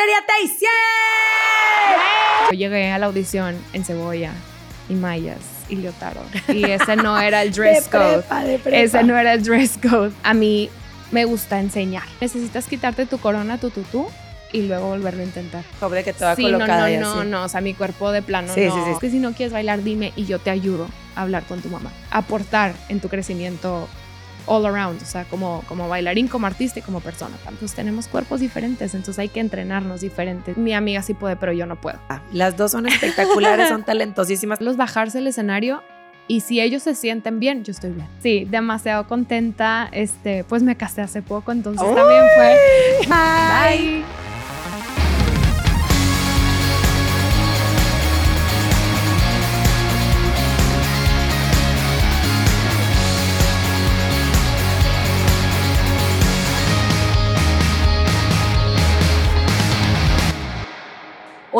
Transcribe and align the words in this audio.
Valeria 0.00 0.24
Teisier. 0.26 0.70
Yo 2.52 2.56
llegué 2.56 2.90
a 2.90 2.98
la 2.98 3.04
audición 3.06 3.54
en 3.74 3.84
cebolla 3.84 4.32
y 4.88 4.94
mallas 4.94 5.40
y 5.68 5.76
leotardo 5.76 6.22
y 6.48 6.64
ese 6.64 6.96
no 6.96 7.20
era 7.20 7.42
el 7.42 7.52
dress 7.54 7.86
code. 7.88 8.24
Ese 8.72 9.02
no 9.02 9.18
era 9.18 9.34
el 9.34 9.42
dress 9.42 9.76
code. 9.76 10.12
A 10.22 10.32
mí 10.32 10.70
me 11.10 11.26
gusta 11.26 11.60
enseñar. 11.60 12.04
Necesitas 12.18 12.66
quitarte 12.66 13.04
tu 13.04 13.18
corona, 13.18 13.58
tu 13.58 13.68
tutú 13.68 14.06
y 14.52 14.62
luego 14.62 14.88
volverlo 14.88 15.20
a 15.20 15.26
intentar. 15.26 15.64
Pobre 15.78 16.02
que 16.02 16.14
toda 16.14 16.34
sí, 16.34 16.44
colocada 16.44 16.88
no, 16.88 17.00
no, 17.00 17.14
no, 17.16 17.24
no, 17.24 17.42
o 17.44 17.48
sea, 17.50 17.60
mi 17.60 17.74
cuerpo 17.74 18.10
de 18.10 18.22
plano 18.22 18.54
Sí, 18.54 18.64
no. 18.64 18.74
sí, 18.74 18.80
sí. 18.86 18.90
Es 18.92 18.98
que 19.00 19.10
si 19.10 19.18
no 19.18 19.34
quieres 19.34 19.52
bailar, 19.52 19.82
dime 19.82 20.14
y 20.16 20.24
yo 20.24 20.38
te 20.38 20.48
ayudo 20.48 20.88
a 21.14 21.20
hablar 21.20 21.42
con 21.44 21.60
tu 21.60 21.68
mamá. 21.68 21.92
Aportar 22.10 22.72
en 22.88 23.00
tu 23.00 23.10
crecimiento 23.10 23.86
all 24.46 24.66
around, 24.66 25.02
o 25.02 25.04
sea, 25.04 25.24
como, 25.24 25.62
como 25.68 25.88
bailarín, 25.88 26.28
como 26.28 26.46
artista 26.46 26.78
y 26.78 26.82
como 26.82 27.00
persona. 27.00 27.36
Pues 27.58 27.74
tenemos 27.74 28.08
cuerpos 28.08 28.40
diferentes, 28.40 28.94
entonces 28.94 29.18
hay 29.18 29.28
que 29.28 29.40
entrenarnos 29.40 30.00
diferentes. 30.00 30.56
Mi 30.56 30.74
amiga 30.74 31.02
sí 31.02 31.14
puede, 31.14 31.36
pero 31.36 31.52
yo 31.52 31.66
no 31.66 31.80
puedo. 31.80 31.98
Las 32.32 32.56
dos 32.56 32.72
son 32.72 32.86
espectaculares, 32.86 33.68
son 33.68 33.82
talentosísimas. 33.86 34.60
Los 34.60 34.76
bajarse 34.76 35.18
el 35.18 35.26
escenario 35.26 35.82
y 36.28 36.40
si 36.42 36.60
ellos 36.60 36.84
se 36.84 36.94
sienten 36.94 37.40
bien, 37.40 37.64
yo 37.64 37.72
estoy 37.72 37.90
bien. 37.90 38.06
Sí, 38.22 38.46
demasiado 38.48 39.08
contenta. 39.08 39.88
Este, 39.90 40.44
pues 40.44 40.62
me 40.62 40.76
casé 40.76 41.02
hace 41.02 41.22
poco, 41.22 41.50
entonces 41.50 41.82
¡Uy! 41.86 41.94
también 41.94 42.22
fue. 42.36 42.56
Bye. 43.08 44.29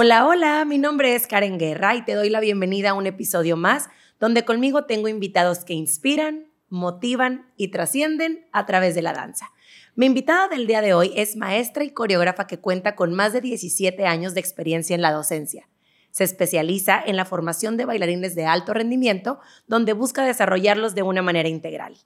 Hola, 0.03 0.27
hola, 0.27 0.65
mi 0.65 0.79
nombre 0.79 1.15
es 1.15 1.27
Karen 1.27 1.59
Guerra 1.59 1.95
y 1.95 2.03
te 2.03 2.15
doy 2.15 2.31
la 2.31 2.41
bienvenida 2.41 2.89
a 2.89 2.95
un 2.95 3.07
episodio 3.07 3.59
más 3.59 3.91
donde 4.19 4.47
conmigo 4.47 4.87
tengo 4.87 5.09
invitados 5.09 5.63
que 5.63 5.75
inspiran, 5.75 6.47
motivan 6.71 7.53
y 7.59 7.69
trascienden 7.69 8.47
a 8.51 8.65
través 8.65 8.95
de 8.95 9.03
la 9.03 9.13
danza. 9.13 9.51
Mi 9.97 10.07
invitada 10.07 10.49
del 10.49 10.67
día 10.67 10.81
de 10.81 10.95
hoy 10.95 11.13
es 11.17 11.37
maestra 11.37 11.85
y 11.85 11.91
coreógrafa 11.91 12.47
que 12.47 12.61
cuenta 12.61 12.97
con 12.97 13.13
más 13.13 13.35
de 13.35 13.43
17 13.43 14.07
años 14.07 14.33
de 14.33 14.41
experiencia 14.41 14.95
en 14.95 15.03
la 15.03 15.13
docencia. 15.13 15.69
Se 16.13 16.25
especializa 16.25 16.99
en 17.05 17.17
la 17.17 17.27
formación 17.27 17.77
de 17.77 17.85
bailarines 17.85 18.35
de 18.35 18.47
alto 18.47 18.73
rendimiento, 18.73 19.39
donde 19.67 19.93
busca 19.93 20.25
desarrollarlos 20.25 20.95
de 20.95 21.03
una 21.03 21.21
manera 21.21 21.51
integral. 21.51 21.99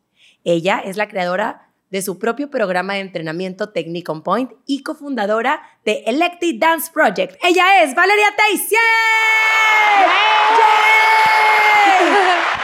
Ella 0.42 0.80
es 0.84 0.96
la 0.96 1.06
creadora 1.06 1.73
de 1.94 2.02
su 2.02 2.18
propio 2.18 2.50
programa 2.50 2.94
de 2.94 3.00
entrenamiento 3.02 3.68
Technique 3.68 4.10
on 4.10 4.24
Point 4.24 4.50
y 4.66 4.82
cofundadora 4.82 5.62
de 5.84 6.02
Elected 6.06 6.56
Dance 6.58 6.90
Project. 6.92 7.36
Ella 7.40 7.84
es 7.84 7.94
Valeria 7.94 8.34
Teisier. 8.36 8.80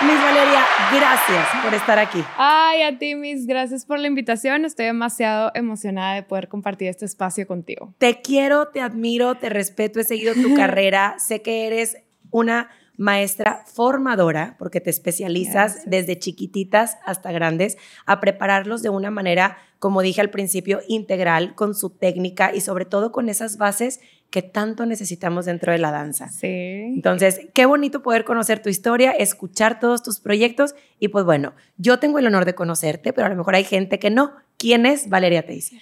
Miss 0.02 0.20
Valeria, 0.20 0.66
gracias 0.92 1.46
por 1.62 1.72
estar 1.72 2.00
aquí. 2.00 2.24
Ay, 2.38 2.82
a 2.82 2.98
ti, 2.98 3.14
Miss, 3.14 3.46
gracias 3.46 3.86
por 3.86 4.00
la 4.00 4.08
invitación. 4.08 4.64
Estoy 4.64 4.86
demasiado 4.86 5.52
emocionada 5.54 6.16
de 6.16 6.24
poder 6.24 6.48
compartir 6.48 6.88
este 6.88 7.04
espacio 7.04 7.46
contigo. 7.46 7.94
Te 7.98 8.22
quiero, 8.22 8.66
te 8.66 8.80
admiro, 8.80 9.36
te 9.36 9.48
respeto, 9.48 10.00
he 10.00 10.04
seguido 10.04 10.34
tu 10.34 10.54
carrera. 10.56 11.14
Sé 11.20 11.40
que 11.40 11.68
eres 11.68 11.98
una 12.32 12.68
maestra 13.00 13.64
formadora, 13.64 14.56
porque 14.58 14.78
te 14.82 14.90
especializas 14.90 15.72
Gracias. 15.72 15.90
desde 15.90 16.18
chiquititas 16.18 16.98
hasta 17.06 17.32
grandes 17.32 17.78
a 18.04 18.20
prepararlos 18.20 18.82
de 18.82 18.90
una 18.90 19.10
manera, 19.10 19.56
como 19.78 20.02
dije 20.02 20.20
al 20.20 20.28
principio, 20.28 20.80
integral, 20.86 21.54
con 21.54 21.74
su 21.74 21.88
técnica 21.88 22.54
y 22.54 22.60
sobre 22.60 22.84
todo 22.84 23.10
con 23.10 23.30
esas 23.30 23.56
bases 23.56 24.00
que 24.28 24.42
tanto 24.42 24.84
necesitamos 24.84 25.46
dentro 25.46 25.72
de 25.72 25.78
la 25.78 25.90
danza. 25.90 26.28
Sí. 26.28 26.46
Entonces, 26.46 27.40
qué 27.54 27.64
bonito 27.64 28.02
poder 28.02 28.26
conocer 28.26 28.60
tu 28.60 28.68
historia, 28.68 29.12
escuchar 29.12 29.80
todos 29.80 30.02
tus 30.02 30.20
proyectos 30.20 30.74
y 30.98 31.08
pues 31.08 31.24
bueno, 31.24 31.54
yo 31.78 31.98
tengo 32.00 32.18
el 32.18 32.26
honor 32.26 32.44
de 32.44 32.54
conocerte, 32.54 33.14
pero 33.14 33.26
a 33.26 33.30
lo 33.30 33.36
mejor 33.36 33.54
hay 33.54 33.64
gente 33.64 33.98
que 33.98 34.10
no. 34.10 34.34
¿Quién 34.58 34.84
es 34.84 35.08
Valeria 35.08 35.46
Teisier? 35.46 35.80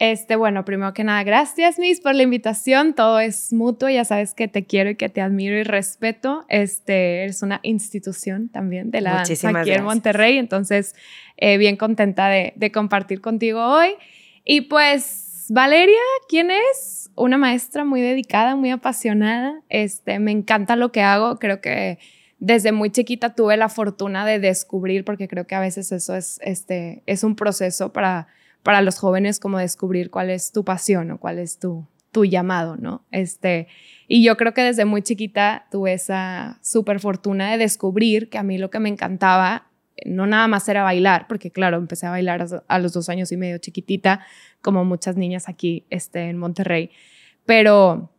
Este, 0.00 0.34
bueno, 0.34 0.64
primero 0.64 0.94
que 0.94 1.04
nada, 1.04 1.22
gracias, 1.24 1.78
Miss, 1.78 2.00
por 2.00 2.14
la 2.14 2.22
invitación. 2.22 2.94
Todo 2.94 3.20
es 3.20 3.52
mutuo, 3.52 3.90
ya 3.90 4.06
sabes 4.06 4.32
que 4.32 4.48
te 4.48 4.64
quiero 4.64 4.88
y 4.88 4.94
que 4.94 5.10
te 5.10 5.20
admiro 5.20 5.58
y 5.58 5.62
respeto. 5.62 6.46
Este, 6.48 7.22
eres 7.22 7.42
una 7.42 7.60
institución 7.62 8.48
también 8.48 8.90
de 8.90 9.02
la 9.02 9.10
danza 9.10 9.32
Muchísimas 9.32 9.60
aquí 9.60 9.72
en 9.72 9.74
gracias. 9.74 9.84
Monterrey, 9.84 10.38
entonces, 10.38 10.94
eh, 11.36 11.58
bien 11.58 11.76
contenta 11.76 12.28
de, 12.28 12.54
de 12.56 12.72
compartir 12.72 13.20
contigo 13.20 13.62
hoy. 13.62 13.90
Y 14.42 14.62
pues, 14.62 15.44
Valeria, 15.50 16.00
¿quién 16.30 16.50
es? 16.50 17.10
Una 17.14 17.36
maestra 17.36 17.84
muy 17.84 18.00
dedicada, 18.00 18.56
muy 18.56 18.70
apasionada. 18.70 19.60
Este, 19.68 20.18
me 20.18 20.32
encanta 20.32 20.76
lo 20.76 20.92
que 20.92 21.02
hago, 21.02 21.38
creo 21.38 21.60
que 21.60 21.98
desde 22.38 22.72
muy 22.72 22.88
chiquita 22.88 23.34
tuve 23.34 23.58
la 23.58 23.68
fortuna 23.68 24.24
de 24.24 24.38
descubrir, 24.38 25.04
porque 25.04 25.28
creo 25.28 25.46
que 25.46 25.56
a 25.56 25.60
veces 25.60 25.92
eso 25.92 26.16
es, 26.16 26.40
este, 26.42 27.02
es 27.04 27.22
un 27.22 27.36
proceso 27.36 27.92
para, 27.92 28.28
para 28.62 28.82
los 28.82 28.98
jóvenes, 28.98 29.40
como 29.40 29.58
descubrir 29.58 30.10
cuál 30.10 30.30
es 30.30 30.52
tu 30.52 30.64
pasión 30.64 31.10
o 31.12 31.18
cuál 31.18 31.38
es 31.38 31.58
tu, 31.58 31.86
tu 32.12 32.24
llamado, 32.24 32.76
¿no? 32.76 33.04
Este, 33.10 33.68
y 34.08 34.22
yo 34.24 34.36
creo 34.36 34.52
que 34.54 34.62
desde 34.62 34.84
muy 34.84 35.02
chiquita 35.02 35.66
tuve 35.70 35.92
esa 35.94 36.58
súper 36.62 37.00
fortuna 37.00 37.50
de 37.52 37.58
descubrir 37.58 38.28
que 38.28 38.38
a 38.38 38.42
mí 38.42 38.58
lo 38.58 38.70
que 38.70 38.80
me 38.80 38.88
encantaba 38.88 39.66
no 40.06 40.26
nada 40.26 40.48
más 40.48 40.68
era 40.68 40.82
bailar, 40.82 41.26
porque 41.28 41.50
claro, 41.50 41.76
empecé 41.76 42.06
a 42.06 42.10
bailar 42.10 42.42
a- 42.42 42.64
a 42.68 42.78
los 42.78 42.92
dos 42.92 43.08
años 43.08 43.32
y 43.32 43.36
medio 43.36 43.58
chiquitita, 43.58 44.20
como 44.62 44.84
muchas 44.84 45.16
niñas 45.16 45.48
aquí 45.48 45.84
este, 45.90 46.30
en 46.30 46.38
Monterrey, 46.38 46.90
pero 47.44 48.10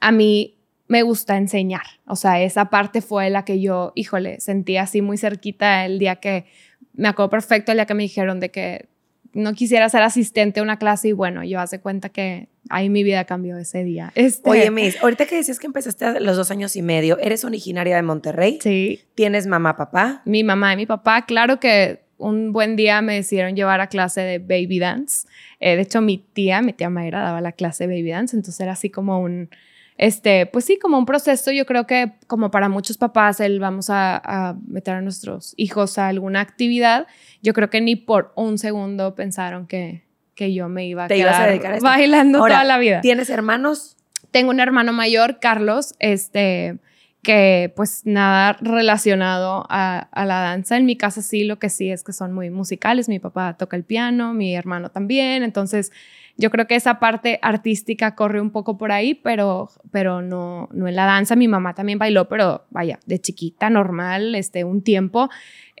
a 0.00 0.12
mí 0.12 0.58
me 0.86 1.02
gusta 1.02 1.36
enseñar, 1.36 1.82
o 2.06 2.14
sea, 2.14 2.40
esa 2.40 2.66
parte 2.70 3.00
fue 3.00 3.30
la 3.30 3.44
que 3.44 3.60
yo, 3.60 3.92
híjole, 3.94 4.38
sentí 4.40 4.76
así 4.76 5.02
muy 5.02 5.16
cerquita 5.18 5.84
el 5.86 5.98
día 5.98 6.16
que, 6.16 6.46
me 6.92 7.08
acuerdo 7.08 7.30
perfecto 7.30 7.72
el 7.72 7.78
día 7.78 7.86
que 7.86 7.94
me 7.94 8.04
dijeron 8.04 8.38
de 8.38 8.50
que 8.50 8.88
no 9.34 9.52
quisiera 9.54 9.88
ser 9.88 10.02
asistente 10.02 10.60
a 10.60 10.62
una 10.62 10.78
clase 10.78 11.08
y 11.08 11.12
bueno, 11.12 11.44
yo 11.44 11.60
hace 11.60 11.80
cuenta 11.80 12.08
que 12.08 12.48
ahí 12.70 12.88
mi 12.88 13.02
vida 13.02 13.24
cambió 13.24 13.58
ese 13.58 13.84
día. 13.84 14.12
Este, 14.16 14.48
Oye, 14.48 14.70
Miss, 14.70 14.96
ahorita 15.02 15.26
que 15.26 15.36
decías 15.36 15.58
que 15.58 15.66
empezaste 15.66 16.04
a 16.04 16.20
los 16.20 16.36
dos 16.36 16.50
años 16.50 16.76
y 16.76 16.82
medio, 16.82 17.18
eres 17.18 17.44
originaria 17.44 17.96
de 17.96 18.02
Monterrey, 18.02 18.58
Sí, 18.62 19.00
tienes 19.14 19.46
mamá, 19.46 19.76
papá. 19.76 20.22
mi 20.24 20.44
mamá 20.44 20.72
y 20.72 20.76
mi 20.76 20.86
papá, 20.86 21.26
claro 21.26 21.60
que 21.60 22.00
un 22.16 22.52
buen 22.52 22.76
día 22.76 23.02
me 23.02 23.14
decidieron 23.16 23.56
llevar 23.56 23.80
a 23.80 23.88
clase 23.88 24.20
de 24.20 24.38
baby 24.38 24.78
dance. 24.78 25.26
Eh, 25.60 25.74
de 25.76 25.82
hecho, 25.82 26.00
mi 26.00 26.18
tía, 26.18 26.62
mi 26.62 26.72
tía 26.72 26.88
Mayra, 26.88 27.20
daba 27.22 27.40
la 27.40 27.52
clase 27.52 27.86
de 27.86 27.94
baby 27.94 28.10
dance, 28.10 28.36
entonces 28.36 28.60
era 28.60 28.72
así 28.72 28.88
como 28.88 29.20
un, 29.20 29.50
este, 29.96 30.46
pues 30.46 30.64
sí, 30.64 30.78
como 30.78 30.98
un 30.98 31.06
proceso. 31.06 31.52
Yo 31.52 31.66
creo 31.66 31.86
que 31.86 32.14
como 32.26 32.50
para 32.50 32.68
muchos 32.68 32.98
papás, 32.98 33.40
el 33.40 33.60
vamos 33.60 33.90
a, 33.90 34.16
a 34.24 34.56
meter 34.66 34.94
a 34.94 35.00
nuestros 35.00 35.54
hijos 35.56 35.98
a 35.98 36.08
alguna 36.08 36.40
actividad, 36.40 37.06
yo 37.42 37.52
creo 37.52 37.70
que 37.70 37.80
ni 37.80 37.96
por 37.96 38.32
un 38.34 38.58
segundo 38.58 39.14
pensaron 39.14 39.66
que, 39.66 40.04
que 40.34 40.52
yo 40.52 40.68
me 40.68 40.86
iba 40.86 41.04
a 41.04 41.08
Te 41.08 41.14
quedar 41.16 41.28
ibas 41.28 41.40
a 41.40 41.46
dedicar 41.46 41.72
a 41.72 41.76
esto. 41.76 41.88
bailando 41.88 42.38
Ahora, 42.38 42.54
toda 42.54 42.64
la 42.64 42.78
vida. 42.78 43.00
¿Tienes 43.00 43.30
hermanos? 43.30 43.96
Tengo 44.30 44.50
un 44.50 44.58
hermano 44.58 44.92
mayor, 44.92 45.38
Carlos, 45.38 45.94
este, 46.00 46.78
que 47.22 47.72
pues 47.76 48.02
nada 48.04 48.54
relacionado 48.60 49.64
a, 49.68 50.08
a 50.10 50.26
la 50.26 50.40
danza. 50.40 50.76
En 50.76 50.86
mi 50.86 50.96
casa 50.96 51.22
sí, 51.22 51.44
lo 51.44 51.60
que 51.60 51.70
sí 51.70 51.90
es 51.90 52.02
que 52.02 52.12
son 52.12 52.32
muy 52.32 52.50
musicales. 52.50 53.08
Mi 53.08 53.20
papá 53.20 53.56
toca 53.56 53.76
el 53.76 53.84
piano, 53.84 54.34
mi 54.34 54.56
hermano 54.56 54.90
también. 54.90 55.44
Entonces, 55.44 55.92
yo 56.36 56.50
creo 56.50 56.66
que 56.66 56.74
esa 56.74 56.98
parte 56.98 57.38
artística 57.42 58.14
corre 58.14 58.40
un 58.40 58.50
poco 58.50 58.76
por 58.76 58.90
ahí, 58.92 59.14
pero, 59.14 59.70
pero 59.92 60.20
no, 60.22 60.68
no 60.72 60.88
en 60.88 60.96
la 60.96 61.04
danza. 61.06 61.36
Mi 61.36 61.46
mamá 61.48 61.74
también 61.74 61.98
bailó, 61.98 62.28
pero 62.28 62.64
vaya, 62.70 62.98
de 63.06 63.20
chiquita, 63.20 63.70
normal, 63.70 64.34
este, 64.34 64.64
un 64.64 64.82
tiempo. 64.82 65.28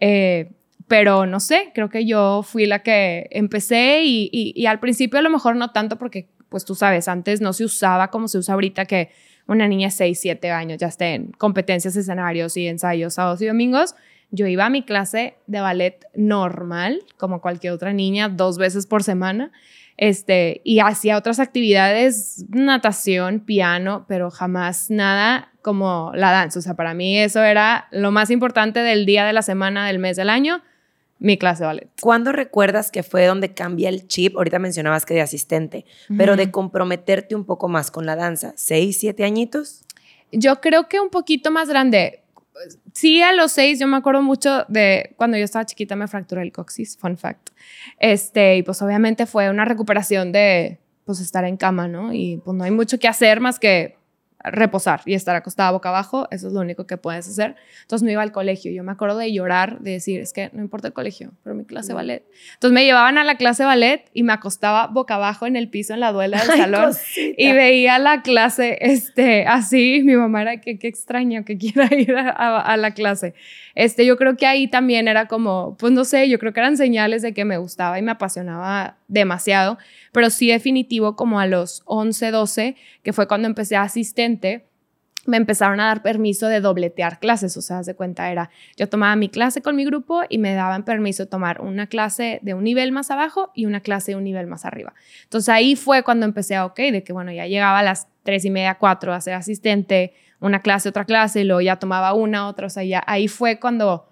Eh, 0.00 0.52
pero 0.86 1.26
no 1.26 1.40
sé, 1.40 1.70
creo 1.74 1.88
que 1.88 2.04
yo 2.06 2.42
fui 2.42 2.66
la 2.66 2.80
que 2.82 3.26
empecé 3.30 4.02
y, 4.04 4.28
y- 4.32 4.52
y 4.54 4.66
al 4.66 4.80
principio 4.80 5.18
a 5.18 5.22
lo 5.22 5.30
mejor 5.30 5.56
no 5.56 5.70
tanto 5.72 5.98
porque, 5.98 6.28
pues 6.50 6.64
tú 6.64 6.74
sabes, 6.74 7.08
antes 7.08 7.40
no 7.40 7.52
se 7.52 7.64
usaba 7.64 8.08
como 8.08 8.28
se 8.28 8.38
usa 8.38 8.54
ahorita 8.54 8.84
que 8.84 9.10
una 9.46 9.66
niña 9.66 9.88
de 9.88 9.92
6, 9.92 10.20
7 10.20 10.50
años 10.50 10.78
ya 10.78 10.86
esté 10.88 11.14
en 11.14 11.32
competencias, 11.32 11.96
escenarios 11.96 12.56
y 12.56 12.66
ensayos 12.68 13.14
sábados 13.14 13.40
y 13.42 13.46
domingos. 13.46 13.94
Yo 14.30 14.46
iba 14.46 14.66
a 14.66 14.70
mi 14.70 14.82
clase 14.82 15.34
de 15.46 15.60
ballet 15.60 16.04
normal, 16.14 17.00
como 17.18 17.40
cualquier 17.40 17.72
otra 17.72 17.92
niña, 17.92 18.28
dos 18.28 18.58
veces 18.58 18.86
por 18.86 19.02
semana. 19.02 19.52
Este, 19.96 20.60
y 20.64 20.80
hacía 20.80 21.16
otras 21.16 21.38
actividades, 21.38 22.44
natación, 22.48 23.40
piano, 23.40 24.04
pero 24.08 24.30
jamás 24.30 24.90
nada 24.90 25.52
como 25.62 26.10
la 26.14 26.32
danza. 26.32 26.58
O 26.58 26.62
sea, 26.62 26.74
para 26.74 26.94
mí 26.94 27.18
eso 27.18 27.42
era 27.42 27.88
lo 27.92 28.10
más 28.10 28.30
importante 28.30 28.80
del 28.80 29.06
día 29.06 29.24
de 29.24 29.32
la 29.32 29.42
semana, 29.42 29.86
del 29.86 30.00
mes, 30.00 30.16
del 30.16 30.30
año, 30.30 30.62
mi 31.20 31.38
clase 31.38 31.62
de 31.62 31.66
ballet. 31.66 31.90
¿Cuándo 32.00 32.32
recuerdas 32.32 32.90
que 32.90 33.02
fue 33.02 33.24
donde 33.26 33.54
cambia 33.54 33.88
el 33.88 34.08
chip? 34.08 34.36
Ahorita 34.36 34.58
mencionabas 34.58 35.06
que 35.06 35.14
de 35.14 35.20
asistente, 35.20 35.86
pero 36.18 36.36
de 36.36 36.50
comprometerte 36.50 37.36
un 37.36 37.44
poco 37.44 37.68
más 37.68 37.90
con 37.90 38.04
la 38.04 38.16
danza. 38.16 38.52
¿Seis, 38.56 38.98
siete 38.98 39.24
añitos? 39.24 39.84
Yo 40.32 40.60
creo 40.60 40.88
que 40.88 40.98
un 41.00 41.10
poquito 41.10 41.52
más 41.52 41.68
grande. 41.68 42.23
Sí, 42.92 43.22
a 43.22 43.32
los 43.32 43.52
seis, 43.52 43.80
yo 43.80 43.86
me 43.86 43.96
acuerdo 43.96 44.22
mucho 44.22 44.64
de 44.68 45.14
cuando 45.16 45.36
yo 45.36 45.44
estaba 45.44 45.66
chiquita 45.66 45.96
me 45.96 46.06
fracturé 46.06 46.42
el 46.42 46.52
coxis, 46.52 46.96
fun 46.96 47.16
fact. 47.16 47.50
Este, 47.98 48.56
y 48.56 48.62
pues 48.62 48.80
obviamente 48.82 49.26
fue 49.26 49.50
una 49.50 49.64
recuperación 49.64 50.32
de 50.32 50.78
pues 51.04 51.20
estar 51.20 51.44
en 51.44 51.56
cama, 51.56 51.88
¿no? 51.88 52.12
Y 52.12 52.40
pues 52.44 52.56
no 52.56 52.64
hay 52.64 52.70
mucho 52.70 52.98
que 52.98 53.08
hacer 53.08 53.40
más 53.40 53.58
que 53.58 53.96
reposar 54.44 55.00
y 55.06 55.14
estar 55.14 55.34
acostada 55.34 55.70
boca 55.70 55.88
abajo, 55.88 56.28
eso 56.30 56.48
es 56.48 56.52
lo 56.52 56.60
único 56.60 56.86
que 56.86 56.96
puedes 56.96 57.26
hacer. 57.26 57.56
Entonces 57.82 58.04
me 58.04 58.12
iba 58.12 58.22
al 58.22 58.32
colegio, 58.32 58.70
yo 58.70 58.84
me 58.84 58.92
acuerdo 58.92 59.18
de 59.18 59.32
llorar, 59.32 59.80
de 59.80 59.92
decir, 59.92 60.20
es 60.20 60.32
que 60.32 60.50
no 60.52 60.60
importa 60.60 60.88
el 60.88 60.92
colegio, 60.92 61.32
pero 61.42 61.56
mi 61.56 61.64
clase 61.64 61.94
ballet. 61.94 62.24
Entonces 62.54 62.74
me 62.74 62.84
llevaban 62.84 63.18
a 63.18 63.24
la 63.24 63.36
clase 63.36 63.64
ballet 63.64 64.10
y 64.12 64.22
me 64.22 64.32
acostaba 64.32 64.86
boca 64.86 65.14
abajo 65.14 65.46
en 65.46 65.56
el 65.56 65.68
piso 65.68 65.94
en 65.94 66.00
la 66.00 66.12
duela 66.12 66.38
del 66.38 66.58
salón 66.58 66.92
y 67.16 67.52
veía 67.52 67.98
la 67.98 68.22
clase 68.22 68.78
este, 68.80 69.46
así, 69.46 70.02
mi 70.04 70.14
mamá 70.16 70.42
era 70.42 70.60
que 70.60 70.78
qué 70.78 70.88
extraño 70.88 71.44
que 71.44 71.56
quiera 71.58 71.88
ir 71.94 72.14
a, 72.14 72.60
a, 72.60 72.76
la 72.76 72.92
clase. 72.92 73.34
Este, 73.74 74.04
yo 74.04 74.16
creo 74.16 74.36
que 74.36 74.46
ahí 74.46 74.68
también 74.68 75.08
era 75.08 75.26
como, 75.26 75.76
pues 75.78 75.92
no 75.92 76.04
sé, 76.04 76.28
yo 76.28 76.38
creo 76.38 76.52
que 76.52 76.60
eran 76.60 76.76
señales 76.76 77.22
de 77.22 77.32
que 77.32 77.44
me 77.44 77.56
gustaba 77.58 77.98
y 77.98 78.02
me 78.02 78.12
apasionaba 78.12 78.96
demasiado, 79.08 79.78
pero 80.14 80.30
sí 80.30 80.46
definitivo 80.46 81.16
como 81.16 81.40
a 81.40 81.46
los 81.46 81.82
11, 81.86 82.30
12, 82.30 82.76
que 83.02 83.12
fue 83.12 83.26
cuando 83.26 83.48
empecé 83.48 83.74
asistente, 83.74 84.64
me 85.26 85.38
empezaron 85.38 85.80
a 85.80 85.86
dar 85.86 86.02
permiso 86.02 86.46
de 86.46 86.60
dobletear 86.60 87.18
clases, 87.18 87.56
o 87.56 87.62
sea, 87.62 87.82
de 87.82 87.96
cuenta 87.96 88.30
era, 88.30 88.48
yo 88.76 88.88
tomaba 88.88 89.16
mi 89.16 89.28
clase 89.28 89.60
con 89.60 89.74
mi 89.74 89.84
grupo 89.84 90.22
y 90.28 90.38
me 90.38 90.54
daban 90.54 90.84
permiso 90.84 91.24
de 91.24 91.30
tomar 91.30 91.62
una 91.62 91.88
clase 91.88 92.38
de 92.42 92.54
un 92.54 92.62
nivel 92.62 92.92
más 92.92 93.10
abajo 93.10 93.50
y 93.56 93.66
una 93.66 93.80
clase 93.80 94.12
de 94.12 94.16
un 94.16 94.22
nivel 94.22 94.46
más 94.46 94.64
arriba. 94.64 94.94
Entonces 95.24 95.48
ahí 95.48 95.74
fue 95.74 96.04
cuando 96.04 96.26
empecé 96.26 96.54
a, 96.54 96.64
ok, 96.64 96.76
de 96.76 97.02
que 97.02 97.12
bueno, 97.12 97.32
ya 97.32 97.46
llegaba 97.48 97.80
a 97.80 97.82
las 97.82 98.06
tres 98.22 98.44
y 98.44 98.50
media, 98.50 98.76
cuatro 98.76 99.12
a 99.12 99.20
ser 99.20 99.34
asistente, 99.34 100.12
una 100.38 100.60
clase, 100.60 100.88
otra 100.90 101.06
clase, 101.06 101.40
y 101.40 101.44
luego 101.44 101.60
ya 101.60 101.76
tomaba 101.76 102.14
una, 102.14 102.46
otra, 102.46 102.68
o 102.68 102.70
sea, 102.70 103.02
ahí 103.08 103.26
fue 103.26 103.58
cuando 103.58 104.06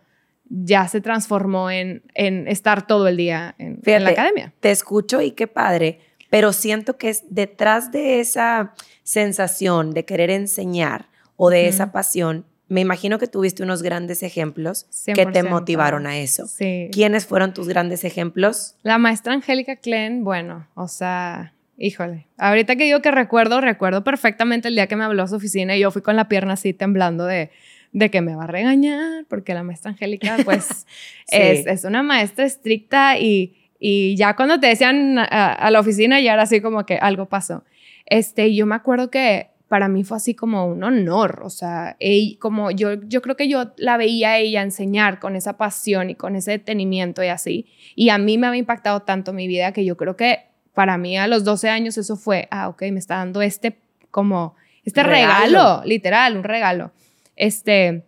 ya 0.52 0.87
se 0.87 1.00
transformó 1.00 1.70
en, 1.70 2.02
en 2.14 2.46
estar 2.46 2.87
todo 2.87 3.08
el 3.08 3.16
día 3.16 3.54
en, 3.58 3.81
la 3.84 4.10
academia. 4.10 4.52
Te 4.60 4.70
escucho 4.70 5.22
y 5.22 5.31
qué 5.31 5.46
padre, 5.46 6.00
pero 6.31 6.52
siento 6.52 6.99
que 6.99 7.08
es 7.08 7.25
detrás 7.31 7.90
de 7.90 8.20
esa 8.20 8.75
sensación 9.02 9.93
de 9.93 10.04
querer 10.04 10.31
enseñar 10.31 11.08
o 11.37 11.49
de 11.50 11.69
esa 11.69 11.90
pasión, 11.90 12.44
me 12.69 12.81
imagino 12.81 13.19
que 13.19 13.26
tuviste 13.26 13.62
unos 13.62 13.82
grandes 13.82 14.22
ejemplos 14.22 14.87
que 15.04 15.26
te 15.26 15.43
motivaron 15.43 16.06
a 16.06 16.19
eso. 16.19 16.46
Sí. 16.46 16.88
¿Quiénes 16.93 17.26
fueron 17.26 17.52
tus 17.52 17.69
grandes 17.69 18.04
ejemplos? 18.04 18.76
La 18.82 18.96
maestra 18.99 19.34
Angélica 19.34 19.76
Klein, 19.76 20.25
bueno, 20.25 20.69
o 20.75 20.88
sea, 20.88 21.52
híjole, 21.76 22.28
ahorita 22.38 22.76
que 22.76 22.84
digo 22.84 23.02
que 23.02 23.10
recuerdo, 23.10 23.60
recuerdo 23.60 24.04
perfectamente 24.04 24.69
el 24.69 24.75
día 24.75 24.87
que 24.87 24.96
me 24.96 25.04
habló 25.04 25.22
a 25.22 25.28
su 25.28 25.34
oficina 25.34 25.76
y 25.76 25.81
yo 25.81 25.90
fui 25.90 26.00
con 26.00 26.16
la 26.16 26.28
pierna 26.28 26.54
así 26.54 26.72
temblando 26.72 27.26
de 27.26 27.50
de 27.92 28.10
que 28.10 28.20
me 28.22 28.34
va 28.34 28.44
a 28.44 28.46
regañar, 28.48 29.24
porque 29.28 29.54
la 29.54 29.62
maestra 29.62 29.92
Angélica, 29.92 30.38
pues, 30.44 30.86
es, 31.28 31.66
es, 31.66 31.84
una 31.84 32.02
maestra 32.02 32.44
estricta 32.44 33.18
y, 33.18 33.54
y 33.78 34.16
ya 34.16 34.34
cuando 34.36 34.58
te 34.58 34.68
decían 34.68 35.18
a, 35.18 35.70
la 35.70 35.80
oficina, 35.80 36.20
ya 36.20 36.34
era 36.34 36.42
así 36.42 36.60
como 36.60 36.86
que 36.86 36.96
algo 36.96 37.26
pasó. 37.26 37.64
Este, 38.06 38.54
yo 38.54 38.66
me 38.66 38.74
acuerdo 38.74 39.10
que 39.10 39.48
para 39.68 39.88
mí 39.88 40.04
fue 40.04 40.18
así 40.18 40.34
como 40.34 40.66
un 40.66 40.84
honor, 40.84 41.40
o 41.42 41.50
sea, 41.50 41.96
como 42.38 42.70
yo, 42.70 42.94
yo 43.08 43.22
creo 43.22 43.36
que 43.36 43.48
yo 43.48 43.72
la 43.78 43.96
veía 43.96 44.32
a 44.32 44.38
ella 44.38 44.60
enseñar 44.62 45.18
con 45.18 45.34
esa 45.34 45.56
pasión 45.56 46.10
y 46.10 46.14
con 46.14 46.36
ese 46.36 46.50
detenimiento 46.52 47.24
y 47.24 47.28
así, 47.28 47.66
y 47.96 48.10
a 48.10 48.18
mí 48.18 48.36
me 48.36 48.46
había 48.46 48.58
impactado 48.58 49.00
tanto 49.00 49.32
mi 49.32 49.46
vida 49.46 49.72
que 49.72 49.84
yo 49.86 49.96
creo 49.96 50.14
que 50.14 50.40
para 50.74 50.98
mí 50.98 51.16
a 51.16 51.26
los 51.26 51.42
12 51.44 51.70
años 51.70 51.96
eso 51.96 52.16
fue, 52.16 52.48
ah, 52.50 52.68
ok, 52.68 52.82
me 52.92 52.98
está 52.98 53.16
dando 53.16 53.40
este 53.40 53.78
como, 54.10 54.56
este 54.84 55.02
regalo 55.02 55.82
literal, 55.84 56.36
un 56.36 56.44
regalo. 56.44 56.92
Este, 57.37 58.05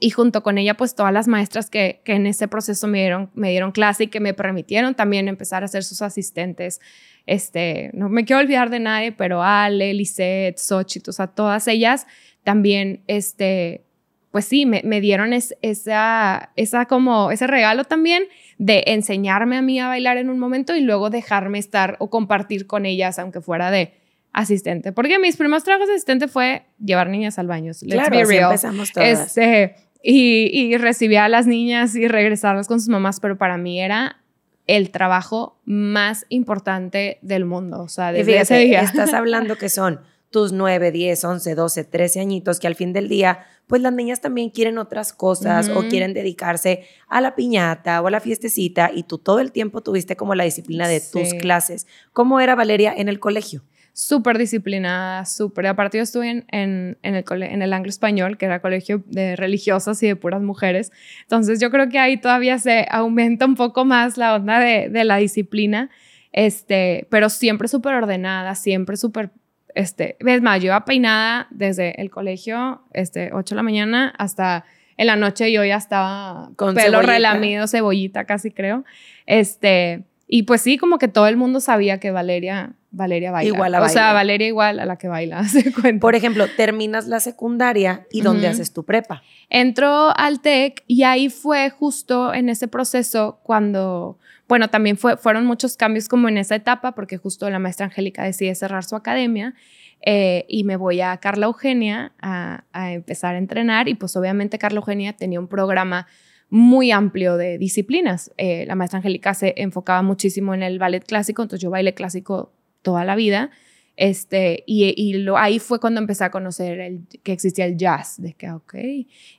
y 0.00 0.10
junto 0.10 0.42
con 0.42 0.58
ella, 0.58 0.74
pues 0.74 0.94
todas 0.94 1.12
las 1.12 1.28
maestras 1.28 1.70
que, 1.70 2.00
que 2.04 2.14
en 2.14 2.26
ese 2.26 2.48
proceso 2.48 2.86
me 2.88 2.98
dieron, 3.00 3.30
me 3.34 3.50
dieron 3.50 3.72
clase 3.72 4.04
y 4.04 4.06
que 4.08 4.20
me 4.20 4.34
permitieron 4.34 4.94
también 4.94 5.28
empezar 5.28 5.64
a 5.64 5.68
ser 5.68 5.84
sus 5.84 6.02
asistentes. 6.02 6.80
Este, 7.26 7.90
no 7.92 8.08
me 8.08 8.24
quiero 8.24 8.40
olvidar 8.40 8.70
de 8.70 8.80
nadie, 8.80 9.12
pero 9.12 9.42
Ale, 9.42 9.94
Lisette, 9.94 10.58
Xochitl, 10.58 11.10
o 11.10 11.12
sea, 11.12 11.28
todas 11.28 11.68
ellas 11.68 12.06
también, 12.42 13.02
este, 13.06 13.84
pues 14.32 14.46
sí, 14.46 14.66
me, 14.66 14.82
me 14.84 15.00
dieron 15.00 15.32
esa, 15.32 16.50
esa 16.56 16.86
como, 16.86 17.30
ese 17.30 17.46
regalo 17.46 17.84
también 17.84 18.24
de 18.58 18.82
enseñarme 18.86 19.56
a 19.56 19.62
mí 19.62 19.78
a 19.78 19.88
bailar 19.88 20.16
en 20.16 20.30
un 20.30 20.38
momento 20.38 20.74
y 20.74 20.80
luego 20.80 21.10
dejarme 21.10 21.58
estar 21.58 21.96
o 22.00 22.10
compartir 22.10 22.66
con 22.66 22.86
ellas, 22.86 23.18
aunque 23.18 23.40
fuera 23.40 23.70
de 23.70 24.01
asistente. 24.32 24.92
Porque 24.92 25.18
mis 25.18 25.36
primeros 25.36 25.64
trabajos 25.64 25.88
de 25.88 25.94
asistente 25.94 26.28
fue 26.28 26.64
llevar 26.78 27.08
niñas 27.08 27.38
al 27.38 27.46
baño. 27.46 27.72
Let's 27.72 27.84
claro, 27.84 28.16
be 28.16 28.24
real. 28.24 28.44
empezamos 28.44 28.92
todas. 28.92 29.36
Este, 29.36 29.76
y, 30.02 30.50
y 30.52 30.76
recibía 30.78 31.24
a 31.24 31.28
las 31.28 31.46
niñas 31.46 31.94
y 31.94 32.08
regresarlas 32.08 32.66
con 32.66 32.80
sus 32.80 32.88
mamás, 32.88 33.20
pero 33.20 33.38
para 33.38 33.56
mí 33.56 33.80
era 33.80 34.22
el 34.66 34.90
trabajo 34.90 35.60
más 35.64 36.26
importante 36.28 37.18
del 37.22 37.44
mundo. 37.44 37.82
O 37.82 37.88
sea, 37.88 38.12
desde 38.12 38.40
ese 38.40 38.58
día. 38.58 38.80
Estás 38.82 39.12
hablando 39.14 39.56
que 39.56 39.68
son 39.68 40.00
tus 40.30 40.52
9, 40.52 40.90
10, 40.90 41.24
11, 41.24 41.54
12, 41.54 41.84
13 41.84 42.20
añitos, 42.20 42.58
que 42.58 42.66
al 42.66 42.74
fin 42.74 42.92
del 42.92 43.08
día, 43.08 43.40
pues 43.66 43.82
las 43.82 43.92
niñas 43.92 44.20
también 44.20 44.48
quieren 44.48 44.78
otras 44.78 45.12
cosas 45.12 45.68
o 45.68 45.82
quieren 45.88 46.14
dedicarse 46.14 46.86
a 47.06 47.20
la 47.20 47.36
piñata 47.36 48.00
o 48.00 48.06
a 48.06 48.10
la 48.10 48.20
fiestecita 48.20 48.90
y 48.92 49.02
tú 49.02 49.18
todo 49.18 49.40
el 49.40 49.52
tiempo 49.52 49.82
tuviste 49.82 50.16
como 50.16 50.34
la 50.34 50.44
disciplina 50.44 50.88
de 50.88 51.00
tus 51.00 51.34
clases. 51.34 51.86
¿Cómo 52.12 52.40
era 52.40 52.54
Valeria 52.54 52.94
en 52.96 53.08
el 53.08 53.20
colegio? 53.20 53.62
Súper 53.92 54.38
disciplinada, 54.38 55.24
súper. 55.24 55.66
Aparte 55.66 55.98
yo 55.98 56.04
estuve 56.04 56.30
en, 56.30 56.46
en, 56.50 56.96
el 57.02 57.24
en 57.42 57.62
el 57.62 57.72
anglo 57.72 57.90
español, 57.90 58.38
que 58.38 58.46
era 58.46 58.60
colegio 58.60 59.02
de 59.06 59.36
religiosas 59.36 60.02
y 60.02 60.06
de 60.06 60.16
puras 60.16 60.42
mujeres. 60.42 60.92
Entonces 61.22 61.60
yo 61.60 61.70
creo 61.70 61.88
que 61.88 61.98
ahí 61.98 62.16
todavía 62.16 62.58
se 62.58 62.86
aumenta 62.90 63.44
un 63.46 63.54
poco 63.54 63.84
más 63.84 64.16
la 64.16 64.34
onda 64.34 64.58
de, 64.60 64.88
de 64.88 65.04
la 65.04 65.16
disciplina, 65.16 65.90
este, 66.32 67.06
pero 67.10 67.28
siempre 67.28 67.68
súper 67.68 67.94
ordenada, 67.94 68.54
siempre 68.54 68.96
súper... 68.96 69.30
Este, 69.74 70.16
es 70.20 70.42
más, 70.42 70.60
yo 70.60 70.66
iba 70.66 70.84
peinada 70.84 71.46
desde 71.50 72.00
el 72.00 72.10
colegio, 72.10 72.82
este, 72.92 73.30
8 73.32 73.54
de 73.54 73.56
la 73.56 73.62
mañana 73.62 74.14
hasta 74.18 74.64
en 74.96 75.06
la 75.06 75.16
noche 75.16 75.50
yo 75.50 75.64
ya 75.64 75.76
estaba 75.76 76.50
con 76.56 76.74
pelo 76.74 77.02
relamido, 77.02 77.66
cebollita 77.66 78.24
casi 78.24 78.50
creo. 78.50 78.84
Este, 79.26 80.04
y 80.34 80.44
pues 80.44 80.62
sí, 80.62 80.78
como 80.78 80.96
que 80.96 81.08
todo 81.08 81.26
el 81.26 81.36
mundo 81.36 81.60
sabía 81.60 82.00
que 82.00 82.10
Valeria 82.10 82.72
Valeria 82.90 83.32
baila. 83.32 83.54
Igual 83.54 83.74
a 83.74 83.82
O 83.82 83.88
sea, 83.90 84.14
Valeria 84.14 84.46
igual 84.46 84.80
a 84.80 84.86
la 84.86 84.96
que 84.96 85.06
baila, 85.06 85.44
se 85.48 85.70
cuenta. 85.74 86.00
Por 86.00 86.14
ejemplo, 86.14 86.46
terminas 86.56 87.06
la 87.06 87.20
secundaria 87.20 88.06
y 88.10 88.22
¿dónde 88.22 88.48
haces 88.48 88.72
tu 88.72 88.82
prepa? 88.86 89.22
Entro 89.50 90.08
al 90.16 90.40
TEC 90.40 90.84
y 90.86 91.02
ahí 91.02 91.28
fue 91.28 91.68
justo 91.68 92.32
en 92.32 92.48
ese 92.48 92.66
proceso 92.66 93.40
cuando, 93.42 94.18
bueno, 94.48 94.70
también 94.70 94.96
fue, 94.96 95.18
fueron 95.18 95.44
muchos 95.44 95.76
cambios 95.76 96.08
como 96.08 96.30
en 96.30 96.38
esa 96.38 96.54
etapa 96.54 96.92
porque 96.92 97.18
justo 97.18 97.50
la 97.50 97.58
maestra 97.58 97.84
Angélica 97.84 98.24
decide 98.24 98.54
cerrar 98.54 98.84
su 98.84 98.96
academia 98.96 99.52
eh, 100.00 100.46
y 100.48 100.64
me 100.64 100.76
voy 100.76 101.02
a 101.02 101.14
Carla 101.18 101.44
Eugenia 101.44 102.12
a, 102.22 102.64
a 102.72 102.92
empezar 102.92 103.34
a 103.34 103.38
entrenar 103.38 103.86
y 103.86 103.96
pues 103.96 104.16
obviamente 104.16 104.56
Carla 104.56 104.78
Eugenia 104.78 105.12
tenía 105.12 105.40
un 105.40 105.48
programa 105.48 106.06
muy 106.52 106.90
amplio 106.90 107.38
de 107.38 107.56
disciplinas. 107.56 108.30
Eh, 108.36 108.66
la 108.66 108.74
maestra 108.74 108.98
Angélica 108.98 109.32
se 109.32 109.54
enfocaba 109.56 110.02
muchísimo 110.02 110.52
en 110.52 110.62
el 110.62 110.78
ballet 110.78 111.02
clásico, 111.02 111.40
entonces 111.40 111.62
yo 111.62 111.70
bailé 111.70 111.94
clásico 111.94 112.52
toda 112.82 113.06
la 113.06 113.16
vida. 113.16 113.50
Este, 113.96 114.62
y, 114.66 114.92
y 114.94 115.14
lo, 115.14 115.38
ahí 115.38 115.58
fue 115.58 115.80
cuando 115.80 115.98
empecé 115.98 116.24
a 116.24 116.30
conocer 116.30 116.78
el, 116.78 117.06
que 117.22 117.32
existía 117.32 117.64
el 117.64 117.78
jazz, 117.78 118.20
de 118.20 118.34
que, 118.34 118.50
ok, 118.50 118.74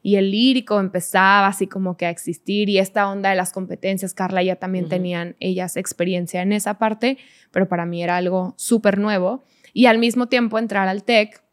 y 0.01 0.15
el 0.15 0.31
lírico 0.31 0.79
empezaba 0.79 1.45
así 1.45 1.67
como 1.67 1.97
que 1.97 2.07
a 2.07 2.09
existir 2.09 2.67
y 2.67 2.79
esta 2.79 3.07
onda 3.07 3.29
de 3.29 3.35
las 3.35 3.53
competencias, 3.53 4.15
Carla 4.15 4.41
ya 4.41 4.55
también 4.55 4.89
tenían 4.89 5.35
ellas 5.39 5.77
experiencia 5.77 6.41
en 6.41 6.51
esa 6.51 6.79
parte, 6.79 7.19
pero 7.51 7.67
para 7.67 7.85
mí 7.85 8.01
era 8.01 8.17
algo 8.17 8.55
súper 8.57 8.97
nuevo. 8.97 9.43
Y 9.71 9.85
al 9.85 9.99
mismo 9.99 10.29
tiempo 10.29 10.57
entrar 10.57 10.87
al 10.87 11.03
TEC 11.03 11.43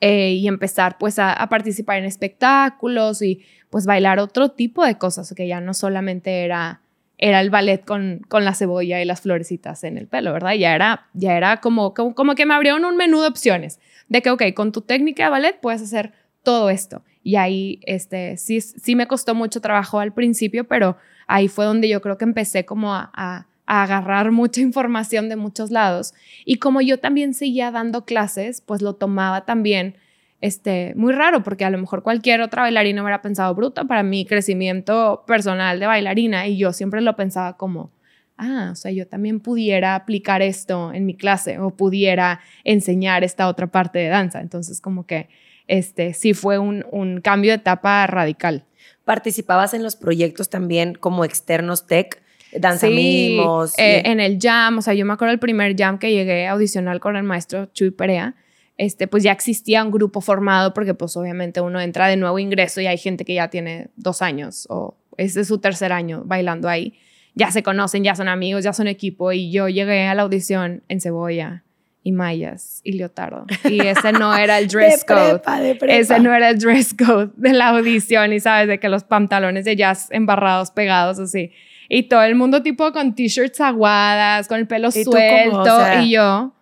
eh, 0.00 0.32
y 0.32 0.48
empezar 0.48 0.98
pues 0.98 1.18
a, 1.18 1.46
participar 1.48 1.98
en 1.98 2.04
espectáculos 2.04 3.22
y 3.22 3.42
pues 3.70 3.86
bailar 3.86 4.18
otro 4.18 4.50
tipo 4.50 4.84
de 4.84 4.98
cosas, 4.98 5.32
que 5.34 5.46
ya 5.46 5.60
no 5.60 5.74
solamente 5.74 6.44
era 6.44 6.80
era 7.18 7.40
el 7.40 7.50
ballet 7.50 7.84
con, 7.84 8.20
con 8.28 8.44
la 8.44 8.52
cebolla 8.52 9.00
y 9.00 9.04
las 9.04 9.20
florecitas 9.20 9.84
en 9.84 9.96
el 9.96 10.08
pelo, 10.08 10.32
¿verdad? 10.32 10.54
Ya 10.54 10.74
era, 10.74 11.06
ya 11.12 11.36
era 11.36 11.60
como, 11.60 11.94
como, 11.94 12.34
que 12.34 12.46
me 12.46 12.54
abrieron 12.54 12.84
un 12.84 12.96
menú 12.96 13.20
de 13.20 13.28
opciones, 13.28 13.78
de 14.08 14.22
que, 14.22 14.30
ok, 14.30 14.42
con 14.56 14.72
tu 14.72 14.80
técnica 14.80 15.24
de 15.24 15.30
ballet 15.30 15.60
puedes 15.60 15.82
hacer 15.82 16.12
todo 16.42 16.68
esto. 16.68 17.04
Y 17.22 17.36
ahí, 17.36 17.78
este, 17.86 18.36
sí, 18.38 18.60
sí 18.60 18.96
me 18.96 19.06
costó 19.06 19.36
mucho 19.36 19.60
trabajo 19.60 20.00
al 20.00 20.12
principio, 20.12 20.64
pero 20.64 20.96
ahí 21.28 21.46
fue 21.46 21.64
donde 21.64 21.88
yo 21.88 22.02
creo 22.02 22.18
que 22.18 22.24
empecé 22.24 22.64
como 22.64 22.92
a, 22.92 23.46
agarrar 23.66 24.32
mucha 24.32 24.60
información 24.60 25.28
de 25.28 25.36
muchos 25.36 25.70
lados. 25.70 26.14
Y 26.44 26.56
como 26.56 26.80
yo 26.80 26.98
también 26.98 27.34
seguía 27.34 27.70
dando 27.70 28.04
clases, 28.04 28.60
pues 28.60 28.82
lo 28.82 28.94
tomaba 28.94 29.44
también 29.44 29.96
este, 30.40 30.92
muy 30.96 31.12
raro, 31.12 31.42
porque 31.44 31.64
a 31.64 31.70
lo 31.70 31.78
mejor 31.78 32.02
cualquier 32.02 32.40
otra 32.40 32.62
bailarina 32.62 33.02
hubiera 33.02 33.22
pensado 33.22 33.54
bruta 33.54 33.84
para 33.84 34.02
mi 34.02 34.26
crecimiento 34.26 35.24
personal 35.26 35.78
de 35.78 35.86
bailarina 35.86 36.48
y 36.48 36.58
yo 36.58 36.72
siempre 36.72 37.00
lo 37.00 37.14
pensaba 37.14 37.56
como, 37.56 37.92
ah, 38.36 38.70
o 38.72 38.74
sea, 38.74 38.90
yo 38.90 39.06
también 39.06 39.38
pudiera 39.38 39.94
aplicar 39.94 40.42
esto 40.42 40.92
en 40.92 41.06
mi 41.06 41.14
clase 41.14 41.60
o 41.60 41.70
pudiera 41.70 42.40
enseñar 42.64 43.22
esta 43.22 43.46
otra 43.46 43.68
parte 43.68 44.00
de 44.00 44.08
danza. 44.08 44.40
Entonces, 44.40 44.80
como 44.80 45.06
que 45.06 45.28
este, 45.68 46.12
sí 46.12 46.34
fue 46.34 46.58
un, 46.58 46.84
un 46.90 47.20
cambio 47.20 47.52
de 47.52 47.58
etapa 47.58 48.04
radical. 48.08 48.64
¿Participabas 49.04 49.74
en 49.74 49.84
los 49.84 49.94
proyectos 49.94 50.50
también 50.50 50.94
como 50.94 51.24
externos 51.24 51.86
tech? 51.86 52.20
Danza 52.58 52.86
mimos. 52.88 53.72
Eh, 53.78 54.02
en 54.04 54.20
el 54.20 54.38
jam, 54.40 54.78
o 54.78 54.82
sea, 54.82 54.94
yo 54.94 55.04
me 55.06 55.12
acuerdo 55.12 55.32
el 55.32 55.38
primer 55.38 55.76
jam 55.76 55.98
que 55.98 56.12
llegué 56.12 56.46
a 56.46 56.52
audicionar 56.52 57.00
con 57.00 57.16
el 57.16 57.22
maestro 57.22 57.66
Chuy 57.72 57.90
Perea, 57.90 58.34
este, 58.78 59.06
pues 59.06 59.22
ya 59.22 59.32
existía 59.32 59.84
un 59.84 59.90
grupo 59.90 60.20
formado 60.20 60.74
porque 60.74 60.94
pues 60.94 61.16
obviamente 61.16 61.60
uno 61.60 61.80
entra 61.80 62.08
de 62.08 62.16
nuevo 62.16 62.38
ingreso 62.38 62.80
y 62.80 62.86
hay 62.86 62.98
gente 62.98 63.24
que 63.24 63.34
ya 63.34 63.48
tiene 63.48 63.88
dos 63.96 64.22
años 64.22 64.66
o 64.70 64.96
ese 65.18 65.42
es 65.42 65.48
su 65.48 65.58
tercer 65.58 65.92
año 65.92 66.22
bailando 66.24 66.68
ahí. 66.68 66.94
Ya 67.34 67.50
se 67.50 67.62
conocen, 67.62 68.04
ya 68.04 68.14
son 68.14 68.28
amigos, 68.28 68.64
ya 68.64 68.72
son 68.72 68.88
equipo 68.88 69.32
y 69.32 69.50
yo 69.50 69.68
llegué 69.68 70.06
a 70.06 70.14
la 70.14 70.22
audición 70.22 70.82
en 70.88 71.00
Cebolla 71.00 71.64
y 72.02 72.12
mallas 72.12 72.80
y 72.84 72.92
leotardo. 72.92 73.46
Y 73.64 73.80
ese 73.80 74.12
no 74.12 74.36
era 74.36 74.58
el 74.58 74.68
dress 74.68 75.04
code. 75.04 75.40
Ese 75.88 76.18
no 76.18 76.34
era 76.34 76.50
el 76.50 76.58
dress 76.58 76.94
code 76.94 77.30
de 77.36 77.52
la 77.52 77.68
audición 77.68 78.32
y 78.32 78.40
sabes 78.40 78.68
de 78.68 78.80
que 78.80 78.88
los 78.88 79.04
pantalones 79.04 79.64
de 79.64 79.76
jazz 79.76 80.08
embarrados, 80.10 80.70
pegados 80.70 81.18
así. 81.18 81.52
Y 81.94 82.04
todo 82.04 82.22
el 82.22 82.34
mundo 82.34 82.62
tipo 82.62 82.90
con 82.92 83.14
t-shirts 83.14 83.60
aguadas, 83.60 84.48
con 84.48 84.58
el 84.58 84.66
pelo 84.66 84.90
suelto 84.90 86.00
y 86.00 86.12
yo 86.12 86.54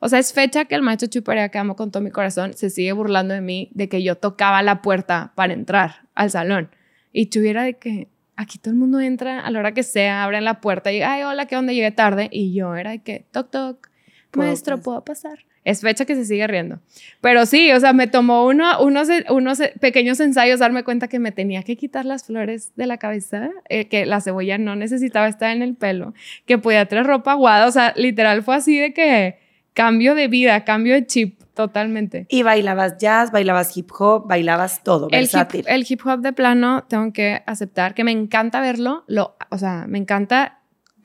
o 0.00 0.08
sea, 0.08 0.18
es 0.18 0.32
fecha 0.32 0.66
que 0.66 0.74
el 0.74 0.82
maestro 0.82 1.08
Chuperea, 1.08 1.48
que 1.48 1.58
amo 1.58 1.76
con 1.76 1.90
todo 1.90 2.02
mi 2.02 2.10
corazón, 2.10 2.52
se 2.54 2.70
sigue 2.70 2.92
burlando 2.92 3.34
de 3.34 3.40
mí 3.40 3.70
de 3.72 3.88
que 3.88 4.02
yo 4.02 4.16
tocaba 4.16 4.62
la 4.62 4.82
puerta 4.82 5.32
para 5.34 5.52
entrar 5.52 6.06
al 6.14 6.30
salón. 6.30 6.70
Y 7.12 7.26
tuviera 7.26 7.62
de 7.62 7.78
que 7.78 8.08
aquí 8.36 8.58
todo 8.58 8.72
el 8.72 8.78
mundo 8.78 9.00
entra 9.00 9.40
a 9.40 9.50
la 9.50 9.58
hora 9.58 9.72
que 9.72 9.82
sea, 9.82 10.22
abren 10.22 10.44
la 10.44 10.60
puerta 10.60 10.92
y, 10.92 11.00
ay, 11.00 11.22
hola, 11.22 11.46
¿qué 11.46 11.56
onda? 11.56 11.72
Llegué 11.72 11.90
tarde. 11.92 12.28
Y 12.30 12.52
yo 12.52 12.76
era 12.76 12.90
de 12.90 12.98
que, 13.00 13.26
toc, 13.32 13.50
toc, 13.50 13.88
maestro, 14.34 14.78
¿puedo 14.80 15.02
pasar? 15.02 15.38
Es 15.66 15.80
fecha 15.80 16.04
que 16.04 16.14
se 16.14 16.24
sigue 16.24 16.46
riendo. 16.46 16.78
Pero 17.20 17.44
sí, 17.44 17.72
o 17.72 17.80
sea, 17.80 17.92
me 17.92 18.06
tomó 18.06 18.46
uno, 18.46 18.80
unos, 18.80 19.08
unos 19.30 19.60
pequeños 19.80 20.20
ensayos 20.20 20.60
darme 20.60 20.84
cuenta 20.84 21.08
que 21.08 21.18
me 21.18 21.32
tenía 21.32 21.64
que 21.64 21.76
quitar 21.76 22.04
las 22.04 22.24
flores 22.24 22.72
de 22.76 22.86
la 22.86 22.98
cabeza, 22.98 23.50
eh, 23.68 23.88
que 23.88 24.06
la 24.06 24.20
cebolla 24.20 24.58
no 24.58 24.76
necesitaba 24.76 25.26
estar 25.26 25.50
en 25.50 25.62
el 25.62 25.74
pelo, 25.74 26.14
que 26.46 26.56
podía 26.56 26.86
traer 26.86 27.04
ropa 27.04 27.32
aguada. 27.32 27.66
O 27.66 27.72
sea, 27.72 27.92
literal 27.96 28.44
fue 28.44 28.54
así 28.54 28.78
de 28.78 28.94
que 28.94 29.40
cambio 29.74 30.14
de 30.14 30.28
vida, 30.28 30.64
cambio 30.64 30.94
de 30.94 31.04
chip 31.04 31.42
totalmente. 31.56 32.26
Y 32.28 32.44
bailabas 32.44 32.98
jazz, 32.98 33.32
bailabas 33.32 33.76
hip 33.76 33.90
hop, 33.98 34.28
bailabas 34.28 34.84
todo, 34.84 35.08
el 35.10 35.24
Hip, 35.24 35.66
el 35.66 35.84
hip 35.88 36.06
hop 36.06 36.20
de 36.20 36.32
plano, 36.32 36.84
tengo 36.84 37.12
que 37.12 37.42
aceptar 37.46 37.94
que 37.94 38.04
me 38.04 38.12
encanta 38.12 38.60
verlo, 38.60 39.02
lo, 39.08 39.36
o 39.50 39.58
sea, 39.58 39.86
me 39.88 39.98
encanta, 39.98 40.55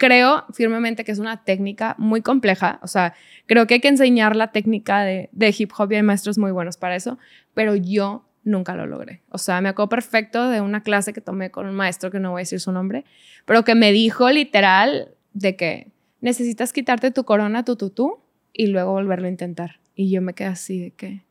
creo 0.01 0.46
firmemente 0.51 1.03
que 1.03 1.12
es 1.12 1.20
una 1.20 1.43
técnica 1.43 1.93
muy 2.00 2.24
compleja, 2.24 2.79
o 2.81 2.88
sea, 2.88 3.13
creo 3.46 3.67
que 3.67 3.75
hay 3.75 3.79
que 3.81 3.88
enseñar 3.88 4.36
la 4.36 4.51
técnica 4.51 5.03
de, 5.03 5.29
hip 5.55 5.72
hop 5.77 5.91
y 5.91 5.98
hay 5.98 6.01
maestros 6.01 6.39
muy 6.39 6.50
buenos 6.50 6.75
para 6.75 6.96
eso, 6.96 7.20
pero 7.53 7.75
yo 7.75 8.25
nunca 8.43 8.75
lo 8.75 8.88
logré. 8.88 9.22
O 9.29 9.38
sea, 9.38 9.62
me 9.62 9.70
acuerdo 9.70 9.89
perfecto 9.89 10.50
de 10.50 10.60
una 10.60 10.81
clase 10.81 11.13
que 11.13 11.22
tomé 11.22 11.51
con 11.51 11.67
un 11.67 11.75
maestro, 11.75 12.10
que 12.10 12.20
no 12.20 12.31
voy 12.31 12.39
a 12.39 12.41
decir 12.41 12.60
su 12.60 12.72
nombre, 12.72 13.05
pero 13.46 13.63
que 13.63 13.75
me 13.75 13.91
dijo 13.91 14.27
literal 14.31 15.10
de 15.34 15.55
que 15.55 15.91
necesitas 16.20 16.74
quitarte 16.74 17.12
tu 17.12 17.24
corona, 17.24 17.63
tu 17.63 17.75
tutú, 17.75 18.22
y 18.53 18.67
luego 18.67 18.93
volverlo 18.93 19.27
a 19.27 19.29
intentar. 19.29 19.81
Y 19.93 20.10
yo 20.10 20.24
me 20.24 20.34
quedé 20.34 20.48
así 20.48 20.79
de 20.79 20.91
que, 20.91 21.22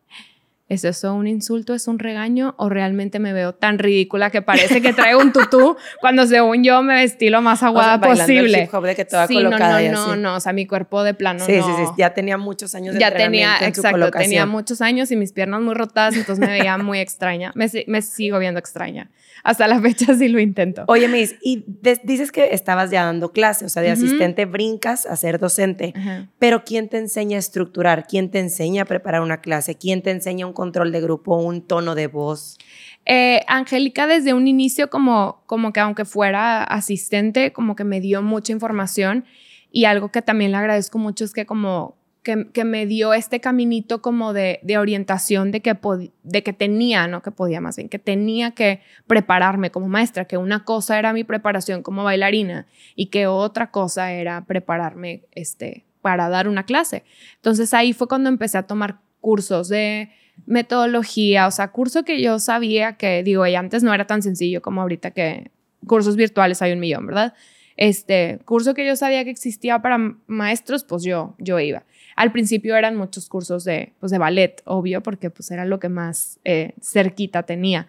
¿es 0.70 0.84
eso 0.84 1.12
un 1.14 1.26
insulto, 1.26 1.74
es 1.74 1.88
un 1.88 1.98
regaño 1.98 2.54
o 2.56 2.68
realmente 2.68 3.18
me 3.18 3.32
veo 3.32 3.52
tan 3.52 3.78
ridícula 3.78 4.30
que 4.30 4.40
parece 4.40 4.80
que 4.80 4.92
traigo 4.92 5.20
un 5.20 5.32
tutú 5.32 5.76
cuando 6.00 6.26
según 6.26 6.62
yo 6.62 6.80
me 6.82 6.94
vestí 6.94 7.28
lo 7.28 7.42
más 7.42 7.62
aguada 7.64 8.00
posible? 8.00 8.68
El 8.72 8.82
de 8.82 8.94
que 8.94 9.04
toda 9.04 9.26
sí, 9.26 9.34
colocada 9.34 9.82
no, 9.82 9.90
no, 9.90 10.06
no, 10.06 10.16
no, 10.16 10.34
o 10.36 10.40
sea, 10.40 10.52
mi 10.52 10.66
cuerpo 10.66 11.02
de 11.02 11.12
plano 11.12 11.44
sí, 11.44 11.56
no. 11.56 11.66
Sí, 11.66 11.72
sí, 11.76 11.92
ya 11.98 12.14
tenía 12.14 12.38
muchos 12.38 12.74
años 12.76 12.94
de 12.94 13.00
Ya 13.00 13.12
tenía, 13.12 13.56
exacto, 13.62 14.10
tenía 14.12 14.46
muchos 14.46 14.80
años 14.80 15.10
y 15.10 15.16
mis 15.16 15.32
piernas 15.32 15.60
muy 15.60 15.74
rotadas, 15.74 16.14
entonces 16.14 16.38
me 16.38 16.52
veía 16.52 16.78
muy 16.78 17.00
extraña. 17.00 17.52
Me, 17.56 17.68
me 17.88 18.00
sigo 18.00 18.38
viendo 18.38 18.60
extraña 18.60 19.10
hasta 19.42 19.66
la 19.66 19.80
fecha 19.80 20.14
sí 20.14 20.28
lo 20.28 20.40
intento. 20.40 20.84
Oye, 20.86 21.08
Miss, 21.08 21.36
y 21.42 21.64
dices 22.02 22.32
que 22.32 22.54
estabas 22.54 22.90
ya 22.90 23.04
dando 23.04 23.32
clase, 23.32 23.64
o 23.64 23.68
sea, 23.68 23.82
de 23.82 23.90
asistente 23.90 24.44
brincas 24.44 25.06
a 25.06 25.16
ser 25.16 25.38
docente, 25.38 25.94
pero 26.38 26.64
¿quién 26.64 26.88
te 26.88 26.98
enseña 26.98 27.36
a 27.36 27.40
estructurar? 27.40 28.06
¿Quién 28.06 28.30
te 28.30 28.38
enseña 28.38 28.82
a 28.82 28.84
preparar 28.84 29.22
una 29.22 29.40
clase? 29.40 29.76
¿Quién 29.76 30.02
te 30.02 30.10
enseña 30.10 30.46
un 30.46 30.52
control 30.60 30.92
de 30.92 31.00
grupo, 31.00 31.36
un 31.38 31.62
tono 31.62 31.94
de 31.94 32.06
voz? 32.06 32.58
Eh, 33.06 33.40
Angélica 33.48 34.06
desde 34.06 34.34
un 34.34 34.46
inicio 34.46 34.90
como, 34.90 35.42
como 35.46 35.72
que 35.72 35.80
aunque 35.80 36.04
fuera 36.04 36.62
asistente, 36.62 37.50
como 37.50 37.76
que 37.76 37.84
me 37.84 37.98
dio 38.02 38.20
mucha 38.20 38.52
información 38.52 39.24
y 39.72 39.86
algo 39.86 40.10
que 40.12 40.20
también 40.20 40.50
le 40.50 40.58
agradezco 40.58 40.98
mucho 40.98 41.24
es 41.24 41.32
que 41.32 41.46
como 41.46 41.96
que, 42.22 42.64
me 42.64 42.84
dio 42.84 43.14
este 43.14 43.40
caminito 43.40 44.02
como 44.02 44.34
de, 44.34 44.60
orientación 44.78 45.50
de 45.50 45.62
que, 45.62 45.78
de 46.24 46.42
que 46.42 46.52
tenía, 46.52 47.08
no 47.08 47.22
que 47.22 47.30
podía 47.30 47.62
más 47.62 47.76
bien, 47.76 47.88
que 47.88 47.98
tenía 47.98 48.50
que 48.50 48.82
prepararme 49.06 49.70
como 49.70 49.88
maestra, 49.88 50.26
que 50.26 50.36
una 50.36 50.64
cosa 50.64 50.98
era 50.98 51.14
mi 51.14 51.24
preparación 51.24 51.82
como 51.82 52.04
bailarina 52.04 52.66
y 52.94 53.06
que 53.06 53.26
otra 53.26 53.70
cosa 53.70 54.12
era 54.12 54.44
prepararme 54.44 55.22
este, 55.32 55.86
para 56.02 56.28
dar 56.28 56.48
una 56.48 56.64
clase. 56.64 57.04
Entonces 57.36 57.72
ahí 57.72 57.94
fue 57.94 58.08
cuando 58.08 58.28
empecé 58.28 58.58
a 58.58 58.66
tomar 58.66 59.00
cursos 59.22 59.68
de 59.68 60.10
metodología, 60.47 61.47
o 61.47 61.50
sea, 61.50 61.68
curso 61.68 62.04
que 62.04 62.23
yo 62.23 62.38
sabía 62.38 62.94
que, 62.94 63.23
digo, 63.23 63.47
y 63.47 63.54
antes 63.54 63.82
no 63.82 63.94
era 63.94 64.06
tan 64.06 64.23
sencillo 64.23 64.62
como 64.62 64.80
ahorita 64.80 65.11
que 65.11 65.50
cursos 65.87 66.16
virtuales 66.16 66.62
hay 66.62 66.73
un 66.73 66.80
millón, 66.80 67.06
¿verdad? 67.06 67.35
Este 67.76 68.40
curso 68.44 68.75
que 68.75 68.87
yo 68.87 68.94
sabía 68.97 69.25
que 69.25 69.30
existía 69.30 69.80
para 69.80 69.99
maestros, 70.26 70.85
pues 70.85 71.02
yo, 71.02 71.35
yo 71.38 71.59
iba. 71.59 71.85
Al 72.16 72.32
principio 72.32 72.76
eran 72.76 72.97
muchos 72.97 73.28
cursos 73.28 73.64
de, 73.64 73.94
pues 74.00 74.12
de 74.12 74.18
ballet, 74.18 74.61
obvio, 74.66 75.02
porque 75.02 75.30
pues 75.30 75.50
era 75.50 75.64
lo 75.64 75.80
que 75.80 75.88
más 75.88 76.38
eh, 76.44 76.75
cerquita 76.82 77.44
tenía. 77.44 77.87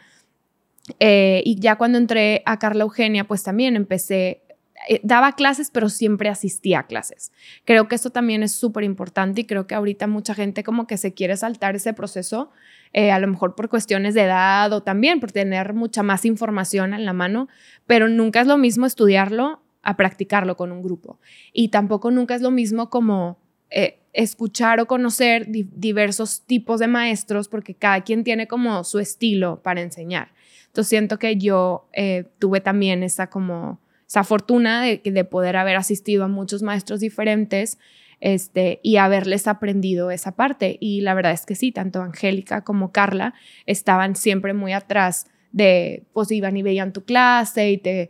Eh, 0.99 1.41
y 1.45 1.59
ya 1.59 1.75
cuando 1.75 1.97
entré 1.97 2.41
a 2.45 2.57
Carla 2.57 2.83
Eugenia, 2.83 3.25
pues 3.25 3.43
también 3.43 3.75
empecé, 3.75 4.41
daba 5.03 5.33
clases, 5.33 5.69
pero 5.71 5.89
siempre 5.89 6.29
asistía 6.29 6.79
a 6.79 6.87
clases. 6.87 7.31
Creo 7.65 7.87
que 7.87 7.95
esto 7.95 8.09
también 8.09 8.43
es 8.43 8.51
súper 8.51 8.83
importante 8.83 9.41
y 9.41 9.45
creo 9.45 9.67
que 9.67 9.75
ahorita 9.75 10.07
mucha 10.07 10.33
gente 10.33 10.63
como 10.63 10.87
que 10.87 10.97
se 10.97 11.13
quiere 11.13 11.37
saltar 11.37 11.75
ese 11.75 11.93
proceso, 11.93 12.51
a 12.93 13.19
lo 13.19 13.27
mejor 13.27 13.55
por 13.55 13.69
cuestiones 13.69 14.13
de 14.13 14.23
edad 14.23 14.71
o 14.73 14.83
también 14.83 15.19
por 15.19 15.31
tener 15.31 15.73
mucha 15.73 16.03
más 16.03 16.25
información 16.25 16.93
en 16.93 17.05
la 17.05 17.13
mano, 17.13 17.47
pero 17.87 18.09
nunca 18.09 18.41
es 18.41 18.47
lo 18.47 18.57
mismo 18.57 18.85
estudiarlo 18.85 19.61
a 19.81 19.97
practicarlo 19.97 20.57
con 20.57 20.71
un 20.71 20.81
grupo. 20.81 21.19
Y 21.53 21.69
tampoco 21.69 22.11
nunca 22.11 22.35
es 22.35 22.41
lo 22.41 22.51
mismo 22.51 22.89
como 22.89 23.39
escuchar 24.13 24.79
o 24.79 24.87
conocer 24.87 25.47
diversos 25.47 26.41
tipos 26.41 26.79
de 26.79 26.87
maestros 26.87 27.47
porque 27.47 27.75
cada 27.75 28.01
quien 28.01 28.23
tiene 28.23 28.47
como 28.47 28.83
su 28.83 28.99
estilo 28.99 29.61
para 29.63 29.81
enseñar. 29.81 30.33
Entonces 30.67 30.89
siento 30.89 31.17
que 31.17 31.37
yo 31.37 31.87
eh, 31.93 32.25
tuve 32.39 32.61
también 32.61 33.03
esa 33.03 33.27
como 33.27 33.79
esa 34.11 34.25
fortuna 34.25 34.83
de, 34.83 35.01
de, 35.05 35.23
poder 35.23 35.55
haber 35.55 35.77
asistido 35.77 36.25
a 36.25 36.27
muchos 36.27 36.63
maestros 36.63 36.99
diferentes 36.99 37.79
este, 38.19 38.81
y 38.83 38.97
haberles 38.97 39.47
aprendido 39.47 40.11
esa 40.11 40.35
parte. 40.35 40.75
Y 40.81 40.99
la 40.99 41.13
verdad 41.13 41.31
es 41.31 41.45
que 41.45 41.55
sí, 41.55 41.71
tanto 41.71 42.01
Angélica 42.01 42.65
como 42.65 42.91
Carla 42.91 43.35
estaban 43.65 44.17
siempre 44.17 44.53
muy 44.53 44.73
atrás 44.73 45.27
de, 45.53 46.03
pues 46.11 46.29
iban 46.29 46.57
y 46.57 46.61
veían 46.61 46.91
tu 46.91 47.05
clase 47.05 47.71
y 47.71 47.77
te 47.77 48.09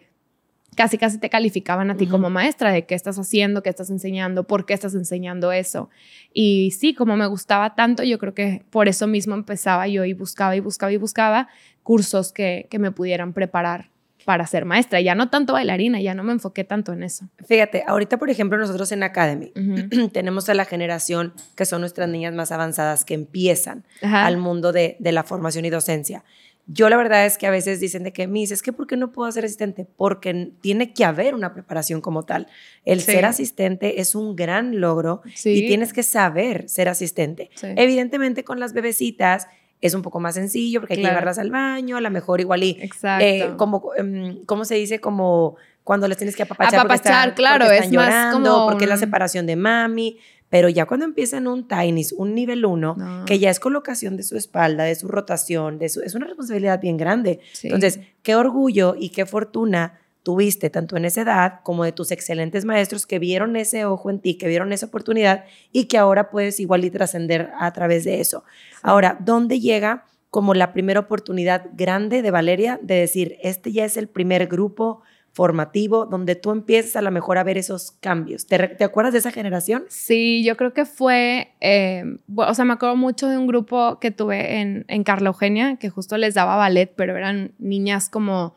casi 0.76 0.98
casi 0.98 1.20
te 1.20 1.30
calificaban 1.30 1.92
a 1.92 1.98
ti 1.98 2.08
como 2.08 2.32
maestra 2.32 2.72
de 2.72 2.88
qué 2.88 2.96
estás 2.96 3.20
haciendo, 3.20 3.62
qué 3.62 3.70
estás 3.70 3.92
enseñando, 3.92 4.48
por 4.48 4.66
qué 4.66 4.74
estás 4.74 4.96
enseñando 4.96 5.52
eso. 5.52 5.92
Y 6.34 6.72
sí, 6.72 6.96
como 6.96 7.16
me 7.16 7.28
gustaba 7.28 7.76
tanto, 7.76 8.02
yo 8.02 8.18
creo 8.18 8.34
que 8.34 8.66
por 8.72 8.88
eso 8.88 9.06
mismo 9.06 9.36
empezaba 9.36 9.88
yo 9.88 10.04
y 10.04 10.14
buscaba 10.14 10.56
y 10.56 10.62
buscaba 10.62 10.92
y 10.92 10.98
buscaba 10.98 11.48
cursos 11.84 12.34
que, 12.34 12.66
que 12.72 12.80
me 12.80 12.92
pudieran 12.92 13.34
preparar 13.34 13.91
para 14.26 14.46
ser 14.48 14.66
maestra. 14.66 15.02
Ya 15.02 15.16
no 15.16 15.30
tanto 15.30 15.54
bailarina, 15.54 16.00
ya 16.02 16.14
no 16.14 16.24
me 16.24 16.34
enfoqué 16.34 16.64
tanto 16.64 16.94
en 16.94 17.04
eso. 17.04 17.28
Fíjate, 17.46 17.84
ahorita, 17.88 18.18
por 18.18 18.30
ejemplo, 18.30 18.58
nosotros 18.58 18.92
en 18.92 19.04
Academy 19.04 19.52
tenemos 20.14 20.50
a 20.50 20.54
la 20.54 20.66
generación 20.66 21.34
que 21.56 21.66
son 21.66 21.82
nuestras 21.82 22.10
niñas 22.10 22.34
más 22.34 22.52
avanzadas 22.52 23.06
que 23.06 23.14
empiezan 23.14 23.86
al 24.02 24.38
mundo 24.38 24.72
de, 24.72 24.98
de 25.00 25.12
la 25.12 25.24
formación 25.24 25.66
y 25.66 25.70
docencia. 25.70 26.24
Yo 26.68 26.90
la 26.90 26.96
verdad 26.96 27.26
es 27.26 27.38
que 27.38 27.48
a 27.48 27.52
veces 27.52 27.80
dicen 27.80 28.04
de 28.04 28.14
que, 28.14 28.28
Miss, 28.28 28.52
es 28.52 28.62
que 28.62 28.72
¿por 28.72 28.88
qué 28.88 28.96
no 28.96 29.12
puedo 29.12 29.32
ser 29.32 29.46
asistente? 29.46 29.88
Porque 29.98 30.52
tiene 30.62 30.94
que 30.94 31.04
haber 31.04 31.34
una 31.36 31.54
preparación 31.54 32.02
como 32.02 32.24
tal. 32.24 32.48
El 32.86 33.02
ser 33.02 33.26
asistente 33.26 34.00
es 34.00 34.16
un 34.16 34.36
gran 34.36 34.80
logro 34.80 35.22
y 35.44 35.68
tienes 35.68 35.92
que 35.92 36.04
saber 36.04 36.70
ser 36.70 36.88
asistente. 36.88 37.50
Evidentemente 37.62 38.44
con 38.44 38.60
las 38.60 38.74
bebecitas 38.74 39.48
es 39.82 39.94
un 39.96 40.04
poco 40.04 40.20
más 40.20 40.36
sencillo 40.36 40.80
porque 40.80 40.94
hay 40.94 41.02
que 41.02 41.08
llevarlas 41.08 41.40
al 41.40 41.50
baño, 41.50 41.98
a 41.98 42.02
lo 42.02 42.12
mejor 42.12 42.40
igual 42.40 42.64
y... 42.64 42.78
Exacto. 42.80 43.26
Eh, 43.26 43.54
como, 43.58 43.92
em, 43.98 44.46
¿Cómo 44.46 44.64
se 44.64 44.76
dice? 44.76 45.02
Como 45.02 45.58
cuando 45.84 46.08
les 46.08 46.18
tienes 46.18 46.36
que 46.36 46.44
apapachar, 46.44 46.80
apapachar 46.80 47.34
claro, 47.34 47.66
es 47.66 47.90
llorando, 47.90 48.40
más 48.40 48.56
como 48.56 48.68
porque 48.68 48.86
es 48.86 48.90
la 48.90 48.98
separación 48.98 49.48
de 49.48 49.56
mami. 49.56 50.20
Pero 50.50 50.68
ya 50.68 50.86
cuando 50.86 51.06
empiezan 51.06 51.48
un 51.48 51.66
tiny, 51.66 52.06
un 52.18 52.36
nivel 52.36 52.66
1, 52.66 53.24
que 53.26 53.40
ya 53.40 53.50
es 53.50 53.62
colocación 53.62 54.18
de 54.18 54.24
su 54.24 54.36
espalda, 54.36 54.84
de 54.84 54.96
su 54.96 55.08
rotación, 55.08 55.80
de 55.80 55.88
su, 55.88 56.02
es 56.02 56.14
una 56.14 56.28
responsabilidad 56.28 56.82
bien 56.82 56.98
grande. 56.98 57.40
Entonces, 57.64 58.02
qué 58.22 58.36
orgullo 58.36 58.96
y 59.00 59.10
qué 59.12 59.26
fortuna 59.26 60.01
tuviste 60.24 60.70
tanto 60.70 60.98
en 60.98 61.06
esa 61.06 61.22
edad 61.22 61.60
como 61.64 61.84
de 61.84 61.92
tus 61.92 62.12
excelentes 62.12 62.66
maestros 62.66 63.06
que 63.06 63.20
vieron 63.20 63.56
ese 63.56 63.86
ojo 63.86 64.10
en 64.10 64.20
ti, 64.20 64.38
que 64.38 64.48
vieron 64.48 64.72
esa 64.72 64.86
oportunidad 64.86 65.46
y 65.72 65.86
que 65.86 65.98
ahora 65.98 66.30
puedes 66.30 66.60
igual 66.60 66.86
y 66.86 66.92
trascender 66.92 67.52
a 67.60 67.72
través 67.74 68.04
de 68.04 68.22
eso. 68.22 68.44
Ahora, 68.84 69.18
¿dónde 69.20 69.60
llega 69.60 70.06
como 70.32 70.54
la 70.54 70.72
primera 70.72 71.02
oportunidad 71.02 71.66
grande 71.74 72.22
de 72.22 72.32
Valeria 72.32 72.80
de 72.82 72.96
decir, 72.96 73.38
este 73.44 73.74
ya 73.74 73.84
es 73.84 73.98
el 73.98 74.08
primer 74.08 74.48
grupo 74.48 75.02
formativo, 75.34 76.06
donde 76.06 76.36
tú 76.36 76.52
empiezas 76.52 76.96
a 76.96 77.02
lo 77.02 77.12
mejor 77.12 77.38
a 77.38 77.44
ver 77.44 77.58
esos 77.58 77.92
cambios. 77.92 78.48
¿Te, 78.48 78.68
te 78.70 78.84
acuerdas 78.84 79.14
de 79.14 79.20
esa 79.20 79.32
generación? 79.32 79.84
Sí, 79.88 80.44
yo 80.44 80.58
creo 80.58 80.74
que 80.74 80.86
fue, 80.86 81.54
eh, 81.62 82.04
o 82.36 82.54
sea, 82.54 82.66
me 82.66 82.74
acuerdo 82.74 82.96
mucho 82.96 83.28
de 83.30 83.38
un 83.38 83.48
grupo 83.48 84.00
que 84.00 84.12
tuve 84.12 84.60
en, 84.60 84.86
en 84.88 85.04
Carla 85.04 85.30
Eugenia, 85.30 85.78
que 85.78 85.90
justo 85.90 86.18
les 86.18 86.34
daba 86.34 86.58
ballet, 86.58 86.94
pero 86.96 87.16
eran 87.16 87.54
niñas 87.60 88.10
como, 88.10 88.56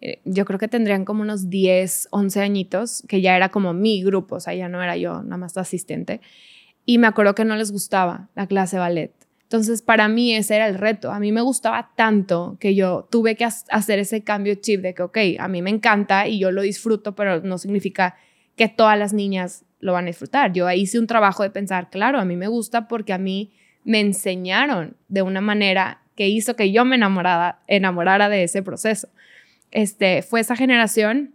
eh, 0.00 0.20
yo 0.24 0.44
creo 0.44 0.58
que 0.58 0.68
tendrían 0.68 1.04
como 1.04 1.22
unos 1.22 1.50
10, 1.50 2.08
11 2.10 2.40
añitos, 2.40 3.02
que 3.08 3.20
ya 3.20 3.36
era 3.36 3.50
como 3.50 3.72
mi 3.72 4.02
grupo, 4.02 4.36
o 4.36 4.40
sea, 4.40 4.54
ya 4.54 4.68
no 4.68 4.82
era 4.82 4.96
yo 4.96 5.22
nada 5.22 5.36
más 5.36 5.56
asistente. 5.56 6.20
Y 6.84 6.98
me 6.98 7.06
acuerdo 7.06 7.34
que 7.34 7.44
no 7.44 7.56
les 7.56 7.72
gustaba 7.72 8.28
la 8.34 8.46
clase 8.46 8.78
ballet. 8.78 9.12
Entonces, 9.42 9.80
para 9.80 10.08
mí 10.08 10.34
ese 10.34 10.56
era 10.56 10.68
el 10.68 10.74
reto. 10.74 11.10
A 11.10 11.20
mí 11.20 11.32
me 11.32 11.40
gustaba 11.40 11.90
tanto 11.96 12.58
que 12.60 12.74
yo 12.74 13.08
tuve 13.10 13.34
que 13.34 13.44
hacer 13.44 13.98
ese 13.98 14.22
cambio 14.22 14.54
chip 14.56 14.82
de 14.82 14.94
que, 14.94 15.02
ok, 15.02 15.18
a 15.38 15.48
mí 15.48 15.62
me 15.62 15.70
encanta 15.70 16.28
y 16.28 16.38
yo 16.38 16.50
lo 16.50 16.62
disfruto, 16.62 17.14
pero 17.14 17.40
no 17.40 17.56
significa 17.56 18.16
que 18.56 18.68
todas 18.68 18.98
las 18.98 19.14
niñas 19.14 19.64
lo 19.80 19.94
van 19.94 20.04
a 20.04 20.08
disfrutar. 20.08 20.52
Yo 20.52 20.70
hice 20.70 20.98
un 20.98 21.06
trabajo 21.06 21.42
de 21.42 21.50
pensar, 21.50 21.88
claro, 21.88 22.20
a 22.20 22.24
mí 22.24 22.36
me 22.36 22.48
gusta 22.48 22.88
porque 22.88 23.14
a 23.14 23.18
mí 23.18 23.52
me 23.84 24.00
enseñaron 24.00 24.96
de 25.08 25.22
una 25.22 25.40
manera 25.40 26.02
que 26.14 26.28
hizo 26.28 26.56
que 26.56 26.70
yo 26.70 26.84
me 26.84 26.96
enamorara, 26.96 27.60
enamorara 27.68 28.28
de 28.28 28.42
ese 28.42 28.62
proceso. 28.62 29.08
Este, 29.70 30.22
fue 30.22 30.40
esa 30.40 30.56
generación 30.56 31.34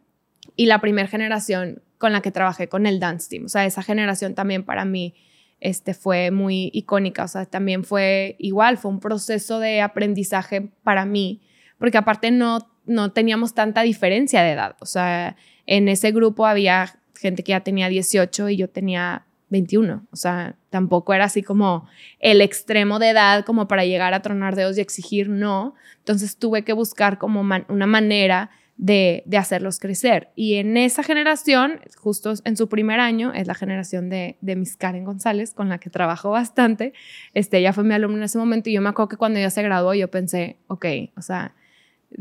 y 0.56 0.66
la 0.66 0.80
primera 0.80 1.08
generación 1.08 1.82
con 1.98 2.12
la 2.12 2.22
que 2.22 2.32
trabajé 2.32 2.68
con 2.68 2.86
el 2.86 3.00
dance 3.00 3.30
team. 3.30 3.46
O 3.46 3.50
sea, 3.50 3.66
esa 3.66 3.82
generación 3.82 4.36
también 4.36 4.64
para 4.64 4.86
mí 4.86 5.16
este, 5.64 5.94
fue 5.94 6.30
muy 6.32 6.70
icónica, 6.74 7.24
o 7.24 7.28
sea, 7.30 7.46
también 7.46 7.86
fue 7.86 8.36
igual, 8.38 8.78
fue 8.78 8.92
un 8.92 9.00
proceso 9.00 9.60
de 9.60 9.80
aprendizaje 9.80 10.70
para 10.84 11.06
mí, 11.06 11.42
porque 11.78 11.98
aparte 11.98 12.32
no, 12.32 12.70
no 12.86 13.14
teníamos 13.14 13.54
tanta 13.54 13.82
diferencia 13.84 14.44
de 14.44 14.52
edad, 14.52 14.76
o 14.82 14.86
sea, 14.86 15.38
en 15.66 15.88
ese 15.88 16.12
grupo 16.12 16.46
había 16.46 17.00
gente 17.16 17.46
que 17.46 17.52
ya 17.52 17.62
tenía 17.62 17.88
18 17.88 18.50
y 18.50 18.58
yo 18.58 18.70
tenía 18.70 19.26
21, 19.50 20.06
o 20.12 20.16
sea, 20.16 20.56
tampoco 20.70 21.14
era 21.14 21.26
así 21.26 21.44
como 21.44 21.88
el 22.20 22.42
extremo 22.42 23.00
de 23.00 23.10
edad 23.10 23.46
como 23.46 23.68
para 23.68 23.86
llegar 23.86 24.14
a 24.14 24.22
tronar 24.22 24.56
dedos 24.56 24.78
y 24.78 24.82
exigir, 24.82 25.30
no, 25.30 25.76
entonces 26.00 26.38
tuve 26.38 26.64
que 26.64 26.74
buscar 26.74 27.18
como 27.18 27.42
una 27.42 27.88
manera 27.88 28.50
de, 28.78 29.24
hacerlos 29.38 29.80
crecer. 29.80 30.30
Y 30.36 30.56
en 30.56 30.78
esa 30.78 31.04
generación, 31.04 31.80
justo 31.98 32.34
en 32.44 32.58
su 32.58 32.68
primer 32.70 33.00
año, 33.00 33.34
es 33.34 33.48
la 33.48 33.54
generación 33.54 34.10
de, 34.10 34.38
de 34.42 34.56
Miss 34.56 34.76
Karen 34.76 35.06
González, 35.06 35.54
con 35.54 35.70
la 35.70 35.78
que 35.78 35.90
trabajo 35.90 36.32
bastante. 36.32 36.94
Este, 37.34 37.60
ella 37.60 37.74
fue 37.74 37.84
mi 37.84 37.94
alumna 37.94 38.18
en 38.18 38.24
ese 38.24 38.38
momento 38.38 38.70
y 38.70 38.74
yo 38.74 38.82
me 38.82 38.90
acuerdo 38.90 39.10
que 39.10 39.18
cuando 39.18 39.40
ella 39.40 39.50
se 39.50 39.62
graduó, 39.62 39.94
yo 39.94 40.10
pensé, 40.10 40.58
ok, 40.68 40.86
o 41.16 41.22
sea, 41.22 41.54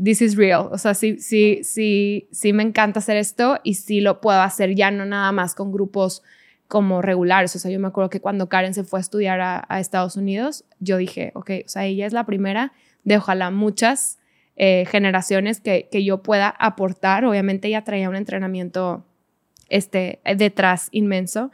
this 0.01 0.21
is 0.21 0.35
real. 0.35 0.69
O 0.71 0.77
sea, 0.77 0.93
sí, 0.93 1.17
sí, 1.19 1.61
sí, 1.63 2.27
sí 2.31 2.53
me 2.53 2.63
encanta 2.63 2.99
hacer 2.99 3.17
esto 3.17 3.59
y 3.63 3.75
sí 3.75 4.01
lo 4.01 4.21
puedo 4.21 4.41
hacer 4.41 4.75
ya 4.75 4.91
no 4.91 5.05
nada 5.05 5.31
más 5.31 5.55
con 5.55 5.71
grupos 5.71 6.23
como 6.73 7.03
regulares. 7.03 7.55
O 7.55 7.59
sea, 7.59 7.69
yo 7.69 7.79
me 7.79 7.87
acuerdo 7.87 8.09
que 8.09 8.19
cuando 8.19 8.49
Karen 8.49 8.73
se 8.73 8.83
fue 8.83 8.97
a 8.97 9.01
estudiar 9.01 9.39
a, 9.41 9.63
a 9.69 9.79
Estados 9.79 10.17
Unidos, 10.17 10.65
yo 10.79 10.97
dije, 10.97 11.31
ok, 11.35 11.51
o 11.67 11.69
sea, 11.69 11.85
ella 11.85 12.07
es 12.07 12.13
la 12.13 12.25
primera 12.25 12.73
de 13.03 13.17
ojalá 13.17 13.51
muchas 13.51 14.17
eh, 14.55 14.85
generaciones 14.89 15.61
que, 15.61 15.87
que, 15.91 16.03
yo 16.03 16.23
pueda 16.23 16.49
aportar. 16.49 17.25
Obviamente 17.25 17.67
ella 17.67 17.83
traía 17.83 18.09
un 18.09 18.15
entrenamiento 18.15 19.05
este, 19.69 20.19
detrás 20.35 20.87
inmenso, 20.89 21.51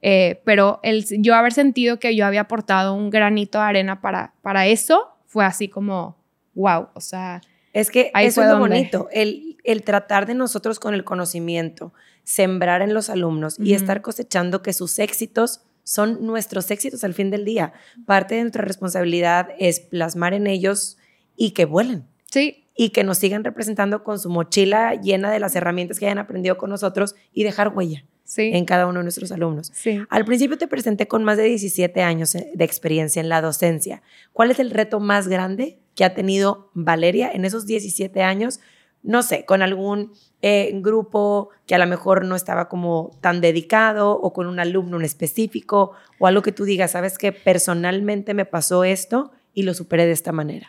eh, 0.00 0.40
pero 0.46 0.80
el, 0.82 1.04
yo 1.20 1.34
haber 1.34 1.52
sentido 1.52 1.98
que 1.98 2.16
yo 2.16 2.24
había 2.24 2.40
aportado 2.40 2.94
un 2.94 3.10
granito 3.10 3.58
de 3.58 3.64
arena 3.64 4.00
para, 4.00 4.32
para 4.40 4.66
eso 4.66 5.18
fue 5.26 5.44
así 5.44 5.68
como, 5.68 6.16
wow, 6.54 6.88
o 6.94 7.00
sea... 7.02 7.42
Es 7.74 7.90
que 7.90 8.10
eso 8.14 8.40
es 8.40 8.48
lo 8.48 8.58
bonito, 8.58 9.08
el, 9.12 9.58
el 9.64 9.82
tratar 9.82 10.24
de 10.24 10.32
nosotros 10.32 10.80
con 10.80 10.94
el 10.94 11.04
conocimiento, 11.04 11.92
sembrar 12.24 12.82
en 12.82 12.94
los 12.94 13.10
alumnos 13.10 13.56
y 13.58 13.74
estar 13.74 14.02
cosechando 14.02 14.62
que 14.62 14.72
sus 14.72 14.98
éxitos 14.98 15.62
son 15.84 16.24
nuestros 16.24 16.70
éxitos 16.70 17.04
al 17.04 17.14
fin 17.14 17.30
del 17.30 17.44
día. 17.44 17.72
Parte 18.06 18.36
de 18.36 18.42
nuestra 18.42 18.64
responsabilidad 18.64 19.48
es 19.58 19.80
plasmar 19.80 20.34
en 20.34 20.46
ellos 20.46 20.98
y 21.36 21.50
que 21.50 21.64
vuelen. 21.64 22.06
Sí. 22.30 22.64
Y 22.74 22.90
que 22.90 23.04
nos 23.04 23.18
sigan 23.18 23.44
representando 23.44 24.04
con 24.04 24.18
su 24.18 24.30
mochila 24.30 24.94
llena 24.94 25.30
de 25.30 25.40
las 25.40 25.54
herramientas 25.56 25.98
que 25.98 26.06
hayan 26.06 26.18
aprendido 26.18 26.56
con 26.56 26.70
nosotros 26.70 27.14
y 27.32 27.42
dejar 27.42 27.68
huella 27.76 28.04
en 28.36 28.64
cada 28.64 28.86
uno 28.86 29.00
de 29.00 29.04
nuestros 29.04 29.30
alumnos. 29.32 29.70
Sí. 29.74 30.00
Al 30.08 30.24
principio 30.24 30.56
te 30.56 30.68
presenté 30.68 31.06
con 31.06 31.24
más 31.24 31.36
de 31.36 31.44
17 31.44 32.02
años 32.02 32.34
eh, 32.34 32.50
de 32.54 32.64
experiencia 32.64 33.20
en 33.20 33.28
la 33.28 33.42
docencia. 33.42 34.02
¿Cuál 34.32 34.50
es 34.50 34.58
el 34.58 34.70
reto 34.70 35.00
más 35.00 35.28
grande 35.28 35.78
que 35.94 36.04
ha 36.04 36.14
tenido 36.14 36.70
Valeria 36.72 37.30
en 37.30 37.44
esos 37.44 37.66
17 37.66 38.22
años? 38.22 38.60
No 39.02 39.22
sé, 39.22 39.44
con 39.44 39.62
algún 39.62 40.12
eh, 40.42 40.70
grupo 40.74 41.50
que 41.66 41.74
a 41.74 41.78
lo 41.78 41.86
mejor 41.86 42.24
no 42.24 42.36
estaba 42.36 42.68
como 42.68 43.10
tan 43.20 43.40
dedicado 43.40 44.12
o 44.12 44.32
con 44.32 44.46
un 44.46 44.60
alumno 44.60 44.96
en 44.98 45.04
específico 45.04 45.92
o 46.18 46.26
algo 46.26 46.42
que 46.42 46.52
tú 46.52 46.64
digas, 46.64 46.92
sabes 46.92 47.18
que 47.18 47.32
personalmente 47.32 48.34
me 48.34 48.44
pasó 48.44 48.84
esto 48.84 49.32
y 49.54 49.62
lo 49.62 49.74
superé 49.74 50.06
de 50.06 50.12
esta 50.12 50.32
manera. 50.32 50.68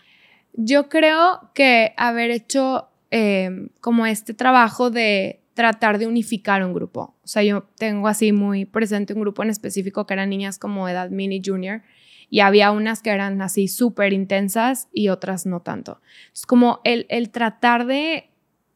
Yo 0.54 0.90
creo 0.90 1.52
que 1.54 1.94
haber 1.98 2.32
hecho 2.32 2.90
em, 3.12 3.70
como 3.82 4.06
este 4.06 4.34
trabajo 4.34 4.90
de 4.90 5.42
tratar 5.54 6.00
de 6.00 6.08
unificar 6.08 6.64
un 6.64 6.74
grupo. 6.74 7.16
O 7.24 7.28
sea, 7.28 7.44
yo 7.44 7.64
tengo 7.78 8.08
así 8.08 8.32
muy 8.32 8.66
presente 8.66 9.14
un 9.14 9.22
grupo 9.22 9.44
en 9.44 9.50
específico 9.50 10.06
que 10.06 10.14
eran 10.14 10.30
niñas 10.30 10.58
como 10.58 10.90
edad 10.90 11.10
mini 11.10 11.42
junior 11.44 11.82
y 12.34 12.40
había 12.40 12.72
unas 12.72 13.04
que 13.04 13.12
eran 13.12 13.44
así 13.44 13.68
súper 13.68 14.12
intensas 14.12 14.90
y 14.92 15.10
otras 15.10 15.46
no 15.46 15.60
tanto. 15.60 16.02
Es 16.34 16.48
como 16.48 16.82
el, 16.84 17.06
el 17.10 17.30
tratar 17.30 17.86
de, 17.86 18.32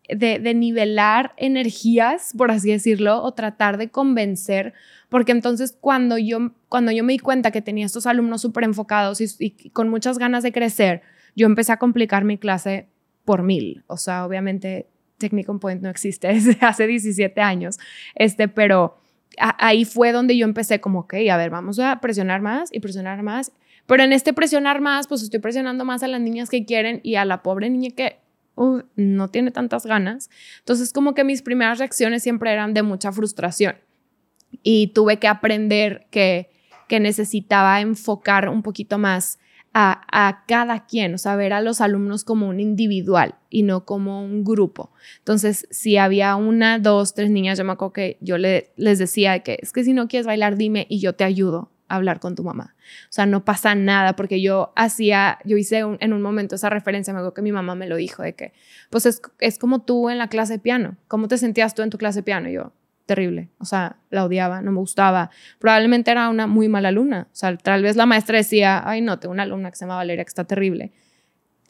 de, 0.08 0.54
nivelar 0.54 1.34
energías, 1.38 2.34
por 2.38 2.52
así 2.52 2.70
decirlo, 2.70 3.24
o 3.24 3.34
tratar 3.34 3.80
de 3.80 3.89
convencer, 3.89 4.76
porque 5.10 5.32
entonces 5.32 5.76
cuando 5.82 6.20
yo, 6.20 6.52
cuando 6.70 6.91
yo 6.91 7.04
me 7.04 7.13
di 7.13 7.17
cuenta 7.17 7.50
que 7.50 7.63
tenía 7.63 7.88
estos 7.88 8.06
alumnos 8.06 8.41
súper 8.41 8.63
enfocados 8.63 9.22
y 9.22 9.70
con 9.72 9.89
muchas 9.89 10.20
ganas 10.20 10.43
de 10.43 10.52
crecer, 10.52 11.02
yo 11.36 11.48
empecé 11.48 11.72
a 11.72 11.78
complicar 11.78 12.26
mi 12.26 12.38
clase 12.38 12.89
por 13.26 13.41
mil. 13.41 13.84
O 13.88 13.98
sea, 13.98 14.28
obviamente 14.28 14.86
Technicon 15.17 15.60
Point 15.60 15.82
no 15.82 15.89
existe 15.89 16.28
desde 16.32 16.63
hace 16.63 16.86
17 16.86 17.41
años, 17.41 17.80
este, 18.13 18.50
pero 18.50 19.00
ahí 19.38 19.86
fue 19.86 20.12
donde 20.12 20.38
yo 20.38 20.45
empecé 20.45 20.80
como, 20.80 21.00
ok, 21.02 21.15
a 21.32 21.38
ver, 21.38 21.50
vamos 21.50 21.80
a 21.80 22.00
presionar 22.00 22.41
más 22.41 22.69
y 22.71 22.80
presionar 22.80 23.23
más. 23.23 23.52
Pero 23.86 24.04
en 24.04 24.12
este 24.12 24.34
presionar 24.34 24.82
más, 24.82 25.08
pues 25.08 25.21
estoy 25.21 25.39
presionando 25.39 25.86
más 25.86 26.04
a 26.04 26.08
las 26.08 26.19
niñas 26.19 26.50
que 26.50 26.65
quieren 26.65 27.00
y 27.04 27.15
a 27.15 27.26
la 27.26 27.41
pobre 27.41 27.69
niña 27.69 27.91
que 27.95 28.19
uh, 28.56 28.82
no 28.95 29.30
tiene 29.30 29.52
tantas 29.52 29.86
ganas. 29.86 30.30
Entonces, 30.60 30.91
como 30.91 31.13
que 31.13 31.23
mis 31.23 31.41
primeras 31.41 31.80
reacciones 31.80 32.23
siempre 32.23 32.52
eran 32.52 32.73
de 32.73 32.84
mucha 32.84 33.12
frustración. 33.12 33.76
Y 34.63 34.88
tuve 34.88 35.19
que 35.19 35.28
aprender 35.28 36.08
que, 36.10 36.50
que 36.88 37.00
necesitaba 37.00 37.80
enfocar 37.80 38.50
un 38.50 38.63
poquito 38.63 38.97
más 38.97 39.39
a, 39.80 40.44
cada 40.48 40.88
quien, 40.88 41.13
o 41.13 41.18
sea, 41.20 41.36
ver 41.36 41.54
a 41.54 41.62
los 41.62 41.82
alumnos 41.82 42.24
como 42.24 42.48
un 42.48 42.60
individual 42.60 43.36
y 43.52 43.62
no 43.62 43.86
como 43.86 44.24
un 44.24 44.44
grupo. 44.44 44.92
Entonces, 45.20 45.68
si 45.70 45.98
había 45.98 46.36
una, 46.36 46.80
dos, 46.80 47.13
tres 47.13 47.30
niñas, 47.30 47.60
yo 47.60 47.63
me 47.63 47.74
acuerdo 47.74 47.94
que 47.94 48.18
yo 48.20 48.40
le, 48.40 48.72
les 48.76 48.98
decía 48.98 49.40
que 49.40 49.60
es 49.62 49.72
que 49.72 49.84
si 49.84 49.94
no 49.94 50.08
quieres 50.08 50.26
bailar, 50.26 50.58
dime 50.58 50.88
y 50.90 51.00
yo 51.00 51.13
te 51.13 51.24
ayudo 51.24 51.70
a 51.90 51.96
hablar 51.98 52.20
con 52.20 52.34
tu 52.34 52.44
mamá. 52.44 52.76
O 53.04 53.12
sea, 53.12 53.28
no 53.28 53.46
pasa 53.46 53.76
nada 53.76 54.16
porque 54.16 54.42
yo 54.42 54.74
hacía, 54.76 55.38
yo 55.46 55.58
hice 55.58 55.80
en 56.00 56.13
un 56.13 56.22
momento 56.24 56.56
esa 56.56 56.72
referencia, 56.72 57.13
me 57.13 57.20
acuerdo 57.20 57.36
que 57.36 57.44
mi 57.44 57.52
mamá 57.52 57.76
me 57.76 57.88
lo 57.88 57.98
dijo, 57.98 58.24
de 58.24 58.34
que, 58.34 58.54
pues 58.90 59.06
es, 59.06 59.22
es 59.40 59.60
como 59.60 59.84
tú 59.84 60.10
en 60.10 60.18
la 60.18 60.28
clase 60.28 60.54
de 60.54 60.60
piano. 60.60 60.98
¿Cómo 61.08 61.28
te 61.28 61.38
sentías 61.38 61.76
tú 61.76 61.84
en 61.84 61.92
tu 61.92 62.00
clase 62.00 62.20
de 62.20 62.24
piano? 62.24 62.50
Y 62.50 62.54
yo, 62.54 62.74
terrible. 63.08 63.50
O 63.58 63.65
sea, 63.65 63.98
la 64.12 64.24
odiaba, 64.26 64.62
no 64.62 64.72
me 64.72 64.80
gustaba. 64.80 65.32
Probablemente 65.58 66.12
era 66.12 66.30
una 66.30 66.46
muy 66.46 66.67
mala 66.67 66.89
alumna. 66.89 67.28
O 67.32 67.36
sea, 67.36 67.58
tal 67.58 67.82
vez 67.82 67.96
la 67.96 68.06
maestra 68.06 68.38
decía, 68.38 68.88
ay, 68.88 69.02
no, 69.02 69.17
tengo 69.17 69.34
una 69.34 69.43
alumna 69.43 69.72
que 69.72 69.78
se 69.78 69.86
llama 69.86 69.96
Valeria 69.96 70.24
que 70.24 70.30
está 70.30 70.43
terrible. 70.43 70.91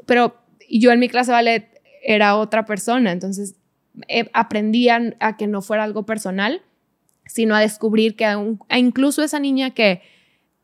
Pero 0.05 0.35
yo 0.69 0.91
en 0.91 0.99
mi 0.99 1.07
clase 1.07 1.31
ballet 1.31 1.79
era 2.03 2.35
otra 2.35 2.65
persona. 2.65 3.13
Entonces 3.13 3.55
eh, 4.09 4.29
aprendí 4.33 4.89
a, 4.89 5.37
que 5.37 5.47
no 5.47 5.61
fuera 5.61 5.83
algo 5.83 6.05
personal, 6.05 6.61
sino 7.25 7.55
a 7.55 7.61
descubrir 7.61 8.15
que 8.15 8.27
incluso 8.75 9.23
esa 9.23 9.39
niña 9.39 9.71
que 9.71 10.01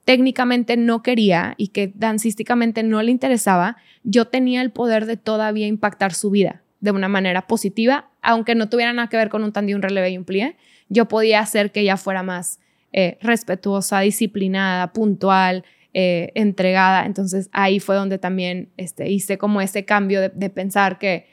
técnicamente 0.05 0.75
no 0.75 1.01
quería 1.01 1.53
y 1.57 1.69
que 1.69 1.93
dancísticamente 1.95 2.83
no 2.83 3.01
le 3.01 3.11
interesaba, 3.11 3.77
yo 4.03 4.25
tenía 4.25 4.61
el 4.61 4.71
poder 4.71 5.05
de 5.05 5.15
todavía 5.15 5.67
impactar 5.67 6.13
su 6.13 6.29
vida 6.29 6.62
de 6.83 6.91
una 6.91 7.07
manera 7.07 7.47
positiva, 7.47 8.09
aunque 8.21 8.55
no 8.55 8.67
tuviera 8.67 8.91
nada 8.91 9.07
que 9.07 9.15
ver 9.15 9.29
con 9.29 9.41
un 9.45 9.53
tandí, 9.53 9.73
un 9.73 9.81
relevé 9.81 10.09
y 10.09 10.17
un 10.17 10.25
plié, 10.25 10.57
yo 10.89 11.07
podía 11.07 11.39
hacer 11.39 11.71
que 11.71 11.79
ella 11.79 11.95
fuera 11.95 12.23
más 12.23 12.59
eh, 12.91 13.17
respetuosa, 13.21 14.01
disciplinada, 14.01 14.91
puntual, 14.91 15.63
eh, 15.93 16.33
entregada. 16.35 17.05
Entonces 17.05 17.49
ahí 17.53 17.79
fue 17.79 17.95
donde 17.95 18.17
también 18.17 18.73
este, 18.75 19.09
hice 19.09 19.37
como 19.37 19.61
ese 19.61 19.85
cambio 19.85 20.19
de, 20.19 20.49
pensar 20.49 20.99
que 20.99 21.25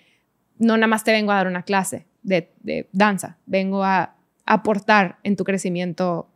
no 0.60 0.76
nada 0.76 0.86
más 0.86 1.02
te 1.02 1.10
vengo 1.10 1.32
a 1.32 1.34
dar 1.34 1.48
una 1.48 1.64
clase 1.64 2.06
de, 2.22 2.52
danza, 2.92 3.38
vengo 3.46 3.82
a 3.82 4.14
aportar 4.46 5.18
en 5.24 5.34
tu 5.34 5.42
crecimiento 5.42 6.28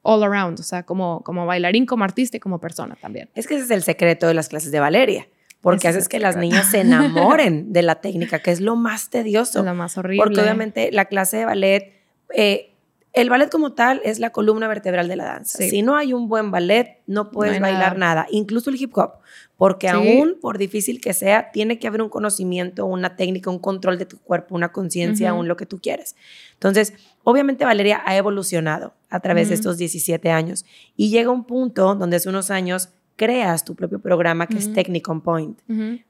all 0.00 0.22
around, 0.22 0.58
o 0.60 0.62
sea, 0.62 0.84
como, 0.84 1.22
como 1.24 1.44
bailarín, 1.44 1.84
como 1.84 2.04
artista 2.04 2.38
y 2.38 2.40
como 2.40 2.58
persona 2.58 2.96
también. 2.98 3.28
Es 3.34 3.46
que 3.46 3.56
ese 3.56 3.64
es 3.64 3.70
el 3.70 3.82
secreto 3.82 4.26
de 4.28 4.32
las 4.32 4.48
clases 4.48 4.72
de 4.72 4.80
Valeria 4.80 5.28
porque 5.62 5.88
haces 5.88 6.08
que 6.08 6.18
las 6.18 6.36
niñas 6.36 6.70
se 6.70 6.80
enamoren 6.80 7.72
de 7.72 7.82
la 7.82 8.00
técnica, 8.00 8.40
que 8.40 8.50
es 8.50 8.60
lo 8.60 8.76
más 8.76 9.08
tedioso. 9.10 9.62
Lo 9.62 9.74
más 9.74 9.96
horrible. 9.96 10.24
Porque 10.24 10.40
obviamente 10.40 10.90
la 10.92 11.06
clase 11.06 11.38
de 11.38 11.44
ballet, 11.44 11.92
eh, 12.34 12.72
el 13.12 13.30
ballet 13.30 13.48
como 13.48 13.72
tal 13.72 14.00
es 14.04 14.18
la 14.18 14.30
columna 14.30 14.66
vertebral 14.66 15.06
de 15.06 15.16
la 15.16 15.24
danza. 15.24 15.58
Si 15.58 15.82
no 15.82 15.96
hay 15.96 16.14
un 16.14 16.28
buen 16.28 16.50
ballet, 16.50 16.98
no 17.06 17.30
puedes 17.30 17.60
bailar 17.60 17.96
nada. 17.96 18.26
incluso 18.30 18.70
el 18.70 18.80
hip 18.80 18.96
hop, 18.96 19.12
porque 19.56 19.88
aún 19.88 20.36
por 20.40 20.58
difícil 20.58 21.00
que 21.00 21.12
sea, 21.12 21.52
tiene 21.52 21.78
que 21.78 21.86
haber 21.86 22.02
un 22.02 22.08
conocimiento, 22.08 22.84
una 22.84 23.14
técnica, 23.14 23.48
un 23.48 23.60
control 23.60 23.98
de 23.98 24.06
tu 24.06 24.18
cuerpo, 24.18 24.56
una 24.56 24.72
conciencia, 24.72 25.30
aún 25.30 25.46
lo 25.46 25.56
que 25.56 25.66
tú 25.66 25.78
quieres. 25.80 26.16
Entonces, 26.54 26.94
obviamente 27.22 27.64
Valeria 27.64 28.02
ha 28.04 28.16
evolucionado 28.16 28.94
a 29.10 29.20
través 29.20 29.50
de 29.50 29.54
estos 29.54 29.76
17 29.76 30.30
años 30.30 30.64
y 30.96 31.10
llega 31.10 31.30
un 31.30 31.44
punto 31.44 31.94
donde 31.94 32.16
hace 32.16 32.30
unos 32.30 32.50
años 32.50 32.88
creas 33.16 33.64
tu 33.64 33.74
propio 33.74 34.00
programa 34.00 34.46
que 34.46 34.58
es 34.58 34.72
Technicon 34.72 35.20
Point. 35.20 35.58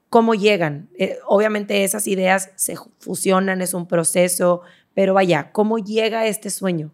¿Cómo 0.08 0.34
llegan? 0.34 0.88
Eh, 0.98 1.18
obviamente 1.26 1.84
esas 1.84 2.06
ideas 2.06 2.50
se 2.56 2.76
fusionan, 2.98 3.62
es 3.62 3.74
un 3.74 3.86
proceso, 3.86 4.62
pero 4.94 5.14
vaya, 5.14 5.52
¿cómo 5.52 5.78
llega 5.78 6.26
este 6.26 6.50
sueño? 6.50 6.90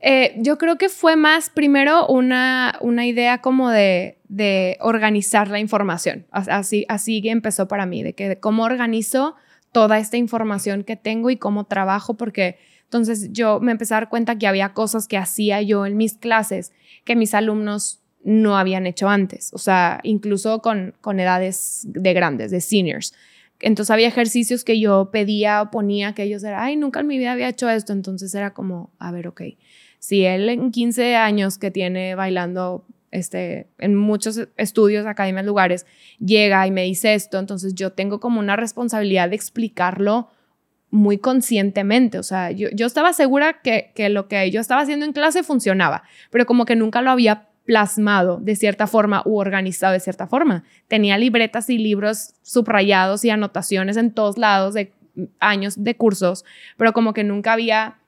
Eh, 0.00 0.34
yo 0.36 0.58
creo 0.58 0.76
que 0.76 0.90
fue 0.90 1.16
más 1.16 1.48
primero 1.48 2.06
una, 2.06 2.78
una 2.82 3.06
idea 3.06 3.38
como 3.38 3.70
de, 3.70 4.18
de, 4.28 4.76
organizar 4.80 5.48
la 5.48 5.58
información. 5.58 6.26
Así, 6.30 6.84
así 6.88 7.22
empezó 7.24 7.68
para 7.68 7.86
mí, 7.86 8.02
de 8.02 8.12
que 8.12 8.38
cómo 8.38 8.64
organizo 8.64 9.34
toda 9.72 9.98
esta 9.98 10.16
información 10.18 10.84
que 10.84 10.96
tengo 10.96 11.30
y 11.30 11.36
cómo 11.36 11.64
trabajo, 11.64 12.14
porque 12.14 12.58
entonces 12.84 13.32
yo 13.32 13.60
me 13.60 13.72
empecé 13.72 13.94
a 13.94 13.96
dar 13.96 14.08
cuenta 14.08 14.38
que 14.38 14.46
había 14.46 14.72
cosas 14.72 15.08
que 15.08 15.16
hacía 15.16 15.62
yo 15.62 15.86
en 15.86 15.96
mis 15.96 16.16
clases 16.16 16.72
que 17.04 17.16
mis 17.16 17.34
alumnos 17.34 18.03
no 18.24 18.56
habían 18.56 18.86
hecho 18.86 19.08
antes, 19.08 19.52
o 19.52 19.58
sea, 19.58 20.00
incluso 20.02 20.60
con, 20.62 20.94
con 21.00 21.20
edades 21.20 21.82
de 21.84 22.12
grandes, 22.14 22.50
de 22.50 22.60
seniors. 22.60 23.14
Entonces 23.60 23.90
había 23.90 24.08
ejercicios 24.08 24.64
que 24.64 24.80
yo 24.80 25.10
pedía 25.12 25.62
o 25.62 25.70
ponía 25.70 26.14
que 26.14 26.24
ellos 26.24 26.42
eran, 26.42 26.60
ay, 26.62 26.76
nunca 26.76 27.00
en 27.00 27.06
mi 27.06 27.18
vida 27.18 27.32
había 27.32 27.48
hecho 27.48 27.68
esto. 27.70 27.92
Entonces 27.92 28.34
era 28.34 28.52
como, 28.52 28.92
a 28.98 29.12
ver, 29.12 29.28
ok, 29.28 29.42
si 29.98 30.24
él 30.24 30.48
en 30.48 30.70
15 30.70 31.16
años 31.16 31.56
que 31.56 31.70
tiene 31.70 32.14
bailando 32.14 32.86
este, 33.10 33.68
en 33.78 33.94
muchos 33.94 34.48
estudios, 34.56 35.06
academias, 35.06 35.46
lugares, 35.46 35.86
llega 36.18 36.66
y 36.66 36.70
me 36.70 36.82
dice 36.82 37.14
esto, 37.14 37.38
entonces 37.38 37.74
yo 37.74 37.92
tengo 37.92 38.20
como 38.20 38.40
una 38.40 38.56
responsabilidad 38.56 39.30
de 39.30 39.36
explicarlo 39.36 40.28
muy 40.90 41.18
conscientemente. 41.18 42.18
O 42.18 42.22
sea, 42.22 42.50
yo, 42.50 42.68
yo 42.72 42.86
estaba 42.86 43.12
segura 43.12 43.60
que, 43.62 43.92
que 43.94 44.08
lo 44.08 44.28
que 44.28 44.50
yo 44.50 44.60
estaba 44.60 44.82
haciendo 44.82 45.06
en 45.06 45.12
clase 45.12 45.42
funcionaba, 45.42 46.02
pero 46.30 46.44
como 46.44 46.64
que 46.64 46.76
nunca 46.76 47.02
lo 47.02 47.10
había 47.10 47.48
plasmado 47.64 48.38
de 48.40 48.56
cierta 48.56 48.86
forma 48.86 49.22
u 49.24 49.38
organizado 49.38 49.92
de 49.92 50.00
cierta 50.00 50.26
forma. 50.26 50.64
Tenía 50.88 51.18
libretas 51.18 51.70
y 51.70 51.78
libros 51.78 52.34
subrayados 52.42 53.24
y 53.24 53.30
anotaciones 53.30 53.96
en 53.96 54.12
todos 54.12 54.38
lados 54.38 54.74
de 54.74 54.92
años 55.40 55.82
de 55.82 55.96
cursos, 55.96 56.44
pero 56.76 56.92
como 56.92 57.14
que 57.14 57.24
nunca 57.24 57.52
había 57.52 57.98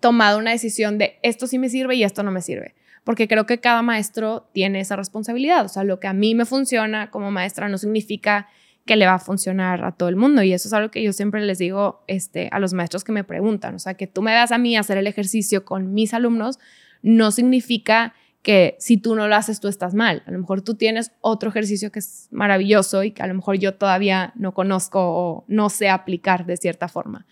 tomado 0.00 0.38
una 0.38 0.50
decisión 0.50 0.98
de 0.98 1.18
esto 1.22 1.46
sí 1.46 1.58
me 1.58 1.68
sirve 1.68 1.96
y 1.96 2.04
esto 2.04 2.22
no 2.22 2.30
me 2.30 2.42
sirve. 2.42 2.74
Porque 3.04 3.26
creo 3.26 3.46
que 3.46 3.58
cada 3.58 3.82
maestro 3.82 4.48
tiene 4.52 4.80
esa 4.80 4.94
responsabilidad. 4.94 5.64
O 5.64 5.68
sea, 5.68 5.82
lo 5.82 5.98
que 5.98 6.06
a 6.06 6.12
mí 6.12 6.34
me 6.36 6.44
funciona 6.44 7.10
como 7.10 7.32
maestra 7.32 7.68
no 7.68 7.76
significa 7.76 8.48
que 8.86 8.96
le 8.96 9.06
va 9.06 9.14
a 9.14 9.18
funcionar 9.18 9.84
a 9.84 9.92
todo 9.92 10.08
el 10.08 10.14
mundo. 10.14 10.42
Y 10.42 10.52
eso 10.52 10.68
es 10.68 10.72
algo 10.72 10.90
que 10.90 11.02
yo 11.02 11.12
siempre 11.12 11.40
les 11.44 11.58
digo 11.58 12.04
este, 12.06 12.48
a 12.52 12.60
los 12.60 12.74
maestros 12.74 13.02
que 13.02 13.10
me 13.10 13.24
preguntan. 13.24 13.74
O 13.74 13.78
sea, 13.80 13.94
que 13.94 14.06
tú 14.06 14.22
me 14.22 14.32
das 14.32 14.52
a 14.52 14.58
mí 14.58 14.76
hacer 14.76 14.98
el 14.98 15.08
ejercicio 15.08 15.64
con 15.64 15.92
mis 15.94 16.14
alumnos 16.14 16.60
no 17.02 17.32
significa 17.32 18.14
que 18.42 18.76
si 18.80 18.96
tú 18.96 19.14
no 19.14 19.28
lo 19.28 19.36
haces, 19.36 19.60
tú 19.60 19.68
estás 19.68 19.94
mal. 19.94 20.22
A 20.26 20.32
lo 20.32 20.38
mejor 20.38 20.62
tú 20.62 20.74
tienes 20.74 21.12
otro 21.20 21.48
ejercicio 21.48 21.92
que 21.92 22.00
es 22.00 22.28
maravilloso 22.32 23.04
y 23.04 23.12
que 23.12 23.22
a 23.22 23.26
lo 23.28 23.34
mejor 23.34 23.56
yo 23.56 23.74
todavía 23.74 24.32
no 24.34 24.52
conozco 24.52 25.00
o 25.00 25.44
no 25.46 25.70
sé 25.70 25.88
aplicar 25.88 26.44
de 26.44 26.56
cierta 26.56 26.88
forma. 26.88 27.26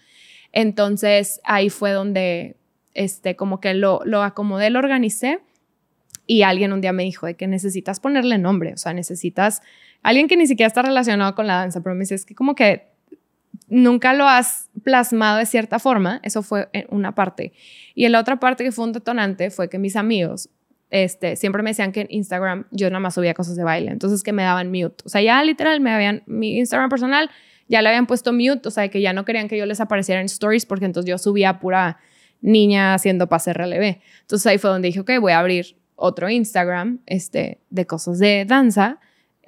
Entonces 0.52 1.40
ahí 1.44 1.68
fue 1.68 1.90
donde 1.90 2.56
este, 2.94 3.34
como 3.34 3.60
que 3.60 3.74
lo, 3.74 4.02
lo 4.04 4.22
acomodé, 4.22 4.70
lo 4.70 4.78
organicé 4.78 5.40
y 6.26 6.42
alguien 6.42 6.72
un 6.72 6.80
día 6.80 6.92
me 6.92 7.02
dijo 7.02 7.26
de 7.26 7.34
que 7.34 7.48
necesitas 7.48 7.98
ponerle 7.98 8.38
nombre, 8.38 8.72
o 8.72 8.76
sea, 8.76 8.92
necesitas 8.92 9.62
alguien 10.02 10.28
que 10.28 10.36
ni 10.36 10.46
siquiera 10.46 10.68
está 10.68 10.82
relacionado 10.82 11.34
con 11.34 11.48
la 11.48 11.56
danza, 11.56 11.82
pero 11.82 11.96
me 11.96 12.00
dice, 12.00 12.14
es 12.14 12.24
que 12.24 12.36
como 12.36 12.54
que 12.54 12.88
nunca 13.68 14.12
lo 14.12 14.28
has 14.28 14.70
plasmado 14.84 15.38
de 15.38 15.46
cierta 15.46 15.80
forma, 15.80 16.20
eso 16.22 16.42
fue 16.42 16.68
una 16.88 17.16
parte. 17.16 17.52
Y 17.96 18.04
en 18.04 18.12
la 18.12 18.20
otra 18.20 18.38
parte 18.38 18.62
que 18.62 18.70
fue 18.70 18.84
un 18.84 18.92
detonante 18.92 19.50
fue 19.50 19.68
que 19.68 19.78
mis 19.78 19.96
amigos 19.96 20.50
este, 20.90 21.36
siempre 21.36 21.62
me 21.62 21.70
decían 21.70 21.92
que 21.92 22.02
en 22.02 22.06
Instagram 22.10 22.66
yo 22.70 22.90
nada 22.90 23.00
más 23.00 23.14
subía 23.14 23.34
cosas 23.34 23.56
de 23.56 23.64
baile, 23.64 23.90
entonces 23.90 24.22
que 24.22 24.32
me 24.32 24.42
daban 24.42 24.70
mute. 24.70 25.02
O 25.04 25.08
sea, 25.08 25.22
ya 25.22 25.42
literal 25.44 25.80
me 25.80 25.92
habían, 25.92 26.22
mi 26.26 26.58
Instagram 26.58 26.90
personal 26.90 27.30
ya 27.68 27.82
le 27.82 27.88
habían 27.88 28.06
puesto 28.06 28.32
mute, 28.32 28.66
o 28.66 28.70
sea, 28.70 28.88
que 28.88 29.00
ya 29.00 29.12
no 29.12 29.24
querían 29.24 29.48
que 29.48 29.56
yo 29.56 29.64
les 29.66 29.80
apareciera 29.80 30.20
en 30.20 30.26
stories 30.26 30.66
porque 30.66 30.86
entonces 30.86 31.08
yo 31.08 31.18
subía 31.18 31.60
pura 31.60 31.98
niña 32.40 32.94
haciendo 32.94 33.28
pase 33.28 33.52
RLB. 33.52 33.98
Entonces 34.22 34.46
ahí 34.46 34.58
fue 34.58 34.70
donde 34.70 34.88
dije, 34.88 35.00
ok, 35.00 35.12
voy 35.20 35.32
a 35.32 35.38
abrir 35.38 35.76
otro 35.94 36.28
Instagram 36.28 37.00
este, 37.06 37.60
de 37.70 37.86
cosas 37.86 38.18
de 38.18 38.44
danza 38.44 38.98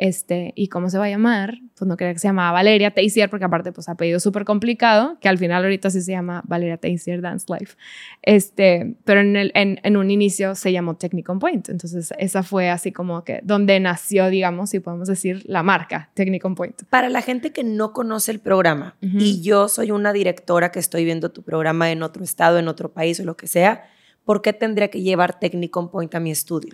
este, 0.03 0.53
¿y 0.57 0.67
cómo 0.67 0.91
se 0.91 0.99
va 0.99 1.05
a 1.05 1.11
llamar? 1.11 1.61
Pues 1.79 1.89
no 1.89 1.97
quería 1.97 2.13
que 2.13 2.19
se 2.19 2.27
llamaba 2.27 2.51
Valeria 2.51 2.91
Teisier, 2.91 3.31
porque 3.31 3.45
aparte, 3.45 3.71
pues 3.71 3.89
apellido 3.89 4.19
súper 4.19 4.45
complicado, 4.45 5.17
que 5.21 5.29
al 5.29 5.39
final 5.39 5.63
ahorita 5.63 5.91
sí 5.91 6.01
se 6.01 6.11
llama 6.11 6.43
Valeria 6.45 6.77
Teisier 6.77 7.21
Dance 7.21 7.47
Life. 7.49 7.77
Este, 8.21 8.97
pero 9.05 9.21
en, 9.21 9.37
el, 9.37 9.53
en, 9.55 9.79
en 9.85 9.97
un 9.97 10.11
inicio 10.11 10.57
se 10.57 10.73
llamó 10.73 10.97
Technicon 10.97 11.39
Point. 11.39 11.69
Entonces, 11.69 12.13
esa 12.19 12.43
fue 12.43 12.69
así 12.69 12.91
como 12.91 13.23
que 13.23 13.43
donde 13.45 13.79
nació, 13.79 14.29
digamos, 14.29 14.71
si 14.71 14.81
podemos 14.81 15.07
decir, 15.07 15.45
la 15.47 15.63
marca 15.63 16.11
Technicon 16.15 16.57
Point. 16.57 16.83
Para 16.91 17.09
la 17.09 17.23
gente 17.23 17.53
que 17.53 17.63
no 17.63 17.93
conoce 17.93 18.33
el 18.33 18.41
programa, 18.41 18.97
y 19.01 19.41
yo 19.41 19.69
soy 19.69 19.93
una 19.93 20.13
directora 20.13 20.73
que 20.73 20.81
estoy 20.81 21.05
viendo 21.05 21.31
tu 21.31 21.45
programa 21.45 21.93
en 21.93 22.03
otro 22.03 22.25
estado, 22.25 22.59
en 22.59 22.67
otro 22.67 22.93
país 22.93 23.21
o 23.21 23.25
lo 23.25 23.37
que 23.37 23.47
sea, 23.47 23.85
¿por 24.25 24.43
qué 24.43 24.53
tendría 24.53 24.89
que 24.89 25.01
llevar 25.01 25.39
Technicon 25.39 25.93
Point 25.93 26.13
a 26.17 26.19
mi 26.19 26.33
estudio? 26.33 26.73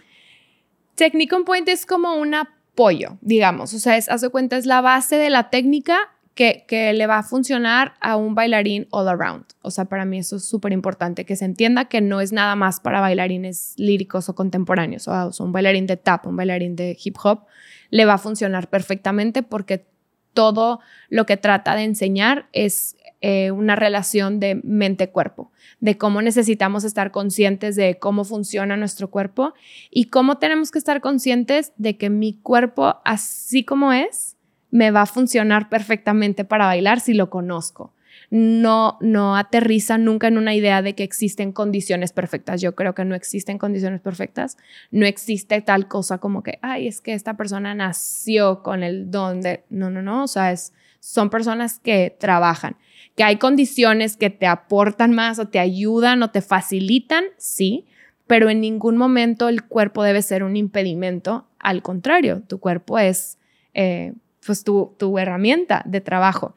Technicon 0.94 1.44
Point 1.44 1.68
es 1.68 1.84
como 1.84 2.14
una 2.16 2.58
pollo, 2.78 3.18
digamos. 3.22 3.74
O 3.74 3.80
sea, 3.80 3.96
es, 3.96 4.08
hace 4.08 4.28
cuenta, 4.28 4.56
es 4.56 4.64
la 4.64 4.80
base 4.80 5.16
de 5.16 5.30
la 5.30 5.50
técnica 5.50 5.98
que, 6.36 6.64
que, 6.68 6.92
le 6.92 7.08
va 7.08 7.18
a 7.18 7.22
funcionar 7.24 7.94
a 8.00 8.14
un 8.14 8.36
bailarín 8.36 8.86
all 8.92 9.08
around. 9.08 9.46
O 9.62 9.72
sea, 9.72 9.86
para 9.86 10.04
mí 10.04 10.18
eso 10.18 10.36
es 10.36 10.44
súper 10.44 10.72
importante, 10.72 11.24
que 11.24 11.34
se 11.34 11.44
entienda 11.44 11.86
que 11.86 12.00
no 12.00 12.20
es 12.20 12.30
nada 12.30 12.54
más 12.54 12.78
para 12.78 13.00
bailarines 13.00 13.74
líricos 13.78 14.28
o 14.28 14.36
contemporáneos. 14.36 15.08
O 15.08 15.32
sea, 15.32 15.44
un 15.44 15.50
bailarín 15.50 15.88
de 15.88 15.96
tap, 15.96 16.24
un 16.28 16.36
bailarín 16.36 16.76
de 16.76 16.96
hip 17.02 17.16
hop, 17.20 17.46
le 17.90 18.04
va 18.04 18.12
a 18.12 18.18
funcionar 18.18 18.70
perfectamente 18.70 19.42
porque 19.42 19.84
todo 20.32 20.78
lo 21.08 21.26
que 21.26 21.36
trata 21.36 21.74
de 21.74 21.82
enseñar 21.82 22.46
es 22.52 22.96
eh, 23.20 23.50
una 23.50 23.74
relación 23.74 24.38
de 24.38 24.61
mente-cuerpo, 24.62 25.50
de 25.81 25.98
cómo 25.98 26.22
necesitamos 26.22 26.85
estar 26.85 27.11
conscientes 27.11 27.74
de 27.74 27.98
cómo 27.98 28.22
funciona 28.24 28.76
nuestro 28.76 29.11
cuerpo 29.11 29.54
y 29.90 30.04
cómo 30.04 30.38
tenemos 30.38 30.70
que 30.70 30.78
estar 30.78 31.00
conscientes 31.00 31.72
de 31.76 31.96
que 31.96 32.11
mi 32.11 32.35
cuerpo, 32.35 33.00
así 33.04 33.64
como 33.64 33.92
es, 33.92 34.37
me 34.70 34.92
va 34.92 35.02
a 35.02 35.07
funcionar 35.07 35.68
perfectamente 35.68 36.44
para 36.44 36.66
bailar 36.66 37.00
si 37.00 37.12
lo 37.12 37.28
conozco. 37.28 37.92
No, 38.31 38.98
no 39.00 39.37
aterriza 39.37 39.98
nunca 39.98 40.28
en 40.28 40.38
una 40.38 40.54
idea 40.54 40.81
de 40.83 40.94
que 40.94 41.02
existen 41.02 41.50
condiciones 41.50 42.12
perfectas. 42.12 42.61
Yo 42.61 42.76
creo 42.76 42.94
que 42.94 43.04
no 43.04 43.16
existen 43.16 43.59
condiciones 43.59 44.00
perfectas. 44.00 44.59
No 44.90 45.07
existe 45.07 45.61
tal 45.62 45.88
cosa 45.88 46.18
como 46.18 46.42
que, 46.42 46.59
ay, 46.62 46.87
es 46.87 47.00
que 47.00 47.14
esta 47.14 47.37
persona 47.37 47.74
nació 47.74 48.62
con 48.62 48.85
el 48.85 49.11
don 49.11 49.40
de... 49.40 49.64
No, 49.70 49.90
no, 49.90 50.02
no. 50.02 50.24
O 50.24 50.28
sea, 50.28 50.52
es, 50.52 50.72
son 51.00 51.31
personas 51.31 51.78
que 51.78 52.14
trabajan 52.18 52.76
que 53.18 53.24
hay 53.24 53.37
condiciones 53.37 54.16
que 54.16 54.31
te 54.31 54.46
aportan 54.46 55.12
más 55.12 55.40
o 55.40 55.48
te 55.48 55.59
ayudan 55.59 56.22
o 56.22 56.31
te 56.31 56.40
facilitan, 56.40 57.24
sí, 57.37 57.85
pero 58.28 58.48
en 58.48 58.61
ningún 58.61 58.96
momento 58.96 59.48
el 59.48 59.64
cuerpo 59.64 60.04
debe 60.04 60.22
ser 60.22 60.44
un 60.44 60.57
impedimento. 60.57 61.48
Al 61.59 61.83
contrario, 61.83 62.42
tu 62.46 62.61
cuerpo 62.61 62.96
es 62.96 63.37
eh, 63.74 64.12
pues 64.46 64.62
tu, 64.62 64.94
tu, 65.00 65.18
herramienta 65.18 65.83
de 65.85 66.00
trabajo. 66.00 66.54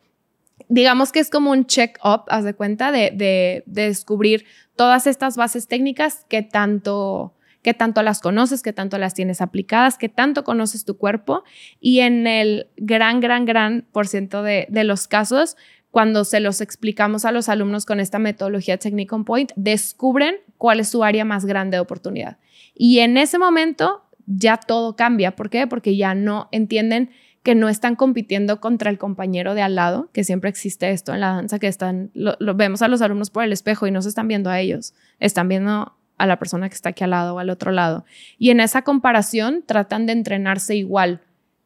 Digamos 0.69 1.11
que 1.11 1.19
es 1.19 1.31
como 1.31 1.49
un 1.49 1.65
check-up, 1.65 2.25
haz 2.27 2.43
de 2.43 2.53
cuenta, 2.53 2.91
de, 2.91 3.09
de, 3.09 3.63
de, 3.65 3.87
descubrir 3.87 4.45
todas 4.75 5.07
estas 5.07 5.37
bases 5.37 5.67
técnicas 5.67 6.27
que 6.29 6.43
tanto, 6.43 7.33
que 7.63 7.73
tanto 7.73 8.03
las 8.03 8.19
conoces, 8.19 8.61
que 8.61 8.71
tanto 8.71 8.99
las 8.99 9.15
tienes 9.15 9.41
aplicadas, 9.41 9.97
que 9.97 10.09
tanto 10.09 10.43
conoces 10.43 10.85
tu 10.85 10.97
cuerpo 10.97 11.43
y 11.79 12.01
en 12.01 12.27
el 12.27 12.67
gran, 12.77 13.19
gran, 13.19 13.45
gran 13.45 13.87
por 13.91 14.07
ciento 14.07 14.43
de 14.43 14.83
los 14.83 15.07
casos 15.07 15.57
cuando 15.91 16.23
se 16.23 16.39
los 16.39 16.61
explicamos 16.61 17.25
a 17.25 17.31
los 17.31 17.49
alumnos 17.49 17.85
con 17.85 17.99
esta 17.99 18.17
metodología 18.17 18.77
Technique 18.77 19.13
on 19.13 19.25
Point, 19.25 19.51
descubren 19.55 20.35
cuál 20.57 20.79
es 20.79 20.89
su 20.89 21.03
área 21.03 21.25
más 21.25 21.45
grande 21.45 21.77
de 21.77 21.81
oportunidad. 21.81 22.37
Y 22.73 22.99
en 22.99 23.17
ese 23.17 23.37
momento 23.37 24.03
ya 24.25 24.57
todo 24.57 24.95
cambia. 24.95 25.35
¿Por 25.35 25.49
qué? 25.49 25.67
Porque 25.67 25.97
ya 25.97 26.15
no 26.15 26.47
entienden 26.51 27.11
que 27.43 27.55
no 27.55 27.69
están 27.69 27.95
compitiendo 27.95 28.61
contra 28.61 28.89
el 28.89 28.97
compañero 28.97 29.55
de 29.55 29.63
al 29.63 29.75
lado, 29.75 30.09
que 30.13 30.23
siempre 30.23 30.49
existe 30.49 30.91
esto 30.91 31.13
en 31.13 31.21
la 31.21 31.33
danza, 31.33 31.59
que 31.59 31.67
están, 31.67 32.11
lo, 32.13 32.35
vemos 32.55 32.81
a 32.81 32.87
los 32.87 33.01
alumnos 33.01 33.31
por 33.31 33.43
el 33.43 33.51
espejo 33.51 33.87
y 33.87 33.91
no 33.91 34.01
se 34.01 34.09
están 34.09 34.27
viendo 34.27 34.49
a 34.49 34.59
ellos, 34.59 34.93
están 35.19 35.47
viendo 35.47 35.93
a 36.17 36.27
la 36.27 36.37
persona 36.37 36.69
que 36.69 36.75
está 36.75 36.89
aquí 36.89 37.03
al 37.03 37.09
lado 37.09 37.35
o 37.35 37.39
al 37.39 37.49
otro 37.49 37.71
lado. 37.71 38.05
Y 38.37 38.51
en 38.51 38.59
esa 38.59 38.83
comparación 38.83 39.63
tratan 39.65 40.05
de 40.05 40.13
entrenarse 40.13 40.75
igual 40.75 41.21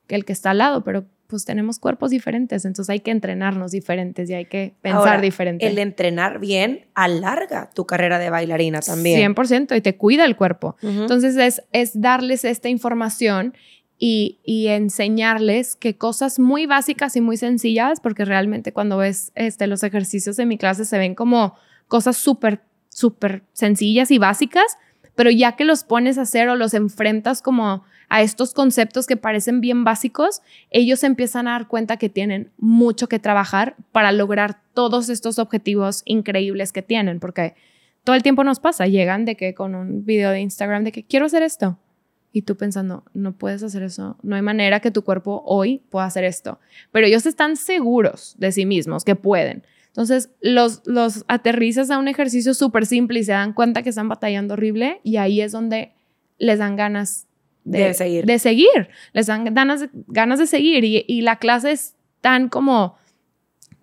que 0.08 0.16
el 0.16 0.24
que 0.24 0.32
está 0.32 0.52
al 0.52 0.60
lado, 0.60 0.84
pero 0.86 1.06
pues 1.28 1.46
tenemos 1.46 1.80
cuerpos 1.80 2.12
diferentes, 2.12 2.66
entonces 2.66 2.90
hay 2.90 3.00
que 3.00 3.12
entrenarnos 3.12 3.72
diferentes 3.72 4.30
y 4.30 4.34
hay 4.34 4.46
que 4.46 4.74
pensar 4.82 5.22
diferente. 5.22 5.66
El 5.66 5.78
entrenar 5.80 6.40
bien 6.40 6.86
alarga 6.94 7.70
tu 7.74 7.86
carrera 7.86 8.20
de 8.20 8.30
bailarina 8.30 8.82
también. 8.82 9.36
100% 9.36 9.76
y 9.76 9.82
te 9.82 9.96
cuida 9.96 10.26
el 10.26 10.36
cuerpo. 10.36 10.76
Entonces 10.82 11.36
es, 11.38 11.64
es 11.72 12.00
darles 12.00 12.46
esta 12.46 12.70
información 12.70 13.54
y, 13.98 14.40
y, 14.44 14.68
enseñarles 14.68 15.78
que 15.78 15.98
cosas 15.98 16.38
muy 16.38 16.66
básicas 16.66 17.16
y 17.16 17.22
muy 17.22 17.38
sencillas, 17.38 18.02
porque 18.02 18.26
realmente 18.26 18.74
cuando 18.74 18.98
ves 18.98 19.32
este, 19.36 19.68
los 19.68 19.84
ejercicios 19.84 20.36
de 20.36 20.46
mi 20.46 20.58
clase 20.58 20.84
se 20.84 20.98
ven 20.98 21.16
como 21.16 21.56
cosas 21.88 22.18
súper, 22.18 22.62
súper 22.90 23.44
sencillas 23.54 24.12
y 24.12 24.18
básicas, 24.18 24.78
pero 25.16 25.32
ya 25.32 25.56
que 25.56 25.64
los 25.64 25.86
pones 25.86 26.18
a 26.18 26.24
hacer 26.24 26.50
o 26.50 26.58
los 26.58 26.74
enfrentas 26.74 27.42
como 27.42 27.86
a 28.16 28.22
estos 28.22 28.54
conceptos 28.54 29.08
que 29.08 29.18
parecen 29.18 29.60
bien 29.60 29.84
básicos, 29.84 30.42
ellos 30.70 31.04
empiezan 31.04 31.50
a 31.50 31.52
dar 31.52 31.68
cuenta 31.68 31.98
que 31.98 32.08
tienen 32.08 32.50
mucho 32.58 33.10
que 33.10 33.20
trabajar 33.20 33.76
para 33.92 34.14
lograr 34.14 34.62
todos 34.74 35.10
estos 35.10 35.38
objetivos 35.38 36.02
increíbles 36.06 36.72
que 36.72 36.82
tienen, 36.82 37.20
porque 37.20 37.56
todo 38.06 38.16
el 38.16 38.24
tiempo 38.24 38.46
nos 38.46 38.62
pasa, 38.62 38.88
llegan 38.88 39.26
de 39.26 39.36
que 39.36 39.54
con 39.54 39.76
un 39.76 40.06
video 40.06 40.32
de 40.32 40.40
Instagram 40.40 40.86
de 40.86 40.94
que 40.94 41.04
quiero 41.04 41.26
hacer 41.26 41.44
esto. 41.44 41.78
Y 42.32 42.44
tú 42.44 42.56
pensando, 42.56 43.04
no 43.14 43.34
puedes 43.34 43.64
hacer 43.64 43.84
eso, 43.84 44.18
no 44.24 44.38
hay 44.38 44.42
manera 44.42 44.80
que 44.80 44.92
tu 44.92 45.04
cuerpo 45.04 45.44
hoy 45.46 45.82
pueda 45.90 46.06
hacer 46.06 46.24
esto. 46.24 46.62
Pero 46.94 47.08
ellos 47.08 47.26
están 47.26 47.58
seguros 47.58 48.36
de 48.38 48.54
sí 48.54 48.66
mismos 48.66 49.04
que 49.04 49.18
pueden. 49.18 49.64
Entonces, 49.88 50.30
los, 50.40 50.84
los 50.86 51.26
aterrizas 51.28 51.92
a 51.92 52.00
un 52.00 52.08
ejercicio 52.08 52.54
súper 52.54 52.86
simple 52.86 53.20
y 53.20 53.24
se 53.26 53.34
dan 53.34 53.52
cuenta 53.52 53.84
que 53.84 53.90
están 53.90 54.08
batallando 54.08 54.54
horrible 54.54 55.02
y 55.04 55.18
ahí 55.18 55.42
es 55.42 55.52
donde 55.52 55.92
les 56.38 56.60
dan 56.60 56.78
ganas 56.78 57.28
de, 57.66 57.94
seguir. 57.94 58.26
De 58.26 58.40
seguir, 58.40 58.90
les 59.14 59.28
dan 59.28 59.54
ganas, 59.54 59.90
ganas 60.08 60.40
de 60.40 60.48
seguir 60.48 60.84
y, 60.84 61.04
y 61.08 61.22
la 61.22 61.38
clase 61.38 61.72
es 61.72 61.96
tan 62.22 62.48
como 62.48 62.96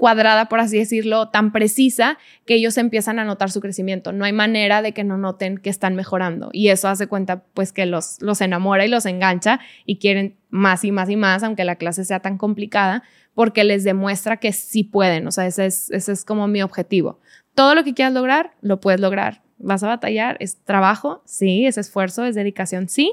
cuadrada, 0.03 0.47
por 0.49 0.59
así 0.59 0.79
decirlo, 0.79 1.29
tan 1.29 1.53
precisa 1.53 2.18
que 2.45 2.55
ellos 2.55 2.77
empiezan 2.77 3.21
a 3.21 3.25
notar 3.25 3.53
su 3.53 3.61
crecimiento. 3.61 4.11
No 4.11 4.25
hay 4.25 4.33
manera 4.33 4.83
de 4.83 4.90
que 4.90 5.05
no 5.05 5.16
noten 5.16 5.59
que 5.59 5.71
están 5.71 5.95
mejorando 5.95 6.51
y 6.53 6.71
eso 6.71 6.88
hace 6.88 7.07
cuenta 7.07 7.45
pues 7.55 7.73
que 7.73 7.87
los, 7.87 8.21
los 8.21 8.40
enamora 8.40 8.85
y 8.85 8.88
los 8.88 9.07
engancha 9.07 9.61
y 9.87 9.99
quieren 9.99 10.38
más 10.51 10.83
y 10.83 10.90
más 10.90 11.09
y 11.09 11.14
más, 11.14 11.45
aunque 11.45 11.64
la 11.64 11.77
clase 11.77 12.05
sea 12.05 12.18
tan 12.18 12.37
complicada, 12.37 13.05
porque 13.35 13.62
les 13.62 13.85
demuestra 13.85 14.38
que 14.38 14.51
sí 14.51 14.83
pueden. 14.83 15.29
O 15.29 15.31
sea, 15.31 15.47
ese 15.47 15.66
es, 15.66 15.88
ese 15.92 16.11
es 16.11 16.25
como 16.25 16.49
mi 16.49 16.62
objetivo. 16.62 17.21
Todo 17.55 17.77
lo 17.77 17.85
que 17.85 17.95
quieras 17.95 18.12
lograr, 18.12 18.55
lo 18.61 18.81
puedes 18.81 19.01
lograr. 19.01 19.42
Vas 19.59 19.85
a 19.85 19.87
batallar, 19.87 20.37
es 20.40 20.64
trabajo, 20.64 21.23
sí, 21.27 21.64
es 21.64 21.79
esfuerzo, 21.79 22.25
es 22.25 22.35
dedicación, 22.35 22.88
sí, 22.88 23.12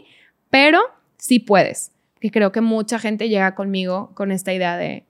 pero 0.49 0.79
sí 1.17 1.39
puedes. 1.39 1.91
Que 2.19 2.31
creo 2.31 2.51
que 2.51 2.61
mucha 2.61 2.99
gente 2.99 3.29
llega 3.29 3.55
conmigo 3.55 4.11
con 4.13 4.31
esta 4.31 4.53
idea 4.53 4.75
de, 4.75 5.05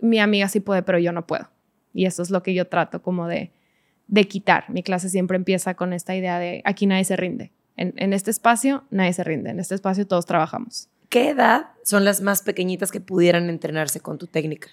mi 0.00 0.18
amiga 0.18 0.48
sí 0.48 0.60
puede, 0.60 0.82
pero 0.82 0.98
yo 0.98 1.12
no 1.12 1.26
puedo. 1.26 1.48
Y 1.92 2.06
eso 2.06 2.22
es 2.22 2.30
lo 2.30 2.42
que 2.42 2.54
yo 2.54 2.66
trato 2.66 3.02
como 3.02 3.26
de, 3.26 3.50
de 4.06 4.24
quitar. 4.24 4.68
Mi 4.70 4.82
clase 4.82 5.08
siempre 5.08 5.36
empieza 5.36 5.74
con 5.74 5.92
esta 5.92 6.14
idea 6.14 6.38
de 6.38 6.62
aquí 6.64 6.86
nadie 6.86 7.04
se 7.04 7.16
rinde. 7.16 7.52
En, 7.76 7.94
en, 7.96 8.12
este 8.12 8.30
espacio 8.30 8.84
nadie 8.90 9.12
se 9.12 9.24
rinde. 9.24 9.50
En 9.50 9.60
este 9.60 9.74
espacio 9.74 10.06
todos 10.06 10.26
trabajamos. 10.26 10.88
¿Qué 11.08 11.30
edad 11.30 11.66
son 11.84 12.04
las 12.04 12.20
más 12.20 12.42
pequeñitas 12.42 12.90
que 12.90 13.00
pudieran 13.00 13.48
entrenarse 13.48 14.00
con 14.00 14.18
tu 14.18 14.26
técnica? 14.26 14.68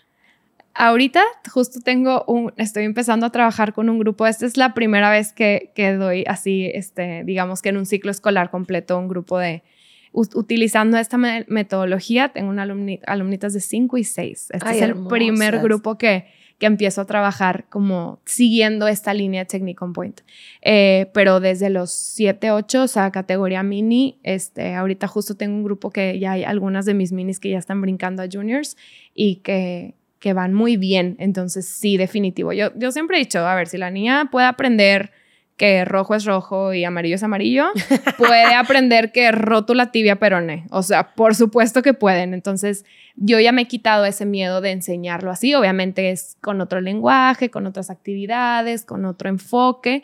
Ahorita 0.78 1.24
justo 1.50 1.80
tengo 1.80 2.26
un, 2.28 2.54
estoy 2.58 2.84
empezando 2.84 3.26
a 3.26 3.32
trabajar 3.32 3.74
con 3.74 3.90
un 3.90 3.98
grupo. 3.98 4.28
Esta 4.28 4.46
es 4.46 4.58
la 4.58 4.74
primera 4.74 5.10
vez 5.10 5.32
que, 5.32 5.72
que 5.74 5.94
doy 5.94 6.26
así, 6.28 6.70
este, 6.74 7.24
digamos 7.24 7.62
que 7.62 7.70
en 7.70 7.78
un 7.78 7.86
ciclo 7.86 8.12
escolar 8.12 8.52
completo, 8.52 9.00
un 9.00 9.08
grupo 9.08 9.40
de, 9.40 9.64
utilizando 10.12 10.98
esta 10.98 11.18
metodología, 11.18 12.30
tengo 12.30 12.50
una 12.50 12.64
alumnitas 13.08 13.54
de 13.54 13.62
5 13.62 13.98
y 13.98 14.04
6. 14.04 14.48
Este 14.52 14.70
es 14.70 14.82
el 14.82 15.08
primer 15.08 15.60
grupo 15.60 15.98
que, 15.98 16.26
que 16.58 16.66
empiezo 16.66 17.02
a 17.02 17.06
trabajar 17.06 17.66
como 17.70 18.20
siguiendo 18.26 18.88
esta 18.88 19.14
línea 19.14 19.46
Technicon 19.46 19.94
Point. 19.94 20.22
Eh, 20.62 21.10
pero 21.14 21.40
desde 21.40 21.70
los 21.70 21.92
7, 21.92 22.52
8, 22.52 22.84
o 22.84 22.88
sea, 22.88 23.12
categoría 23.12 23.64
mini, 23.64 24.20
este, 24.24 24.76
ahorita 24.76 25.08
justo 25.08 25.36
tengo 25.36 25.56
un 25.56 25.64
grupo 25.64 25.90
que 25.90 26.20
ya 26.20 26.34
hay 26.34 26.44
algunas 26.44 26.86
de 26.86 26.94
mis 26.94 27.12
minis 27.12 27.40
que 27.40 27.50
ya 27.50 27.60
están 27.60 27.82
brincando 27.82 28.24
a 28.24 28.28
juniors 28.32 28.78
y 29.14 29.38
que, 29.38 29.96
que 30.26 30.34
van 30.34 30.56
muy 30.56 30.76
bien. 30.76 31.18
Entonces, 31.20 31.68
sí, 31.68 31.98
definitivo. 31.98 32.52
Yo, 32.52 32.72
yo 32.76 32.92
siempre 32.92 33.18
he 33.18 33.20
dicho, 33.20 33.46
a 33.46 33.54
ver, 33.54 33.68
si 33.68 33.78
la 33.78 33.92
niña 33.92 34.30
puede 34.32 34.48
aprender 34.48 35.12
que 35.56 35.86
rojo 35.86 36.16
es 36.16 36.26
rojo 36.26 36.74
y 36.74 36.84
amarillo 36.84 37.14
es 37.14 37.22
amarillo, 37.22 37.68
puede 38.18 38.56
aprender 38.56 39.12
que 39.12 39.32
rótula 39.32 39.92
tibia 39.92 40.16
perone. 40.16 40.66
O 40.72 40.82
sea, 40.82 41.14
por 41.14 41.36
supuesto 41.36 41.84
que 41.84 41.94
pueden. 41.94 42.34
Entonces, 42.34 42.86
yo 43.16 43.40
ya 43.40 43.52
me 43.52 43.62
he 43.62 43.68
quitado 43.68 44.04
ese 44.04 44.26
miedo 44.26 44.62
de 44.62 44.72
enseñarlo 44.72 45.30
así. 45.30 45.54
Obviamente 45.54 46.10
es 46.10 46.38
con 46.42 46.60
otro 46.60 46.82
lenguaje, 46.82 47.52
con 47.52 47.68
otras 47.68 47.92
actividades, 47.92 48.84
con 48.84 49.06
otro 49.06 49.30
enfoque. 49.30 50.02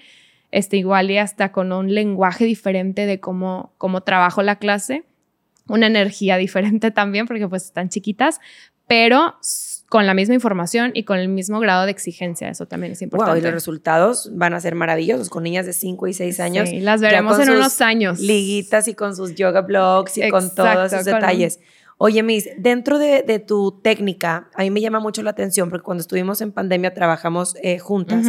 Este, 0.52 0.78
igual 0.78 1.10
y 1.10 1.18
hasta 1.18 1.52
con 1.52 1.72
un 1.72 1.96
lenguaje 1.96 2.46
diferente 2.46 3.08
de 3.08 3.20
cómo, 3.20 3.74
cómo 3.80 4.02
trabajo 4.02 4.44
la 4.44 4.58
clase. 4.58 5.04
Una 5.68 5.88
energía 5.88 6.38
diferente 6.46 6.92
también, 6.92 7.26
porque 7.26 7.48
pues 7.48 7.64
están 7.66 7.90
chiquitas, 7.90 8.40
pero 8.86 9.38
con 9.92 10.08
la 10.08 10.14
misma 10.14 10.36
información 10.36 10.92
y 10.94 11.04
con 11.04 11.20
el 11.20 11.28
mismo 11.28 11.60
grado 11.60 11.84
de 11.84 11.92
exigencia. 11.92 12.48
Eso 12.48 12.66
también 12.66 12.94
es 12.94 13.02
importante. 13.02 13.40
y 13.40 13.42
los 13.42 13.52
resultados 13.52 14.32
van 14.34 14.54
a 14.54 14.62
ser 14.62 14.74
maravillosos 14.74 15.30
con 15.30 15.44
niñas 15.44 15.66
de 15.66 15.74
5 15.74 16.08
y 16.08 16.14
6 16.14 16.40
años. 16.40 16.70
Sí, 16.70 16.80
las 16.80 17.02
veremos 17.02 17.38
en 17.40 17.50
unos 17.50 17.82
años. 17.82 18.22
Liguitas 18.22 18.88
y 18.88 18.94
con 18.94 19.18
sus 19.18 19.36
yoga 19.36 19.60
blogs 19.60 20.18
y 20.18 20.30
con 20.30 20.56
todos 20.56 20.94
esos 20.94 21.04
detalles. 21.04 21.60
Oye, 21.98 22.24
Miss, 22.24 22.48
dentro 22.58 23.00
de, 23.00 23.44
tu 23.46 23.82
técnica, 23.82 24.50
a 24.56 24.62
mí 24.62 24.70
me 24.72 24.80
llama 24.80 25.02
mucho 25.02 25.24
la 25.24 25.32
atención 25.32 25.70
porque 25.70 25.84
cuando 25.84 26.04
estuvimos 26.04 26.40
en 26.40 26.54
pandemia 26.54 26.94
trabajamos 26.94 27.58
eh, 27.62 27.78
juntas 27.78 28.26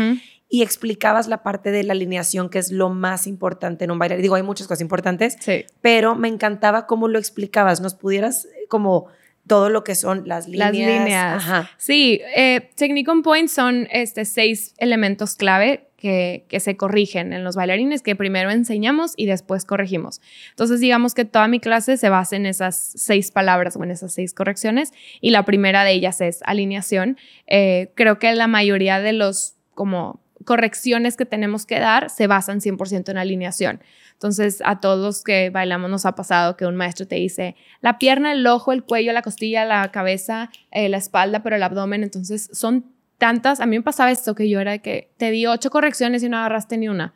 y 0.48 0.62
explicabas 0.62 1.28
la 1.28 1.44
parte 1.44 1.70
de 1.70 1.84
la 1.84 1.92
alineación, 1.92 2.50
que 2.50 2.58
es 2.58 2.72
lo 2.72 2.88
más 2.88 3.28
importante 3.28 3.84
en 3.84 3.92
un 3.92 4.00
baile. 4.00 4.16
Digo, 4.16 4.34
hay 4.34 4.42
muchas 4.42 4.66
cosas 4.66 4.80
importantes, 4.80 5.36
pero 5.80 6.16
me 6.16 6.26
encantaba 6.26 6.88
cómo 6.88 7.06
lo 7.06 7.20
explicabas. 7.20 7.80
¿Nos 7.80 7.94
pudieras 7.94 8.46
eh, 8.46 8.66
como 8.68 9.06
todo 9.46 9.68
lo 9.70 9.84
que 9.84 9.94
son 9.94 10.22
las 10.26 10.46
líneas. 10.46 10.72
Las 10.72 10.76
líneas. 10.76 11.70
Sí, 11.76 12.20
eh, 12.36 12.70
Technicon 12.74 13.22
Points 13.22 13.52
son 13.52 13.88
este, 13.90 14.24
seis 14.24 14.74
elementos 14.78 15.34
clave 15.34 15.88
que, 15.96 16.46
que, 16.48 16.58
se 16.58 16.76
corrigen 16.76 17.32
en 17.32 17.44
los 17.44 17.54
bailarines, 17.54 18.02
que 18.02 18.16
primero 18.16 18.50
enseñamos 18.50 19.14
y 19.16 19.26
después 19.26 19.64
corregimos. 19.64 20.20
Entonces, 20.50 20.80
digamos 20.80 21.14
que 21.14 21.24
toda 21.24 21.48
mi 21.48 21.60
clase 21.60 21.96
se 21.96 22.08
basa 22.08 22.36
en 22.36 22.46
esas 22.46 22.76
seis 22.76 23.30
palabras 23.30 23.76
o 23.76 23.84
en 23.84 23.92
esas 23.92 24.12
seis 24.12 24.34
correcciones 24.34 24.92
y 25.20 25.30
la 25.30 25.44
primera 25.44 25.84
de 25.84 25.92
ellas 25.92 26.20
es 26.20 26.40
alineación. 26.44 27.18
Eh, 27.46 27.92
creo 27.94 28.18
que 28.18 28.34
la 28.34 28.48
mayoría 28.48 29.00
de 29.00 29.12
los 29.12 29.56
como 29.74 30.21
correcciones 30.44 31.16
que 31.16 31.26
tenemos 31.26 31.66
que 31.66 31.78
dar 31.78 32.10
se 32.10 32.26
basan 32.26 32.60
100% 32.60 33.10
en 33.10 33.18
alineación. 33.18 33.80
Entonces, 34.12 34.62
a 34.64 34.80
todos 34.80 35.22
que 35.24 35.50
bailamos 35.50 35.90
nos 35.90 36.06
ha 36.06 36.14
pasado 36.14 36.56
que 36.56 36.66
un 36.66 36.76
maestro 36.76 37.06
te 37.06 37.16
dice 37.16 37.56
la 37.80 37.98
pierna, 37.98 38.32
el 38.32 38.46
ojo, 38.46 38.72
el 38.72 38.84
cuello, 38.84 39.12
la 39.12 39.22
costilla, 39.22 39.64
la 39.64 39.90
cabeza, 39.90 40.50
eh, 40.70 40.88
la 40.88 40.98
espalda, 40.98 41.42
pero 41.42 41.56
el 41.56 41.62
abdomen. 41.62 42.02
Entonces, 42.02 42.48
son 42.52 42.92
tantas. 43.18 43.60
A 43.60 43.66
mí 43.66 43.76
me 43.76 43.82
pasaba 43.82 44.10
esto 44.10 44.34
que 44.34 44.48
yo 44.48 44.60
era 44.60 44.78
que 44.78 45.12
te 45.16 45.30
di 45.30 45.46
ocho 45.46 45.70
correcciones 45.70 46.22
y 46.22 46.28
no 46.28 46.38
agarraste 46.38 46.76
ni 46.76 46.88
una. 46.88 47.14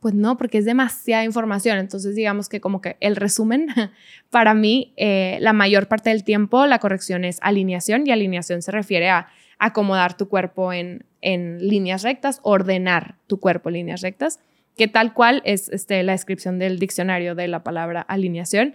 Pues 0.00 0.14
no, 0.14 0.36
porque 0.36 0.58
es 0.58 0.64
demasiada 0.64 1.24
información. 1.24 1.78
Entonces, 1.78 2.14
digamos 2.14 2.48
que 2.48 2.60
como 2.60 2.80
que 2.80 2.96
el 3.00 3.16
resumen, 3.16 3.66
para 4.30 4.54
mí, 4.54 4.94
eh, 4.96 5.38
la 5.40 5.52
mayor 5.52 5.88
parte 5.88 6.10
del 6.10 6.22
tiempo 6.22 6.66
la 6.66 6.78
corrección 6.78 7.24
es 7.24 7.38
alineación 7.40 8.06
y 8.06 8.12
alineación 8.12 8.62
se 8.62 8.70
refiere 8.70 9.10
a 9.10 9.28
acomodar 9.58 10.16
tu 10.16 10.28
cuerpo 10.28 10.72
en, 10.72 11.04
en 11.20 11.58
líneas 11.58 12.02
rectas, 12.02 12.40
ordenar 12.42 13.16
tu 13.26 13.40
cuerpo 13.40 13.68
en 13.68 13.74
líneas 13.74 14.00
rectas 14.02 14.40
que 14.78 14.88
tal 14.88 15.12
cual 15.12 15.42
es 15.44 15.68
este, 15.68 16.02
la 16.04 16.12
descripción 16.12 16.58
del 16.58 16.78
diccionario 16.78 17.34
de 17.34 17.48
la 17.48 17.62
palabra 17.62 18.00
alineación. 18.00 18.74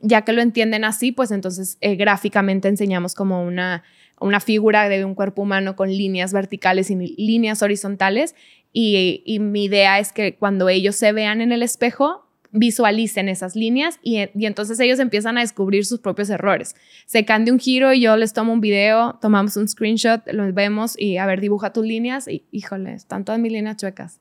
Ya 0.00 0.22
que 0.22 0.32
lo 0.32 0.40
entienden 0.40 0.84
así, 0.84 1.12
pues 1.12 1.30
entonces 1.30 1.76
eh, 1.80 1.96
gráficamente 1.96 2.68
enseñamos 2.68 3.14
como 3.14 3.42
una, 3.42 3.82
una 4.20 4.38
figura 4.38 4.88
de 4.88 5.04
un 5.04 5.14
cuerpo 5.14 5.42
humano 5.42 5.76
con 5.76 5.90
líneas 5.90 6.32
verticales 6.32 6.90
y 6.90 6.94
líneas 7.16 7.62
horizontales. 7.62 8.34
Y, 8.72 9.22
y 9.26 9.40
mi 9.40 9.64
idea 9.64 9.98
es 9.98 10.12
que 10.12 10.36
cuando 10.36 10.68
ellos 10.68 10.94
se 10.94 11.12
vean 11.12 11.40
en 11.40 11.52
el 11.52 11.62
espejo, 11.62 12.27
visualicen 12.52 13.28
esas 13.28 13.54
líneas 13.54 13.98
y, 14.02 14.18
entonces 14.34 14.80
ellos 14.80 14.98
empiezan 14.98 15.38
a 15.38 15.42
descubrir 15.42 15.84
sus 15.84 16.00
propios 16.00 16.30
errores. 16.30 16.74
Se 17.06 17.22
de 17.22 17.52
un 17.52 17.58
giro 17.58 17.92
y 17.92 18.00
yo 18.00 18.16
les 18.16 18.32
tomo 18.32 18.52
un 18.52 18.60
video, 18.60 19.18
tomamos 19.20 19.56
un 19.56 19.68
screenshot, 19.68 20.22
los 20.32 20.54
vemos 20.54 20.98
y 20.98 21.18
a 21.18 21.26
ver, 21.26 21.40
dibuja 21.40 21.72
tus 21.72 21.84
líneas 21.84 22.26
y 22.26 22.46
híjole, 22.50 22.94
están 22.94 23.24
todas 23.24 23.40
mis 23.40 23.52
líneas 23.52 23.76
chuecas. 23.76 24.20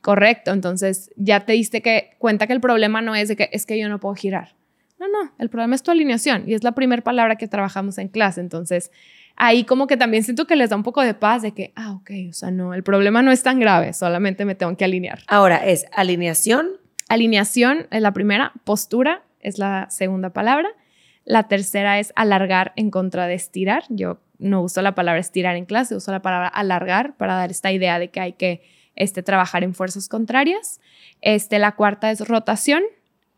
Correcto, 0.00 0.52
entonces 0.52 1.10
ya 1.16 1.46
te 1.46 1.54
diste 1.54 1.80
que, 1.80 2.10
cuenta 2.18 2.46
que 2.46 2.52
el 2.52 2.60
problema 2.60 3.00
no 3.00 3.14
es 3.14 3.28
de 3.28 3.36
que 3.36 3.48
es 3.52 3.66
que 3.66 3.78
yo 3.78 3.88
no 3.88 4.00
puedo 4.00 4.14
girar. 4.14 4.54
No, 5.00 5.08
no, 5.08 5.32
el 5.38 5.48
problema 5.48 5.74
es 5.74 5.82
tu 5.82 5.90
alineación 5.90 6.44
y 6.46 6.54
es 6.54 6.62
la 6.62 6.72
primera 6.72 7.02
palabra 7.02 7.36
que 7.36 7.48
trabajamos 7.48 7.98
en 7.98 8.08
clase, 8.08 8.40
entonces 8.40 8.92
ahí 9.34 9.64
como 9.64 9.86
que 9.86 9.96
también 9.96 10.22
siento 10.22 10.46
que 10.46 10.54
les 10.54 10.70
da 10.70 10.76
un 10.76 10.82
poco 10.82 11.02
de 11.02 11.14
paz 11.14 11.42
de 11.42 11.52
que, 11.52 11.72
ah, 11.74 11.92
ok, 11.92 12.10
o 12.28 12.32
sea, 12.32 12.50
no, 12.50 12.74
el 12.74 12.84
problema 12.84 13.22
no 13.22 13.32
es 13.32 13.42
tan 13.42 13.58
grave, 13.58 13.94
solamente 13.94 14.44
me 14.44 14.54
tengo 14.54 14.76
que 14.76 14.84
alinear. 14.84 15.20
Ahora, 15.26 15.66
es 15.66 15.86
alineación 15.92 16.81
Alineación 17.12 17.88
es 17.90 18.00
la 18.00 18.12
primera, 18.12 18.54
postura 18.64 19.22
es 19.40 19.58
la 19.58 19.90
segunda 19.90 20.30
palabra. 20.30 20.70
La 21.26 21.46
tercera 21.46 21.98
es 21.98 22.10
alargar 22.16 22.72
en 22.74 22.90
contra 22.90 23.26
de 23.26 23.34
estirar. 23.34 23.84
Yo 23.90 24.22
no 24.38 24.62
uso 24.62 24.80
la 24.80 24.94
palabra 24.94 25.20
estirar 25.20 25.56
en 25.56 25.66
clase, 25.66 25.94
uso 25.94 26.10
la 26.10 26.22
palabra 26.22 26.48
alargar 26.48 27.14
para 27.18 27.34
dar 27.34 27.50
esta 27.50 27.70
idea 27.70 27.98
de 27.98 28.08
que 28.08 28.20
hay 28.20 28.32
que 28.32 28.62
este, 28.96 29.22
trabajar 29.22 29.62
en 29.62 29.74
fuerzas 29.74 30.08
contrarias. 30.08 30.80
Este, 31.20 31.58
la 31.58 31.72
cuarta 31.72 32.10
es 32.10 32.26
rotación, 32.26 32.82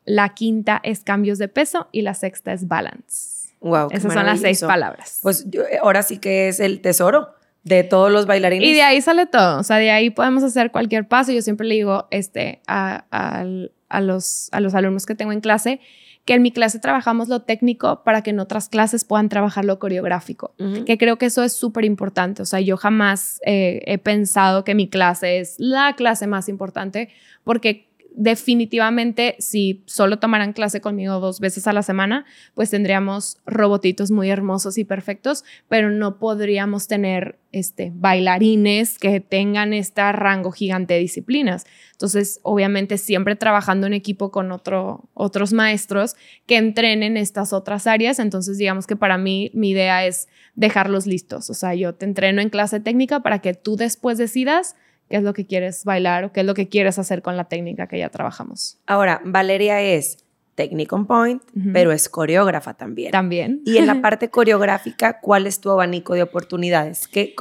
la 0.05 0.29
quinta 0.35 0.81
es 0.85 1.03
cambios 1.03 1.39
de 1.39 1.49
peso 1.49 1.89
y 1.91 2.03
la 2.03 2.15
sexta 2.15 2.53
es 2.53 2.69
balance. 2.69 3.57
Wow, 3.59 3.89
Esas 3.91 4.13
son 4.13 4.25
las 4.25 4.39
seis 4.39 4.61
palabras. 4.61 5.19
Pues 5.21 5.49
eh, 5.53 5.79
ahora 5.83 6.05
sí 6.05 6.19
que 6.19 6.47
es 6.47 6.61
el 6.61 6.81
tesoro 6.81 7.35
de 7.65 7.83
todos 7.83 8.13
los 8.13 8.27
bailarines. 8.27 8.69
Y 8.69 8.75
de 8.75 8.83
ahí 8.83 9.01
sale 9.01 9.27
todo, 9.27 9.59
o 9.59 9.63
sea, 9.63 9.79
de 9.79 9.91
ahí 9.91 10.11
podemos 10.11 10.43
hacer 10.43 10.71
cualquier 10.71 11.09
paso. 11.09 11.33
Yo 11.33 11.43
siempre 11.43 11.67
le 11.67 11.75
digo 11.75 12.07
este, 12.11 12.61
a, 12.67 13.05
a, 13.11 14.01
los, 14.01 14.49
a 14.53 14.61
los 14.61 14.75
alumnos 14.75 15.07
que 15.07 15.15
tengo 15.15 15.33
en 15.33 15.41
clase, 15.41 15.81
que 16.27 16.35
en 16.35 16.43
mi 16.43 16.53
clase 16.53 16.79
trabajamos 16.79 17.29
lo 17.29 17.41
técnico 17.41 18.03
para 18.05 18.23
que 18.23 18.31
en 18.31 18.41
otras 18.41 18.69
clases 18.69 19.05
puedan 19.05 19.29
trabajar 19.29 19.65
lo 19.65 19.79
coreográfico, 19.79 20.55
que 20.87 20.97
creo 20.97 21.17
que 21.17 21.27
eso 21.27 21.43
es 21.43 21.53
súper 21.53 21.85
importante. 21.85 22.43
O 22.43 22.47
sea, 22.47 22.61
yo 22.61 22.77
jamás 22.77 23.41
eh, 23.45 23.83
he 23.87 23.99
pensado 23.99 24.65
que 24.65 24.75
mi 24.75 24.89
clase 24.89 25.39
es 25.39 25.57
la 25.59 25.95
clase 25.97 26.27
más 26.27 26.49
importante 26.49 27.11
porque 27.45 27.89
definitivamente 28.15 29.35
si 29.41 29.83
solo 29.87 30.19
tomaran 30.19 30.53
clase 30.53 30.81
conmigo 30.81 31.19
dos 31.19 31.41
veces 31.41 31.67
a 31.67 31.73
la 31.73 31.83
semana, 31.83 32.25
pues 32.55 32.71
tendríamos 32.71 33.39
robotitos 33.45 34.11
muy 34.11 34.31
hermosos 34.31 34.79
y 34.79 34.85
perfectos, 34.85 35.45
pero 35.69 35.91
no 35.91 36.19
podríamos 36.19 36.87
tener 36.87 37.39
este, 37.51 37.93
bailarines 37.95 38.99
que 38.99 39.21
tengan 39.21 39.73
este 39.73 40.13
rango 40.13 40.53
gigante 40.53 40.95
de 40.95 41.01
disciplinas. 41.01 41.67
Entonces, 41.93 42.41
obviamente, 42.43 42.99
siempre 42.99 43.37
trabajando 43.37 43.87
en 43.87 43.95
equipo 43.95 44.31
con 44.31 44.53
otro, 44.53 45.09
otros 45.15 45.53
maestros 45.53 46.15
que 46.47 46.57
entrenen 46.57 47.17
estas 47.17 47.53
otras 47.53 47.87
áreas. 47.87 48.19
Entonces, 48.19 48.59
digamos 48.59 48.87
que 48.87 48.97
para 48.97 49.19
mí 49.19 49.51
mi 49.55 49.71
idea 49.71 50.07
es 50.07 50.29
dejarlos 50.55 51.07
listos. 51.07 51.51
O 51.51 51.55
sea, 51.55 51.75
yo 51.75 51.95
te 51.95 52.07
entreno 52.07 52.41
en 52.41 52.51
clase 52.51 52.81
técnica 52.81 53.21
para 53.21 53.41
que 53.41 53.55
tú 53.55 53.77
después 53.77 54.19
decidas 54.19 54.77
qué 55.09 55.17
es 55.17 55.23
lo 55.23 55.33
que 55.33 55.47
quieres 55.47 55.85
bailar 55.85 56.25
o 56.25 56.33
qué 56.33 56.41
es 56.41 56.47
lo 56.47 56.55
que 56.55 56.69
quieres 56.69 56.99
hacer 56.99 57.23
con 57.23 57.37
la 57.37 57.45
técnica 57.45 57.87
que 57.87 57.99
ya 57.99 58.09
trabajamos. 58.09 58.79
Ahora, 58.87 59.21
Valeria 59.25 59.81
es 59.81 60.25
técnica 60.55 60.97
on 60.97 61.07
point, 61.07 61.43
pero 61.73 61.93
es 61.93 62.09
coreógrafa 62.09 62.75
también. 62.75 63.11
También. 63.11 63.61
Y 63.65 63.79
en 63.79 63.87
la 63.87 64.01
parte 64.03 64.31
coreográfica, 64.31 65.21
¿cuál 65.21 65.47
es 65.47 65.61
tu 65.61 65.71
abanico 65.71 66.15
de 66.15 66.23
oportunidades? 66.23 67.09
¿Qué, 67.09 67.35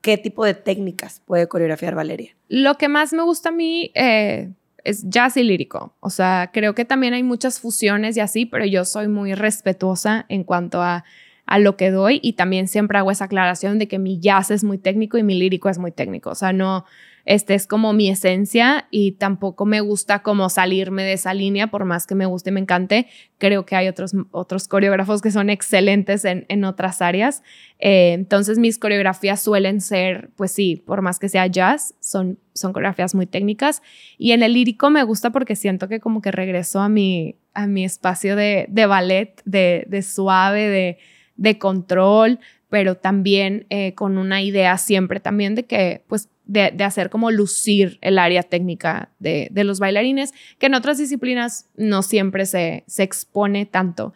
qué 0.00 0.18
tipo 0.18 0.44
de 0.44 0.54
técnicas 0.54 1.20
puede 1.24 1.46
coreografiar 1.46 1.94
Valeria? 1.94 2.34
Lo 2.48 2.76
que 2.76 2.88
más 2.88 3.12
me 3.12 3.22
gusta 3.22 3.50
a 3.50 3.52
mí 3.52 3.90
eh, 3.94 4.50
es 4.82 5.08
jazz 5.08 5.36
y 5.36 5.42
lírico. 5.42 5.94
O 6.00 6.10
sea, 6.10 6.50
creo 6.52 6.74
que 6.74 6.84
también 6.84 7.14
hay 7.14 7.22
muchas 7.22 7.60
fusiones 7.60 8.16
y 8.16 8.20
así, 8.20 8.46
pero 8.46 8.64
yo 8.64 8.84
soy 8.84 9.08
muy 9.08 9.34
respetuosa 9.34 10.26
en 10.28 10.44
cuanto 10.44 10.82
a 10.82 11.04
a 11.46 11.58
lo 11.58 11.76
que 11.76 11.90
doy 11.90 12.20
y 12.22 12.34
también 12.34 12.68
siempre 12.68 12.98
hago 12.98 13.10
esa 13.10 13.26
aclaración 13.26 13.78
de 13.78 13.88
que 13.88 13.98
mi 13.98 14.18
jazz 14.18 14.50
es 14.50 14.64
muy 14.64 14.78
técnico 14.78 15.18
y 15.18 15.22
mi 15.22 15.34
lírico 15.38 15.68
es 15.68 15.78
muy 15.78 15.92
técnico. 15.92 16.30
O 16.30 16.34
sea, 16.34 16.52
no, 16.52 16.84
este 17.26 17.54
es 17.54 17.66
como 17.66 17.92
mi 17.92 18.08
esencia 18.08 18.86
y 18.90 19.12
tampoco 19.12 19.64
me 19.64 19.80
gusta 19.80 20.22
como 20.22 20.48
salirme 20.50 21.02
de 21.04 21.14
esa 21.14 21.32
línea, 21.32 21.68
por 21.68 21.84
más 21.84 22.06
que 22.06 22.14
me 22.14 22.26
guste 22.26 22.50
y 22.50 22.52
me 22.52 22.60
encante. 22.60 23.06
Creo 23.38 23.64
que 23.64 23.76
hay 23.76 23.88
otros, 23.88 24.12
otros 24.30 24.68
coreógrafos 24.68 25.22
que 25.22 25.30
son 25.30 25.48
excelentes 25.48 26.24
en, 26.24 26.44
en 26.48 26.64
otras 26.64 27.00
áreas. 27.00 27.42
Eh, 27.78 28.12
entonces 28.12 28.58
mis 28.58 28.78
coreografías 28.78 29.42
suelen 29.42 29.80
ser, 29.80 30.30
pues 30.36 30.50
sí, 30.50 30.76
por 30.76 31.02
más 31.02 31.18
que 31.18 31.28
sea 31.28 31.46
jazz, 31.46 31.94
son, 32.00 32.38
son 32.52 32.72
coreografías 32.72 33.14
muy 33.14 33.26
técnicas. 33.26 33.82
Y 34.18 34.32
en 34.32 34.42
el 34.42 34.52
lírico 34.52 34.90
me 34.90 35.02
gusta 35.02 35.30
porque 35.30 35.56
siento 35.56 35.88
que 35.88 36.00
como 36.00 36.20
que 36.20 36.30
regreso 36.30 36.80
a 36.80 36.88
mi, 36.90 37.36
a 37.54 37.66
mi 37.66 37.84
espacio 37.84 38.36
de, 38.36 38.66
de 38.68 38.86
ballet, 38.86 39.40
de, 39.44 39.84
de 39.88 40.02
suave, 40.02 40.68
de 40.68 40.98
de 41.36 41.58
control, 41.58 42.38
pero 42.68 42.96
también 42.96 43.66
eh, 43.70 43.94
con 43.94 44.18
una 44.18 44.42
idea 44.42 44.78
siempre 44.78 45.20
también 45.20 45.54
de 45.54 45.64
que, 45.64 46.02
pues, 46.08 46.28
de, 46.44 46.72
hacer 46.84 47.08
como 47.08 47.30
lucir 47.30 47.98
el 48.02 48.18
área 48.18 48.42
técnica 48.42 49.10
de, 49.18 49.50
los 49.54 49.78
bailarines, 49.78 50.32
que 50.58 50.66
en 50.66 50.74
otras 50.74 50.98
disciplinas 50.98 51.70
no 51.76 52.02
siempre 52.02 52.46
se, 52.46 52.84
se 52.86 53.02
expone 53.02 53.66
tanto. 53.66 54.12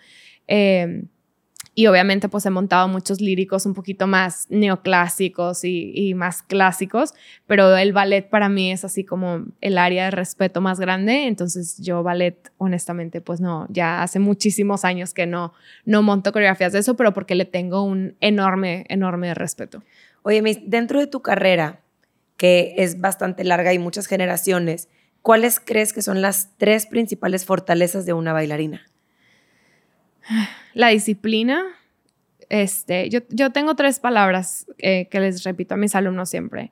Eh, 0.47 1.05
y 1.79 1.87
obviamente 1.87 2.29
pues 2.29 2.45
he 2.45 2.51
montado 2.51 2.89
muchos 2.89 3.21
líricos 3.21 3.65
un 3.65 3.73
poquito 3.73 4.09
más 4.09 4.47
neoclásicos 4.51 5.61
y, 5.63 6.13
más 6.17 6.43
clásicos, 6.43 7.15
pero 7.47 7.77
el 7.77 7.93
ballet 7.93 8.29
para 8.29 8.49
mí 8.49 8.73
es 8.73 8.85
así 8.85 9.05
como 9.05 9.45
el 9.61 9.79
área 9.79 10.07
de 10.07 10.11
respeto 10.11 10.61
más 10.61 10.81
grande, 10.81 11.29
entonces 11.29 11.79
yo 11.79 12.03
ballet 12.03 12.51
honestamente 12.57 13.21
pues 13.21 13.41
no, 13.41 13.69
ya 13.71 14.03
hace 14.03 14.19
muchísimos 14.19 14.85
años 14.85 15.15
que 15.15 15.27
no, 15.27 15.53
no 15.85 16.03
monto 16.03 16.33
coreografías 16.33 16.73
de 16.73 16.81
eso, 16.81 16.97
pero 16.97 17.15
porque 17.15 17.37
le 17.37 17.45
tengo 17.45 17.85
un 17.85 18.17
enorme, 18.21 18.85
enorme 18.89 19.33
respeto. 19.35 19.85
Oye, 20.23 20.43
dentro 20.67 20.99
de 20.99 21.07
tu 21.07 21.23
carrera, 21.23 21.83
que 22.37 22.75
es 22.79 23.01
bastante 23.01 23.45
larga 23.45 23.73
y 23.73 23.79
muchas 23.79 24.09
generaciones, 24.09 24.89
¿cuáles 25.23 25.61
crees 25.61 25.93
que 25.93 26.03
son 26.03 26.23
las 26.23 26.57
tres 26.57 26.87
principales 26.87 27.45
fortalezas 27.45 28.05
de 28.05 28.15
una 28.15 28.33
bailarina? 28.33 28.83
La 30.79 30.91
disciplina. 30.91 31.65
Este, 32.51 33.11
yo, 33.11 33.19
yo 33.31 33.51
tengo 33.51 33.75
tres 33.75 33.99
palabras 33.99 34.65
que 34.79 35.09
les 35.15 35.43
repito 35.43 35.75
a 35.75 35.77
mis 35.77 35.97
alumnos 35.97 36.31
siempre. 36.31 36.71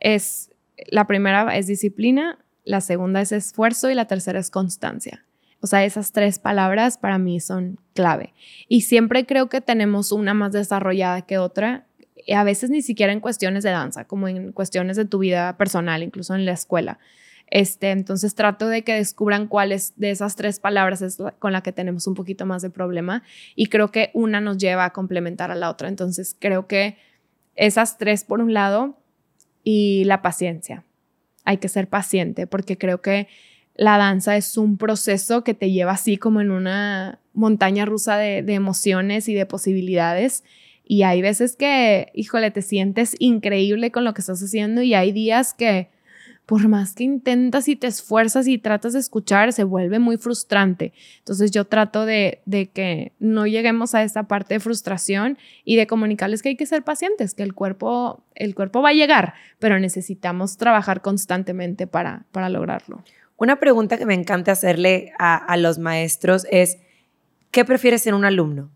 Es, 0.00 0.50
la 0.88 1.06
primera 1.06 1.56
es 1.56 1.68
disciplina, 1.68 2.44
la 2.64 2.80
segunda 2.80 3.20
es 3.20 3.30
esfuerzo 3.30 3.88
y 3.88 3.94
la 3.94 4.06
tercera 4.06 4.40
es 4.40 4.50
constancia. 4.50 5.24
O 5.60 5.68
sea, 5.68 5.84
esas 5.84 6.10
tres 6.10 6.40
palabras 6.40 6.98
para 6.98 7.18
mí 7.18 7.38
son 7.38 7.78
clave. 7.94 8.34
Y 8.66 8.80
siempre 8.80 9.26
creo 9.26 9.48
que 9.48 9.60
tenemos 9.60 10.10
una 10.10 10.34
más 10.34 10.50
desarrollada 10.50 11.22
que 11.22 11.38
otra, 11.38 11.86
a 12.34 12.42
veces 12.42 12.70
ni 12.70 12.82
siquiera 12.82 13.12
en 13.12 13.20
cuestiones 13.20 13.62
de 13.62 13.70
danza, 13.70 14.08
como 14.08 14.26
en 14.26 14.50
cuestiones 14.50 14.96
de 14.96 15.04
tu 15.04 15.20
vida 15.20 15.56
personal, 15.56 16.02
incluso 16.02 16.34
en 16.34 16.46
la 16.46 16.52
escuela. 16.52 16.98
Este, 17.48 17.92
entonces 17.92 18.34
trato 18.34 18.66
de 18.68 18.82
que 18.82 18.94
descubran 18.94 19.46
cuáles 19.46 19.92
de 19.96 20.10
esas 20.10 20.34
tres 20.34 20.58
palabras 20.58 21.00
es 21.00 21.18
con 21.38 21.52
la 21.52 21.62
que 21.62 21.72
tenemos 21.72 22.06
un 22.06 22.14
poquito 22.14 22.44
más 22.44 22.62
de 22.62 22.70
problema 22.70 23.22
y 23.54 23.66
creo 23.66 23.92
que 23.92 24.10
una 24.14 24.40
nos 24.40 24.58
lleva 24.58 24.84
a 24.84 24.92
complementar 24.92 25.50
a 25.50 25.54
la 25.54 25.70
otra. 25.70 25.88
Entonces 25.88 26.36
creo 26.38 26.66
que 26.66 26.96
esas 27.54 27.98
tres 27.98 28.24
por 28.24 28.40
un 28.40 28.52
lado 28.52 28.98
y 29.62 30.04
la 30.04 30.22
paciencia. 30.22 30.84
Hay 31.44 31.58
que 31.58 31.68
ser 31.68 31.88
paciente 31.88 32.48
porque 32.48 32.76
creo 32.76 33.00
que 33.00 33.28
la 33.76 33.96
danza 33.96 34.36
es 34.36 34.56
un 34.56 34.76
proceso 34.76 35.44
que 35.44 35.54
te 35.54 35.70
lleva 35.70 35.92
así 35.92 36.16
como 36.16 36.40
en 36.40 36.50
una 36.50 37.20
montaña 37.32 37.84
rusa 37.84 38.16
de, 38.16 38.42
de 38.42 38.54
emociones 38.54 39.28
y 39.28 39.34
de 39.34 39.46
posibilidades. 39.46 40.42
Y 40.82 41.02
hay 41.02 41.22
veces 41.22 41.56
que, 41.56 42.10
híjole, 42.14 42.50
te 42.50 42.62
sientes 42.62 43.14
increíble 43.18 43.92
con 43.92 44.04
lo 44.04 44.14
que 44.14 44.22
estás 44.22 44.42
haciendo 44.42 44.82
y 44.82 44.94
hay 44.94 45.12
días 45.12 45.54
que 45.54 45.88
por 46.46 46.68
más 46.68 46.94
que 46.94 47.02
intentas 47.02 47.66
y 47.66 47.74
te 47.74 47.88
esfuerzas 47.88 48.46
y 48.46 48.56
tratas 48.58 48.92
de 48.92 49.00
escuchar, 49.00 49.52
se 49.52 49.64
vuelve 49.64 49.98
muy 49.98 50.16
frustrante. 50.16 50.92
Entonces 51.18 51.50
yo 51.50 51.64
trato 51.64 52.06
de, 52.06 52.40
que 52.72 53.12
no 53.18 53.48
lleguemos 53.48 53.96
a 53.96 54.04
esa 54.04 54.22
parte 54.22 54.54
de 54.54 54.60
frustración 54.60 55.38
y 55.64 55.74
de 55.74 55.88
comunicarles 55.88 56.42
que 56.42 56.50
hay 56.50 56.56
que 56.56 56.64
ser 56.64 56.84
pacientes, 56.84 57.34
que 57.34 57.42
el 57.42 57.52
cuerpo, 57.52 58.22
el 58.36 58.54
cuerpo 58.54 58.80
va 58.80 58.90
a 58.90 58.94
llegar, 58.94 59.34
pero 59.58 59.80
necesitamos 59.80 60.56
trabajar 60.56 61.02
constantemente 61.02 61.88
para, 61.88 62.26
para 62.30 62.48
lograrlo. 62.48 63.02
Una 63.36 63.58
pregunta 63.58 63.98
que 63.98 64.06
me 64.06 64.14
encanta 64.14 64.52
hacerle 64.52 65.12
a, 65.18 65.34
a 65.36 65.56
los 65.56 65.78
maestros 65.78 66.46
es, 66.52 66.78
¿qué 67.50 67.64
prefieres 67.64 68.06
en 68.06 68.14
un 68.14 68.24
alumno? 68.24 68.70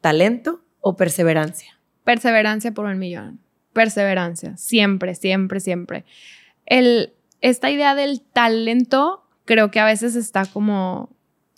¿Talento 0.00 0.60
o 0.80 0.96
perseverancia? 0.96 1.76
Perseverancia 2.04 2.70
por 2.70 2.86
un 2.86 3.00
millón. 3.00 3.40
Perseverancia, 3.72 4.56
siempre, 4.56 5.16
siempre, 5.16 5.58
siempre. 5.58 6.04
El, 6.66 7.12
esta 7.50 7.70
idea 7.70 7.94
del 7.94 8.20
talento 8.20 9.22
creo 9.44 9.70
que 9.70 9.78
a 9.78 9.84
veces 9.84 10.16
está 10.16 10.46
como 10.46 11.10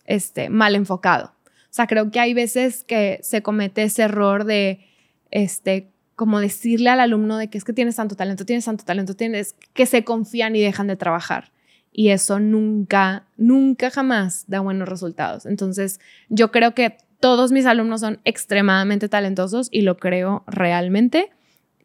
este, 0.04 0.50
mal 0.50 0.74
enfocado. 0.74 1.32
O 1.46 1.70
sea, 1.70 1.86
creo 1.86 2.10
que 2.10 2.20
hay 2.20 2.34
veces 2.34 2.84
que 2.84 3.20
se 3.22 3.42
comete 3.42 3.84
ese 3.84 4.02
error 4.02 4.44
de, 4.44 4.84
este, 5.30 5.90
como 6.14 6.40
decirle 6.40 6.90
al 6.90 7.00
alumno 7.00 7.38
de 7.38 7.48
que 7.48 7.56
es 7.56 7.64
que 7.64 7.72
tienes 7.72 7.96
tanto 7.96 8.16
talento, 8.16 8.44
tienes 8.44 8.66
tanto 8.66 8.84
talento, 8.84 9.14
tienes 9.14 9.54
que 9.72 9.86
se 9.86 10.04
confían 10.04 10.56
y 10.56 10.60
dejan 10.60 10.88
de 10.88 10.96
trabajar. 10.96 11.52
Y 11.90 12.10
eso 12.10 12.38
nunca, 12.38 13.26
nunca 13.38 13.90
jamás 13.90 14.44
da 14.46 14.60
buenos 14.60 14.90
resultados. 14.90 15.46
Entonces, 15.46 16.00
yo 16.28 16.52
creo 16.52 16.74
que 16.74 16.98
todos 17.18 17.50
mis 17.50 17.64
alumnos 17.64 18.02
son 18.02 18.20
extremadamente 18.24 19.08
talentosos 19.08 19.68
y 19.70 19.80
lo 19.82 19.96
creo 19.96 20.44
realmente. 20.46 21.30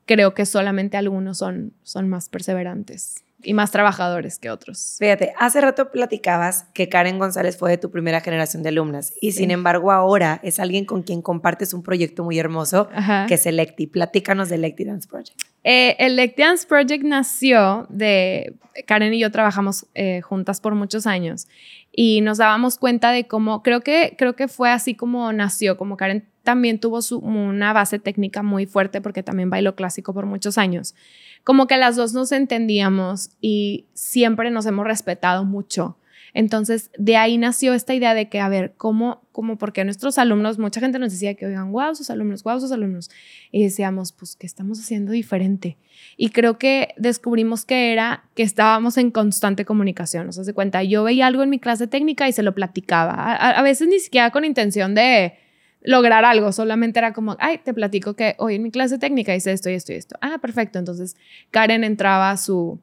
Creo 0.06 0.34
que 0.34 0.46
solamente 0.46 0.98
algunos 0.98 1.38
son, 1.38 1.72
son 1.84 2.10
más 2.10 2.28
perseverantes 2.28 3.24
y 3.44 3.54
más 3.54 3.72
trabajadores 3.72 4.40
que 4.40 4.50
otros. 4.50 4.96
Fíjate, 5.00 5.34
hace 5.40 5.62
rato 5.62 5.92
platicabas 5.92 6.66
que 6.74 6.90
Karen 6.90 7.20
González 7.20 7.58
fue 7.58 7.72
de 7.72 7.78
tu 7.78 7.92
primera 7.92 8.22
generación 8.22 8.64
de 8.64 8.70
alumnas 8.70 9.14
y 9.22 9.34
sin 9.34 9.52
embargo 9.52 9.92
ahora 9.92 10.40
es 10.44 10.60
alguien 10.60 10.86
con 10.86 11.04
quien 11.04 11.22
compartes 11.22 11.74
un 11.74 11.84
proyecto 11.84 12.24
muy 12.24 12.40
hermoso 12.40 12.90
que 13.28 13.36
es 13.36 13.46
Electi. 13.46 13.88
Platícanos 13.88 14.50
de 14.50 14.56
Electi 14.56 14.86
Dance 14.86 15.08
Project. 15.08 15.42
Eh, 15.64 15.96
Electi 16.00 16.42
Dance 16.42 16.68
Project 16.68 17.04
nació 17.04 17.88
de, 17.90 18.56
Karen 18.86 19.14
y 19.14 19.20
yo 19.20 19.32
trabajamos 19.32 19.86
eh, 19.94 20.22
juntas 20.22 20.60
por 20.60 20.76
muchos 20.76 21.08
años 21.08 21.48
y 21.96 22.22
nos 22.22 22.40
dábamos 22.40 22.80
cuenta 22.80 23.12
de 23.12 23.28
cómo, 23.28 23.62
creo 23.62 23.82
que, 23.82 24.16
creo 24.18 24.36
que 24.36 24.48
fue 24.48 24.72
así 24.72 24.96
como 24.96 25.32
nació, 25.32 25.78
como 25.78 25.96
Karen 25.96 26.28
también 26.42 26.80
tuvo 26.80 27.02
su, 27.02 27.20
una 27.20 27.72
base 27.72 28.00
técnica 28.00 28.42
muy 28.44 28.66
fuerte 28.66 29.00
porque 29.00 29.24
también 29.24 29.50
bailó 29.50 29.76
clásico 29.76 30.14
por 30.14 30.26
muchos 30.26 30.58
años. 30.58 30.96
Como 31.44 31.68
que 31.68 31.78
las 31.78 31.96
dos 31.96 32.14
nos 32.14 32.32
entendíamos 32.32 33.30
y 33.40 33.86
siempre 33.94 34.50
nos 34.50 34.66
hemos 34.66 34.86
respetado 34.86 35.46
mucho. 35.46 35.98
Entonces, 36.34 36.90
de 36.98 37.16
ahí 37.16 37.38
nació 37.38 37.74
esta 37.74 37.94
idea 37.94 38.14
de 38.16 38.28
que, 38.28 38.40
a 38.40 38.50
ver, 38.50 38.74
¿cómo, 38.76 39.22
cómo, 39.32 39.58
porque 39.58 39.84
nuestros 39.84 40.18
alumnos, 40.18 40.58
mucha 40.58 40.80
gente 40.80 40.98
nos 40.98 41.12
decía 41.12 41.36
que, 41.36 41.46
oigan, 41.46 41.72
wow, 41.72 41.94
sus 41.94 42.10
alumnos, 42.10 42.44
wow, 42.44 42.60
sus 42.60 42.72
alumnos. 42.72 43.12
Y 43.52 43.64
decíamos, 43.64 44.12
pues, 44.12 44.36
¿qué 44.36 44.48
estamos 44.48 44.80
haciendo 44.80 45.12
diferente? 45.12 45.78
Y 46.18 46.30
creo 46.30 46.58
que 46.58 46.96
descubrimos 46.98 47.66
que 47.66 47.94
era 47.94 48.26
que 48.36 48.42
estábamos 48.42 48.98
en 48.98 49.12
constante 49.12 49.64
comunicación. 49.64 50.26
¿Nos 50.26 50.40
hace 50.40 50.54
cuenta? 50.54 50.84
Yo 50.84 51.04
veía 51.04 51.28
algo 51.28 51.44
en 51.44 51.52
mi 51.52 51.60
clase 51.60 51.88
técnica 51.88 52.28
y 52.28 52.32
se 52.32 52.42
lo 52.42 52.56
platicaba. 52.56 53.14
A, 53.14 53.62
veces 53.62 53.88
ni 53.88 54.00
siquiera 54.00 54.32
con 54.32 54.44
intención 54.44 54.96
de 54.96 55.36
lograr 55.82 56.26
algo, 56.26 56.52
solamente 56.52 56.98
era 57.00 57.14
como, 57.14 57.36
ay, 57.40 57.60
te 57.64 57.74
platico 57.74 58.16
que 58.16 58.36
hoy 58.40 58.56
en 58.56 58.64
mi 58.64 58.72
clase 58.72 58.98
técnica 58.98 59.36
hice 59.36 59.52
esto 59.52 59.70
y 59.70 59.74
esto 59.74 59.92
y 59.94 59.96
esto. 59.98 60.16
Ah, 60.22 60.40
perfecto. 60.42 60.80
Entonces, 60.80 61.16
Karen 61.52 61.84
entraba 61.84 62.32
a 62.32 62.38
su 62.38 62.80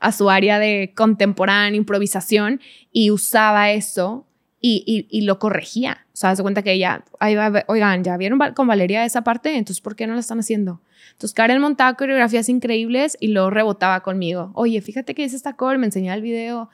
a 0.00 0.12
su 0.12 0.30
área 0.30 0.58
de 0.58 0.92
contemporánea, 0.96 1.76
improvisación, 1.76 2.60
y 2.92 3.10
usaba 3.10 3.70
eso 3.70 4.26
y, 4.60 5.06
y, 5.10 5.22
lo 5.22 5.38
corregía. 5.38 6.06
O 6.12 6.16
sea, 6.16 6.36
se 6.36 6.42
cuenta 6.42 6.62
que 6.62 6.72
ella, 6.72 7.04
oigan, 7.66 8.04
ya 8.04 8.16
vieron 8.18 8.38
con 8.54 8.66
Valeria 8.66 9.04
esa 9.04 9.22
parte, 9.22 9.56
entonces 9.56 9.80
¿por 9.80 9.96
qué 9.96 10.06
no 10.06 10.14
la 10.14 10.20
están 10.20 10.38
haciendo? 10.38 10.82
Entonces 11.12 11.34
Karen 11.34 11.60
montaba 11.60 11.94
coreografías 11.94 12.48
increíbles 12.48 13.16
y 13.20 13.28
lo 13.28 13.48
rebotaba 13.48 14.00
conmigo. 14.00 14.50
Oye, 14.54 14.80
fíjate 14.82 15.14
que 15.14 15.22
hice 15.22 15.36
esta 15.36 15.54
core, 15.54 15.78
me 15.78 15.86
enseñaba 15.86 16.16
el 16.16 16.22
video, 16.22 16.68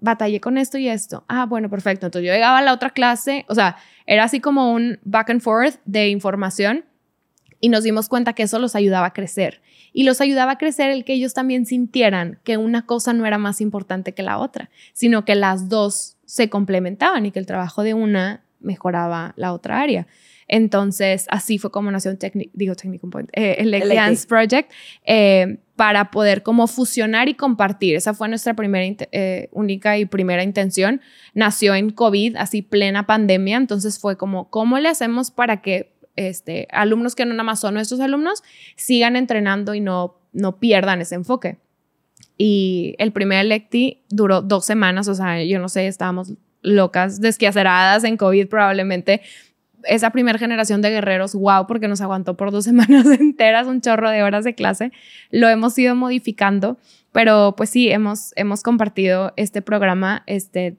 batallé 0.00 0.40
con 0.40 0.56
esto 0.56 0.78
y 0.78 0.88
esto. 0.88 1.24
Ah, 1.28 1.44
bueno, 1.44 1.68
perfecto. 1.68 2.06
Entonces 2.06 2.26
yo 2.26 2.32
llegaba 2.32 2.58
a 2.58 2.62
la 2.62 2.72
otra 2.72 2.90
clase, 2.90 3.44
o 3.48 3.54
sea, 3.54 3.76
era 4.06 4.24
así 4.24 4.40
como 4.40 4.72
un 4.72 4.98
back 5.04 5.30
and 5.30 5.42
forth 5.42 5.76
de 5.84 6.08
información 6.08 6.86
y 7.60 7.68
nos 7.68 7.84
dimos 7.84 8.08
cuenta 8.08 8.32
que 8.32 8.44
eso 8.44 8.58
los 8.58 8.74
ayudaba 8.74 9.08
a 9.08 9.12
crecer 9.12 9.60
y 9.96 10.02
los 10.02 10.20
ayudaba 10.20 10.52
a 10.52 10.58
crecer 10.58 10.90
el 10.90 11.06
que 11.06 11.14
ellos 11.14 11.32
también 11.32 11.64
sintieran 11.64 12.38
que 12.44 12.58
una 12.58 12.84
cosa 12.84 13.14
no 13.14 13.24
era 13.24 13.38
más 13.38 13.62
importante 13.62 14.12
que 14.12 14.22
la 14.22 14.36
otra, 14.36 14.68
sino 14.92 15.24
que 15.24 15.34
las 15.34 15.70
dos 15.70 16.18
se 16.26 16.50
complementaban 16.50 17.24
y 17.24 17.30
que 17.30 17.38
el 17.38 17.46
trabajo 17.46 17.82
de 17.82 17.94
una 17.94 18.44
mejoraba 18.60 19.32
la 19.36 19.54
otra 19.54 19.80
área. 19.80 20.06
Entonces, 20.48 21.24
así 21.30 21.56
fue 21.56 21.70
como 21.70 21.90
nació 21.90 22.10
un 22.10 22.18
digo, 22.52 22.74
Point, 23.10 23.30
eh, 23.32 23.56
el, 23.58 23.70
Dance 23.70 24.26
Project, 24.28 24.70
eh, 25.06 25.60
para 25.76 26.10
poder 26.10 26.42
como 26.42 26.66
fusionar 26.66 27.30
y 27.30 27.34
compartir. 27.34 27.96
Esa 27.96 28.12
fue 28.12 28.28
nuestra 28.28 28.52
primera, 28.52 28.84
eh, 29.12 29.48
única 29.52 29.96
y 29.96 30.04
primera 30.04 30.42
intención. 30.42 31.00
Nació 31.32 31.74
en 31.74 31.88
COVID, 31.88 32.36
así 32.36 32.60
plena 32.60 33.06
pandemia, 33.06 33.56
entonces 33.56 33.98
fue 33.98 34.18
como, 34.18 34.50
¿cómo 34.50 34.78
le 34.78 34.90
hacemos 34.90 35.30
para 35.30 35.62
que 35.62 35.95
este, 36.16 36.66
alumnos 36.70 37.14
que 37.14 37.24
no 37.24 37.32
nada 37.32 37.44
más 37.44 37.60
son 37.60 37.74
nuestros 37.74 38.00
alumnos 38.00 38.42
sigan 38.74 39.16
entrenando 39.16 39.74
y 39.74 39.80
no, 39.80 40.18
no 40.32 40.58
pierdan 40.58 41.00
ese 41.00 41.14
enfoque. 41.14 41.58
Y 42.38 42.94
el 42.98 43.12
primer 43.12 43.44
Electi 43.44 44.02
duró 44.08 44.42
dos 44.42 44.64
semanas, 44.64 45.08
o 45.08 45.14
sea, 45.14 45.42
yo 45.42 45.58
no 45.58 45.68
sé, 45.68 45.86
estábamos 45.86 46.34
locas, 46.62 47.20
desquiaceradas 47.20 48.04
en 48.04 48.16
COVID 48.16 48.48
probablemente. 48.48 49.22
Esa 49.84 50.10
primera 50.10 50.38
generación 50.38 50.82
de 50.82 50.90
guerreros, 50.90 51.34
wow, 51.34 51.66
porque 51.66 51.86
nos 51.88 52.00
aguantó 52.00 52.36
por 52.36 52.50
dos 52.50 52.64
semanas 52.70 53.06
enteras, 53.06 53.66
un 53.66 53.80
chorro 53.80 54.10
de 54.10 54.22
horas 54.22 54.44
de 54.44 54.54
clase. 54.54 54.92
Lo 55.30 55.48
hemos 55.48 55.78
ido 55.78 55.94
modificando 55.94 56.78
pero 57.16 57.54
pues 57.56 57.70
sí, 57.70 57.88
hemos, 57.88 58.34
hemos 58.36 58.62
compartido 58.62 59.32
este 59.36 59.62
programa, 59.62 60.22
este, 60.26 60.72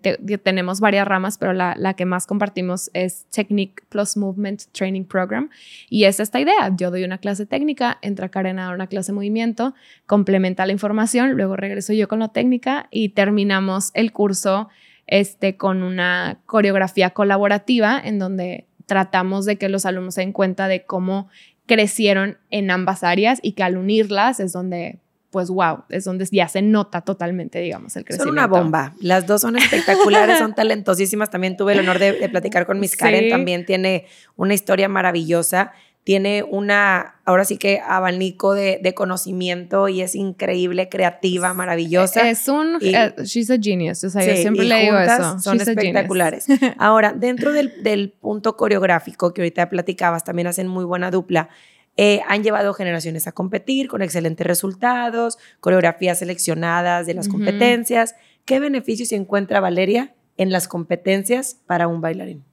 tenemos 0.43 0.79
varias 0.79 1.07
ramas, 1.07 1.39
pero 1.39 1.51
la, 1.51 1.73
la, 1.79 1.95
que 1.95 2.05
más 2.05 2.27
compartimos 2.27 2.91
es 2.93 3.25
Technique 3.31 3.83
Plus 3.89 4.17
Movement 4.17 4.65
Training 4.71 5.05
Program. 5.05 5.49
Y 5.89 6.03
es 6.03 6.19
esta 6.19 6.39
idea, 6.39 6.75
yo 6.77 6.91
doy 6.91 7.03
una 7.05 7.17
clase 7.17 7.47
técnica, 7.47 7.97
entra 8.03 8.29
Karen 8.29 8.59
a 8.59 8.65
dar 8.65 8.75
una 8.75 8.85
clase 8.85 9.13
de 9.13 9.15
movimiento, 9.15 9.73
complementa 10.05 10.67
la 10.67 10.73
información, 10.73 11.31
luego 11.31 11.55
regreso 11.55 11.91
yo 11.93 12.07
con 12.07 12.19
la 12.19 12.27
técnica 12.27 12.87
y 12.91 13.09
terminamos 13.09 13.89
el 13.95 14.11
curso 14.11 14.69
este, 15.07 15.57
con 15.57 15.81
una 15.81 16.41
coreografía 16.45 17.09
colaborativa 17.09 17.99
en 17.99 18.19
donde 18.19 18.67
tratamos 18.85 19.45
de 19.45 19.57
que 19.57 19.69
los 19.69 19.87
alumnos 19.87 20.13
se 20.13 20.21
den 20.21 20.33
cuenta 20.33 20.67
de 20.67 20.85
cómo 20.85 21.29
crecieron 21.65 22.37
en 22.51 22.69
ambas 22.69 23.03
áreas 23.03 23.39
y 23.41 23.53
que 23.53 23.63
al 23.63 23.75
unirlas 23.75 24.39
es 24.39 24.53
donde 24.53 24.99
pues 25.37 25.51
wow, 25.51 25.83
es 25.89 26.03
donde 26.03 26.25
ya 26.31 26.47
se 26.47 26.63
nota 26.63 27.01
totalmente, 27.01 27.59
digamos, 27.59 27.95
el 27.95 28.05
crecimiento. 28.05 28.23
Son 28.23 28.33
una 28.33 28.47
bomba. 28.47 28.95
Las 28.99 29.27
dos 29.27 29.41
son 29.41 29.55
espectaculares, 29.55 30.39
son 30.39 30.55
talentosísimas. 30.55 31.29
También 31.29 31.55
tuve 31.55 31.73
el 31.73 31.79
honor 31.81 31.99
de, 31.99 32.27
platicar 32.27 32.65
con 32.65 32.79
Miss 32.79 32.97
Karen, 32.97 33.29
también 33.29 33.63
tiene 33.63 34.07
una 34.35 34.55
historia 34.55 34.89
maravillosa. 34.89 35.73
Tiene 36.03 36.41
una, 36.41 37.17
ahora 37.23 37.45
sí 37.45 37.57
que 37.57 37.79
abanico 37.85 38.55
de, 38.55 38.93
conocimiento 38.95 39.89
y 39.89 40.01
es 40.01 40.15
increíble, 40.15 40.89
creativa, 40.89 41.53
maravillosa. 41.53 42.27
Es 42.27 42.47
un, 42.47 42.79
eh, 42.81 43.13
she's 43.21 43.51
a 43.51 43.59
genius, 43.61 44.03
o 44.05 44.09
sea, 44.09 44.25
yo 44.25 44.35
siempre 44.37 44.65
le 44.65 44.85
digo 44.85 44.97
eso. 44.97 45.37
Son 45.37 45.61
espectaculares. 45.61 46.47
Ahora, 46.79 47.13
dentro 47.13 47.53
del, 47.53 47.83
del 47.83 48.09
punto 48.09 48.57
coreográfico 48.57 49.35
que 49.35 49.41
ahorita 49.41 49.69
platicabas, 49.69 50.23
también 50.23 50.47
hacen 50.47 50.67
muy 50.67 50.83
buena 50.83 51.11
dupla. 51.11 51.49
Eh, 51.97 52.21
han 52.27 52.43
llevado 52.43 52.73
generaciones 52.73 53.25
a 53.27 53.31
competir 53.31 53.87
con 53.87 54.03
excelentes 54.03 54.45
resultados, 54.45 55.39
coreografías 55.59 56.19
seleccionadas 56.19 57.07
de 57.07 57.15
las 57.15 57.27
competencias. 57.27 58.15
¿Qué 58.45 58.59
beneficios 58.59 59.11
encuentra 59.11 59.59
Valeria 59.59 60.13
en 60.37 60.51
las 60.51 60.67
competencias 60.67 61.57
para 61.65 61.87
un 61.87 61.99
bailarín? 61.99 62.43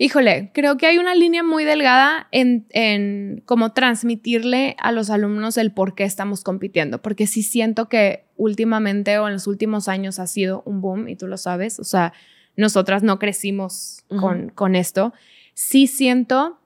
Híjole, 0.00 0.52
creo 0.54 0.76
que 0.76 0.86
hay 0.86 0.98
una 0.98 1.16
línea 1.16 1.42
muy 1.42 1.64
delgada 1.64 2.28
en, 2.30 2.66
en 2.70 3.42
cómo 3.44 3.72
transmitirle 3.72 4.76
a 4.78 4.92
los 4.92 5.10
alumnos 5.10 5.56
el 5.56 5.72
por 5.72 5.96
qué 5.96 6.04
estamos 6.04 6.44
compitiendo, 6.44 7.02
porque 7.02 7.26
sí 7.26 7.42
siento 7.42 7.88
que 7.88 8.24
últimamente 8.36 9.18
o 9.18 9.26
en 9.26 9.32
los 9.32 9.48
últimos 9.48 9.88
años 9.88 10.20
ha 10.20 10.28
sido 10.28 10.62
un 10.64 10.80
boom 10.80 11.08
y 11.08 11.16
tú 11.16 11.26
lo 11.26 11.36
sabes, 11.36 11.80
o 11.80 11.84
sea, 11.84 12.12
nosotras 12.54 13.02
no 13.02 13.18
crecimos 13.18 14.04
con, 14.08 14.50
con 14.50 14.76
esto. 14.76 15.12
Sí 15.54 15.88
siento 15.88 16.60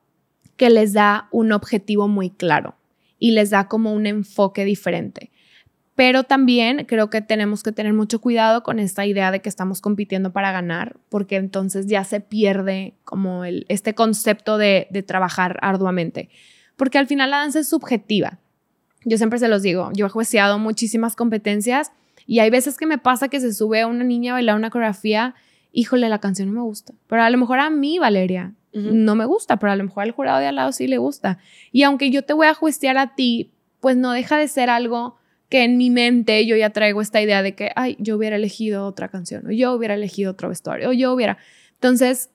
que 0.56 0.70
les 0.70 0.92
da 0.92 1.28
un 1.30 1.52
objetivo 1.52 2.08
muy 2.08 2.30
claro 2.30 2.76
y 3.18 3.32
les 3.32 3.50
da 3.50 3.68
como 3.68 3.92
un 3.92 4.06
enfoque 4.06 4.64
diferente. 4.64 5.30
Pero 5.94 6.24
también 6.24 6.86
creo 6.86 7.10
que 7.10 7.20
tenemos 7.20 7.62
que 7.62 7.70
tener 7.70 7.92
mucho 7.92 8.20
cuidado 8.20 8.62
con 8.62 8.78
esta 8.78 9.04
idea 9.04 9.30
de 9.30 9.40
que 9.40 9.48
estamos 9.48 9.80
compitiendo 9.80 10.32
para 10.32 10.50
ganar, 10.50 10.96
porque 11.10 11.36
entonces 11.36 11.86
ya 11.86 12.02
se 12.04 12.20
pierde 12.20 12.94
como 13.04 13.44
el, 13.44 13.66
este 13.68 13.94
concepto 13.94 14.56
de, 14.56 14.88
trabajar 15.06 15.58
arduamente. 15.60 16.30
Porque 16.76 16.98
al 16.98 17.06
final 17.06 17.30
la 17.30 17.38
danza 17.38 17.60
es 17.60 17.68
subjetiva. 17.68 18.38
Yo 19.04 19.18
siempre 19.18 19.38
se 19.38 19.48
los 19.48 19.62
digo, 19.62 19.90
yo 19.94 20.06
he 20.06 20.08
jueceado 20.08 20.58
muchísimas 20.58 21.14
competencias 21.14 21.92
y 22.26 22.38
hay 22.38 22.50
veces 22.50 22.78
que 22.78 22.86
me 22.86 22.98
pasa 22.98 23.28
que 23.28 23.40
se 23.40 23.52
sube 23.52 23.82
a 23.82 23.86
una 23.86 24.04
niña 24.04 24.32
a 24.32 24.34
bailar 24.34 24.56
una 24.56 24.70
coreografía, 24.70 25.34
híjole, 25.72 26.08
la 26.08 26.20
canción 26.20 26.48
no 26.48 26.54
me 26.54 26.66
gusta. 26.66 26.94
Pero 27.08 27.22
a 27.22 27.30
lo 27.30 27.36
mejor 27.36 27.58
a 27.58 27.68
mí, 27.68 27.98
Valeria, 27.98 28.54
no 28.72 29.14
me 29.14 29.24
gusta, 29.26 29.58
pero 29.58 29.72
a 29.72 29.76
lo 29.76 29.84
mejor 29.84 30.04
al 30.04 30.12
jurado 30.12 30.38
de 30.38 30.46
al 30.46 30.56
lado 30.56 30.72
sí 30.72 30.86
le 30.86 30.98
gusta. 30.98 31.38
Y 31.72 31.82
aunque 31.82 32.10
yo 32.10 32.22
te 32.22 32.32
voy 32.32 32.46
a 32.46 32.54
juiciar 32.54 32.96
a 32.96 33.14
ti, 33.14 33.52
pues 33.80 33.96
no 33.96 34.12
deja 34.12 34.36
de 34.38 34.48
ser 34.48 34.70
algo 34.70 35.16
que 35.48 35.64
en 35.64 35.76
mi 35.76 35.90
mente 35.90 36.46
yo 36.46 36.56
ya 36.56 36.70
traigo 36.70 37.02
esta 37.02 37.20
idea 37.20 37.42
de 37.42 37.54
que, 37.54 37.72
ay, 37.76 37.96
yo 37.98 38.16
hubiera 38.16 38.36
elegido 38.36 38.86
otra 38.86 39.08
canción, 39.08 39.46
o 39.46 39.50
yo 39.50 39.74
hubiera 39.74 39.94
elegido 39.94 40.32
otro 40.32 40.48
vestuario, 40.48 40.88
o 40.88 40.92
yo 40.94 41.12
hubiera. 41.12 41.36
Entonces, 41.74 42.30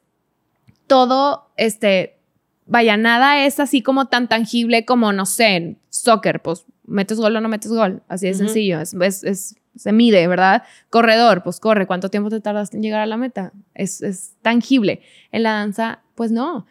todo, 0.86 1.50
este, 1.58 2.20
vaya, 2.68 2.96
nada 2.96 3.46
es 3.46 3.60
así 3.60 3.82
como 3.82 4.06
tan 4.06 4.28
tangible 4.28 4.86
como, 4.86 5.14
no 5.14 5.26
sé, 5.26 5.78
soccer, 5.90 6.44
pues 6.44 6.66
metes 6.86 7.18
gol 7.18 7.36
o 7.36 7.42
no 7.42 7.50
metes 7.50 7.72
gol, 7.72 8.04
así 8.08 8.28
de 8.28 8.36
sencillo, 8.36 8.80
es, 8.80 8.94
es, 9.24 9.56
se 9.76 9.92
mide, 9.92 10.28
¿verdad? 10.28 10.64
Corredor, 10.92 11.42
pues 11.42 11.60
corre, 11.60 11.88
¿cuánto 11.88 12.10
tiempo 12.10 12.30
te 12.30 12.40
tardas 12.40 12.74
en 12.74 12.84
llegar 12.84 13.02
a 13.02 13.08
la 13.08 13.18
meta? 13.18 13.52
Es, 13.74 14.02
es 14.02 14.36
tangible. 14.42 15.02
En 15.32 15.44
la 15.44 15.54
danza 15.54 16.04
pues 16.18 16.32
no. 16.32 16.66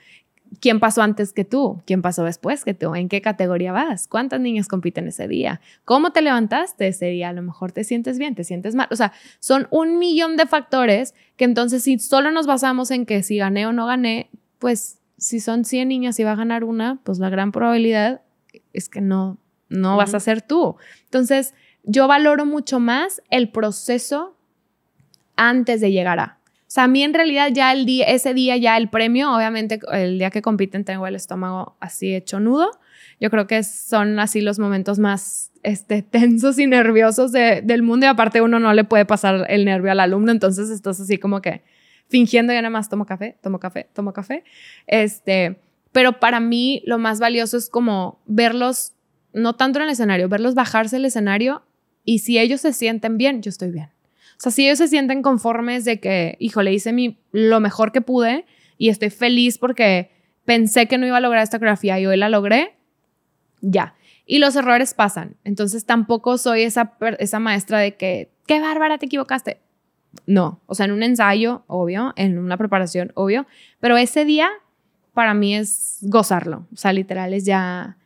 ¿Quién 0.61 0.80
pasó 0.80 1.03
antes 1.03 1.32
que 1.32 1.44
tú? 1.44 1.82
¿Quién 1.86 2.03
pasó 2.03 2.24
después 2.24 2.64
que 2.64 2.74
tú? 2.74 2.94
¿En 2.94 3.09
qué 3.09 3.20
categoría 3.20 3.72
vas? 3.72 4.07
¿Cuántas 4.09 4.40
niñas 4.40 4.68
compiten 4.68 5.07
ese 5.07 5.28
día? 5.28 5.61
¿Cómo 5.84 6.11
te 6.11 6.20
levantaste 6.20 6.88
ese 6.88 7.07
día? 7.07 7.30
A 7.30 7.32
lo 7.32 7.42
mejor 7.42 7.72
te 7.72 7.84
sientes 7.84 8.18
bien, 8.18 8.34
te 8.34 8.44
sientes 8.44 8.74
mal. 8.74 8.88
O 8.90 8.97
sea, 8.97 9.12
son 9.38 9.68
un 9.70 9.99
millón 9.99 10.36
de 10.36 10.47
factores 10.47 11.14
que 11.36 11.44
entonces 11.44 11.84
si 11.84 11.99
solo 11.99 12.30
nos 12.30 12.47
basamos 12.47 12.90
en 12.90 13.07
que 13.07 13.22
si 13.22 13.38
gané 13.38 13.66
o 13.66 13.72
no 13.72 13.86
gané, 13.86 14.30
pues 14.59 14.99
si 15.16 15.40
son 15.40 15.64
100 15.64 15.88
niñas 15.88 16.18
y 16.18 16.24
va 16.24 16.32
a 16.32 16.36
ganar 16.36 16.64
una, 16.64 17.01
pues 17.05 17.18
la 17.18 17.30
gran 17.30 17.53
probabilidad 17.53 18.22
es 18.72 18.88
que 18.88 19.01
no, 19.01 19.38
no 19.68 19.97
vas 19.97 20.14
a 20.14 20.20
ser 20.20 20.42
tú. 20.42 20.76
Entonces, 21.05 21.55
yo 21.84 22.09
valoro 22.09 22.47
mucho 22.47 22.80
más 22.80 23.22
el 23.30 23.51
proceso 23.51 24.36
antes 25.36 25.80
de 25.80 25.92
llegar 25.92 26.18
a. 26.18 26.36
Sea, 26.77 26.85
a 26.85 26.89
mí 26.89 27.03
en 27.03 27.14
realidad 27.14 27.49
ya 27.55 27.72
el 27.72 27.87
día, 27.87 28.05
ese 28.05 28.35
día 28.35 28.59
ya 28.59 28.77
el 28.77 28.91
premio, 28.91 29.35
obviamente 29.35 29.81
el 29.93 30.18
día 30.18 30.29
que 30.29 30.43
compiten 30.43 30.85
tengo 30.85 31.07
el 31.07 31.14
estómago 31.14 31.74
así 31.81 32.14
hecho 32.14 32.39
nudo. 32.39 32.70
Yo 33.18 33.31
creo 33.31 33.47
que 33.47 33.62
son 33.62 34.18
así 34.18 34.43
los 34.43 34.59
momentos 34.59 34.99
más 34.99 35.53
este, 35.62 36.03
tensos 36.11 36.59
y 36.59 36.66
nerviosos 36.66 37.33
del 37.33 37.83
mundo 37.83 38.05
y 38.05 38.11
aparte 38.11 38.43
uno 38.43 38.59
no 38.59 38.74
le 38.74 38.85
puede 38.85 39.07
pasar 39.07 39.47
el 39.49 39.64
nervio 39.64 39.91
al 39.91 40.01
alumno, 40.01 40.33
entonces 40.33 40.68
estás 40.68 41.01
así 41.01 41.16
como 41.16 41.41
que 41.41 41.62
fingiendo 42.11 42.53
ya 42.53 42.61
nada 42.61 42.68
más 42.68 42.91
tomo 42.91 43.07
café, 43.07 43.39
tomo 43.43 43.59
café, 43.59 43.89
tomo 43.95 44.12
café. 44.12 44.45
Este, 44.87 45.57
pero 45.93 46.20
para 46.20 46.41
mí 46.41 46.83
lo 46.85 46.99
más 46.99 47.20
valioso 47.20 47.57
es 47.57 47.70
como 47.70 48.20
verlos, 48.27 48.93
no 49.33 49.57
tanto 49.57 49.79
en 49.79 49.87
el 49.87 49.93
escenario, 49.93 50.29
verlos 50.29 50.55
bajarse 50.55 50.97
el 50.97 51.07
escenario 51.07 51.62
y 52.05 52.18
si 52.18 52.39
ellos 52.39 52.61
se 52.61 52.74
sienten 52.74 53.16
bien, 53.16 53.41
yo 53.41 53.49
estoy 53.49 53.70
bien. 53.70 53.95
O 54.37 54.41
sea, 54.41 54.53
si 54.53 54.66
ellos 54.66 54.78
se 54.78 54.89
sienten 54.89 55.22
conformes 55.22 55.84
de 55.84 55.99
que, 55.99 56.37
híjole, 56.39 56.72
hice 56.72 56.93
mi, 56.93 57.18
lo 57.32 57.61
mejor 57.61 57.93
que 57.93 58.03
pude 58.03 58.45
y 58.76 58.91
estoy 58.91 59.11
feliz 59.11 59.59
porque 59.59 60.11
pensé 60.45 60.87
que 60.87 60.99
no 60.99 61.07
iba 61.07 61.16
a 61.16 61.20
lograr 61.20 61.43
esta 61.43 61.59
coreografía 61.59 61.99
y 61.99 62.07
hoy 62.07 62.16
la 62.16 62.28
logré, 62.28 62.76
ya. 63.61 63.95
Y 64.26 64.39
los 64.39 64.57
errores 64.57 64.93
pasan. 64.95 65.37
Entonces 65.45 65.87
tampoco 65.87 66.37
soy 66.37 66.62
esa, 66.62 66.95
esa 67.18 67.39
maestra 67.39 67.78
de 67.78 67.97
que, 67.97 68.30
qué 68.47 68.61
bárbara, 68.61 68.99
te 68.99 69.07
equivocaste. 69.07 69.61
No, 70.26 70.61
o 70.66 70.74
sea, 70.74 70.87
en 70.87 70.93
un 70.93 71.03
ensayo, 71.03 71.64
obvio, 71.66 72.12
en 72.16 72.39
una 72.39 72.57
preparación, 72.57 73.12
obvio, 73.14 73.47
pero 73.80 73.97
ese 73.97 74.24
día 74.24 74.49
para 75.12 75.34
mí 75.34 75.55
es 75.55 75.99
gozarlo. 76.03 76.66
O 76.72 76.76
sea, 76.76 76.93
literal 76.93 77.34
es 77.34 77.45
ya, 77.45 77.97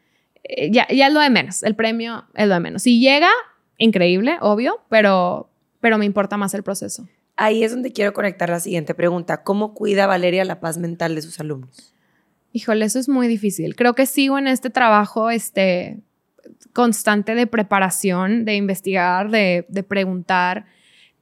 eh, 0.44 0.70
ya, 0.70 0.86
ya 0.88 1.08
es 1.08 1.12
lo 1.12 1.20
de 1.20 1.30
menos. 1.30 1.62
El 1.62 1.74
premio 1.74 2.24
es 2.34 2.46
lo 2.46 2.54
de 2.54 2.60
menos. 2.60 2.82
Si 2.82 3.00
llega, 3.00 3.30
increíble, 3.78 4.38
obvio, 4.40 4.80
pero, 4.88 5.49
pero 5.80 5.98
me 5.98 6.04
importa 6.04 6.36
más 6.36 6.54
el 6.54 6.62
proceso. 6.62 7.08
Ahí 7.36 7.64
es 7.64 7.72
donde 7.72 7.92
quiero 7.92 8.12
conectar 8.12 8.50
la 8.50 8.60
siguiente 8.60 8.94
pregunta. 8.94 9.42
¿Cómo 9.42 9.74
cuida 9.74 10.06
Valeria 10.06 10.44
la 10.44 10.60
paz 10.60 10.78
mental 10.78 11.14
de 11.14 11.22
sus 11.22 11.40
alumnos? 11.40 11.94
Híjole, 12.52 12.84
eso 12.84 12.98
es 12.98 13.08
muy 13.08 13.28
difícil. 13.28 13.76
Creo 13.76 13.94
que 13.94 14.06
sigo 14.06 14.38
en 14.38 14.46
este 14.46 14.70
trabajo 14.70 15.30
este, 15.30 16.00
constante 16.72 17.34
de 17.34 17.46
preparación, 17.46 18.44
de 18.44 18.56
investigar, 18.56 19.30
de, 19.30 19.66
de 19.68 19.82
preguntar. 19.82 20.66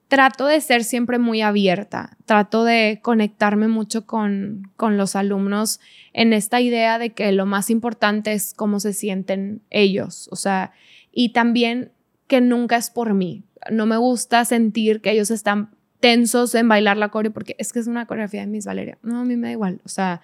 Trato 0.08 0.46
de 0.46 0.60
ser 0.62 0.84
siempre 0.84 1.18
muy 1.18 1.42
abierta, 1.42 2.16
trato 2.24 2.64
de 2.64 2.98
conectarme 3.02 3.68
mucho 3.68 4.06
con, 4.06 4.72
con 4.76 4.96
los 4.96 5.14
alumnos 5.16 5.80
en 6.14 6.32
esta 6.32 6.62
idea 6.62 6.98
de 6.98 7.10
que 7.10 7.30
lo 7.30 7.44
más 7.44 7.68
importante 7.68 8.32
es 8.32 8.54
cómo 8.54 8.80
se 8.80 8.94
sienten 8.94 9.60
ellos, 9.68 10.28
o 10.32 10.36
sea, 10.36 10.72
y 11.12 11.34
también 11.34 11.92
que 12.28 12.40
nunca 12.40 12.76
es 12.76 12.90
por 12.90 13.14
mí. 13.14 13.42
No 13.72 13.86
me 13.86 13.96
gusta 13.96 14.44
sentir 14.44 15.00
que 15.00 15.10
ellos 15.10 15.32
están 15.32 15.70
tensos 15.98 16.54
en 16.54 16.68
bailar 16.68 16.96
la 16.96 17.08
coreo 17.08 17.32
porque 17.32 17.56
es 17.58 17.72
que 17.72 17.80
es 17.80 17.88
una 17.88 18.06
coreografía 18.06 18.42
de 18.42 18.46
Miss 18.46 18.66
Valeria. 18.66 18.98
No, 19.02 19.18
a 19.18 19.24
mí 19.24 19.36
me 19.36 19.48
da 19.48 19.52
igual. 19.52 19.80
O 19.84 19.88
sea, 19.88 20.20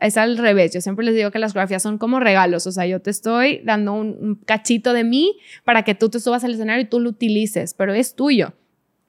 es 0.00 0.16
al 0.16 0.38
revés. 0.38 0.72
Yo 0.72 0.80
siempre 0.80 1.04
les 1.04 1.14
digo 1.14 1.30
que 1.30 1.38
las 1.38 1.52
coreografías 1.52 1.82
son 1.82 1.98
como 1.98 2.20
regalos. 2.20 2.66
O 2.66 2.72
sea, 2.72 2.86
yo 2.86 3.00
te 3.00 3.10
estoy 3.10 3.60
dando 3.64 3.92
un, 3.92 4.40
cachito 4.46 4.92
de 4.92 5.04
mí 5.04 5.36
para 5.64 5.82
que 5.82 5.94
tú 5.94 6.08
te 6.08 6.20
subas 6.20 6.44
al 6.44 6.54
escenario 6.54 6.84
y 6.84 6.88
tú 6.88 7.00
lo 7.00 7.10
utilices, 7.10 7.74
pero 7.74 7.92
es 7.92 8.14
tuyo. 8.14 8.54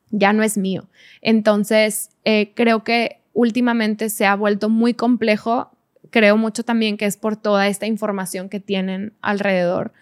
Ya 0.10 0.34
no 0.34 0.44
es 0.44 0.58
mío. 0.58 0.90
Entonces, 1.22 2.10
eh, 2.26 2.52
creo 2.56 2.84
que 2.84 3.22
últimamente 3.34 4.10
se 4.10 4.26
ha 4.26 4.36
vuelto 4.36 4.70
muy 4.70 4.94
complejo. 4.94 5.72
Creo 6.10 6.38
mucho 6.38 6.64
también 6.64 6.98
que 6.98 7.06
es 7.06 7.18
por 7.18 7.36
toda 7.36 7.68
esta 7.68 7.86
información 7.86 8.50
que 8.50 8.60
tienen 8.60 9.14
alrededor 9.22 9.94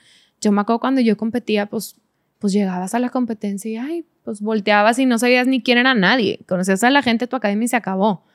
yo 0.44 0.52
me 0.52 0.62
acuerdo 0.62 0.80
cuando 0.80 1.02
yo 1.02 1.18
competía, 1.18 1.66
pues, 1.66 2.00
pues 2.39 2.54
llegabas 2.54 2.94
a 2.94 3.00
la 3.00 3.10
competencia 3.10 3.72
y, 3.72 3.78
ay, 3.78 4.06
pues 4.24 4.41
volteabas 4.41 5.00
y 5.00 5.06
no 5.06 5.18
sabías 5.18 5.48
ni 5.48 5.62
quién 5.62 5.78
era 5.78 5.94
nadie. 5.94 6.39
Conocías 6.48 6.84
a 6.84 6.89
la 6.89 7.02
gente 7.02 7.28
tu 7.28 7.36
academia 7.36 7.66
y 7.66 7.68
se 7.70 7.76
acabó. 7.76 8.26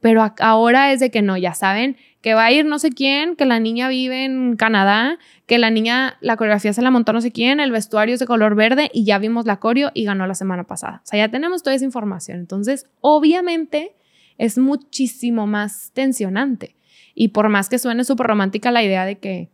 Pero 0.00 0.32
ahora 0.40 0.92
es 0.92 1.00
de 1.00 1.10
que 1.10 1.22
no, 1.22 1.36
ya 1.36 1.54
saben 1.54 1.96
que 2.20 2.34
va 2.34 2.46
a 2.46 2.52
ir 2.52 2.64
no 2.64 2.78
sé 2.78 2.90
quién, 2.90 3.36
que 3.36 3.46
la 3.46 3.60
niña 3.60 3.88
vive 3.88 4.24
en 4.24 4.56
Canadá, 4.56 5.18
que 5.46 5.58
la 5.58 5.70
niña, 5.70 6.16
la 6.20 6.36
coreografía 6.36 6.72
se 6.72 6.82
la 6.82 6.90
montó 6.90 7.12
no 7.12 7.20
sé 7.20 7.30
quién, 7.30 7.60
el 7.60 7.70
vestuario 7.70 8.14
es 8.14 8.20
de 8.20 8.26
color 8.26 8.56
verde 8.56 8.90
y 8.92 9.04
ya 9.04 9.18
vimos 9.18 9.46
la 9.46 9.58
coreo 9.58 9.92
y 9.94 10.04
ganó 10.04 10.26
la 10.26 10.34
semana 10.34 10.64
pasada. 10.64 11.02
O 11.04 11.06
sea, 11.06 11.18
ya 11.18 11.30
tenemos 11.30 11.62
toda 11.62 11.76
esa 11.76 11.84
información. 11.84 12.38
Entonces, 12.38 12.86
obviamente 13.00 13.94
es 14.38 14.58
muchísimo 14.58 15.46
más 15.46 15.92
tensionante. 15.94 16.74
Y 17.14 17.28
por 17.28 17.48
más 17.48 17.68
que 17.68 17.78
suene 17.78 18.04
súper 18.04 18.26
romántica 18.26 18.70
la 18.70 18.82
idea 18.82 19.06
de 19.06 19.18
que 19.18 19.50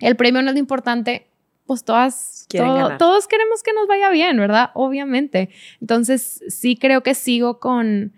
el 0.00 0.16
premio 0.16 0.42
no 0.42 0.48
es 0.48 0.54
lo 0.54 0.60
importante, 0.60 1.29
pues 1.70 1.84
todas, 1.84 2.48
todos 2.98 3.28
queremos 3.28 3.62
que 3.62 3.72
nos 3.72 3.86
vaya 3.86 4.10
bien, 4.10 4.36
¿verdad? 4.38 4.70
Obviamente. 4.74 5.50
Entonces, 5.80 6.42
sí 6.48 6.76
creo 6.76 7.04
que 7.04 7.14
sigo 7.14 7.60
con, 7.60 8.12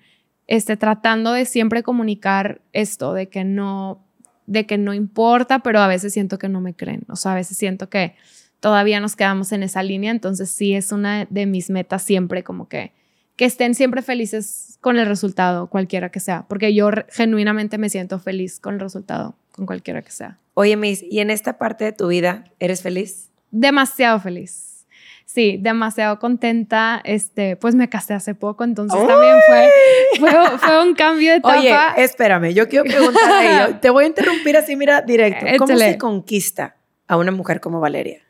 este, 0.47 0.79
tratando 0.79 1.35
de 1.35 1.45
siempre 1.45 1.83
comunicar 1.83 2.63
esto, 2.73 3.13
de 3.13 3.29
que 3.29 3.45
no, 3.45 4.07
de 4.47 4.65
que 4.65 4.79
no 4.79 4.95
importa, 4.95 5.59
pero 5.59 5.81
a 5.81 5.87
veces 5.87 6.15
siento 6.15 6.39
que 6.39 6.49
no 6.49 6.63
me 6.63 6.73
creen, 6.73 7.03
o 7.11 7.17
sea, 7.17 7.33
a 7.33 7.35
veces 7.35 7.59
siento 7.59 7.91
que 7.91 8.17
todavía 8.59 9.01
nos 9.01 9.17
quedamos 9.17 9.53
en 9.53 9.63
esa 9.65 9.83
línea, 9.83 10.13
entonces 10.13 10.51
sí 10.51 10.73
es 10.73 10.91
una 10.91 11.27
de 11.29 11.45
mis 11.45 11.69
metas 11.69 12.03
siempre, 12.03 12.43
como 12.43 12.71
que, 12.71 12.95
que 13.37 13.45
estén 13.45 13.75
siempre 13.75 14.01
felices 14.01 14.79
con 14.81 14.99
el 14.99 15.05
resultado, 15.05 15.67
cualquiera 15.67 16.09
que 16.09 16.21
sea, 16.21 16.47
porque 16.49 16.73
yo 16.73 16.89
genuinamente 17.11 17.77
me 17.77 17.91
siento 17.91 18.19
feliz 18.19 18.61
con 18.61 18.73
el 18.77 18.81
resultado, 18.81 19.37
con 19.55 19.67
cualquiera 19.67 20.01
que 20.01 20.11
sea. 20.11 20.39
Oye, 20.55 20.75
Miss, 20.79 21.03
¿y 21.03 21.21
en 21.21 21.31
esta 21.31 21.59
parte 21.59 21.85
de 21.85 21.93
tu 21.93 22.09
vida 22.09 22.45
eres 22.59 22.81
feliz? 22.81 23.32
Demasiado 23.53 24.19
feliz. 24.19 24.87
Sí, 25.25 25.57
demasiado 25.59 26.19
contenta. 26.19 27.01
Este, 27.05 27.57
pues 27.57 27.75
me 27.75 27.89
casé 27.89 28.15
hace 28.15 28.35
poco, 28.35 28.65
entonces 28.65 28.99
también 29.07 29.37
fue, 29.47 30.59
fue, 30.59 30.83
un 30.83 30.95
cambio 30.95 31.31
de 31.31 31.37
etapa. 31.37 31.59
Oye, 31.59 32.05
espérame, 32.05 32.53
yo 32.53 32.69
quiero 32.69 32.85
preguntarle, 32.85 33.75
te 33.81 33.89
voy 33.89 34.05
a 34.05 34.07
interrumpir 34.09 34.57
así, 34.57 34.77
mira, 34.77 35.01
directo. 35.01 35.47
¿Cómo 35.59 35.79
se 35.79 35.97
conquista 35.97 36.77
a 37.07 37.17
una 37.17 37.31
mujer 37.31 37.61
como 37.61 37.81
Valeria? 37.81 38.21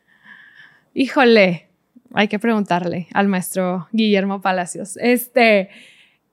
Híjole, 0.93 1.67
hay 2.13 2.27
que 2.27 2.39
preguntarle 2.39 3.07
al 3.13 3.27
maestro 3.27 3.87
Guillermo 3.91 4.41
Palacios. 4.41 4.97
Este, 4.97 5.69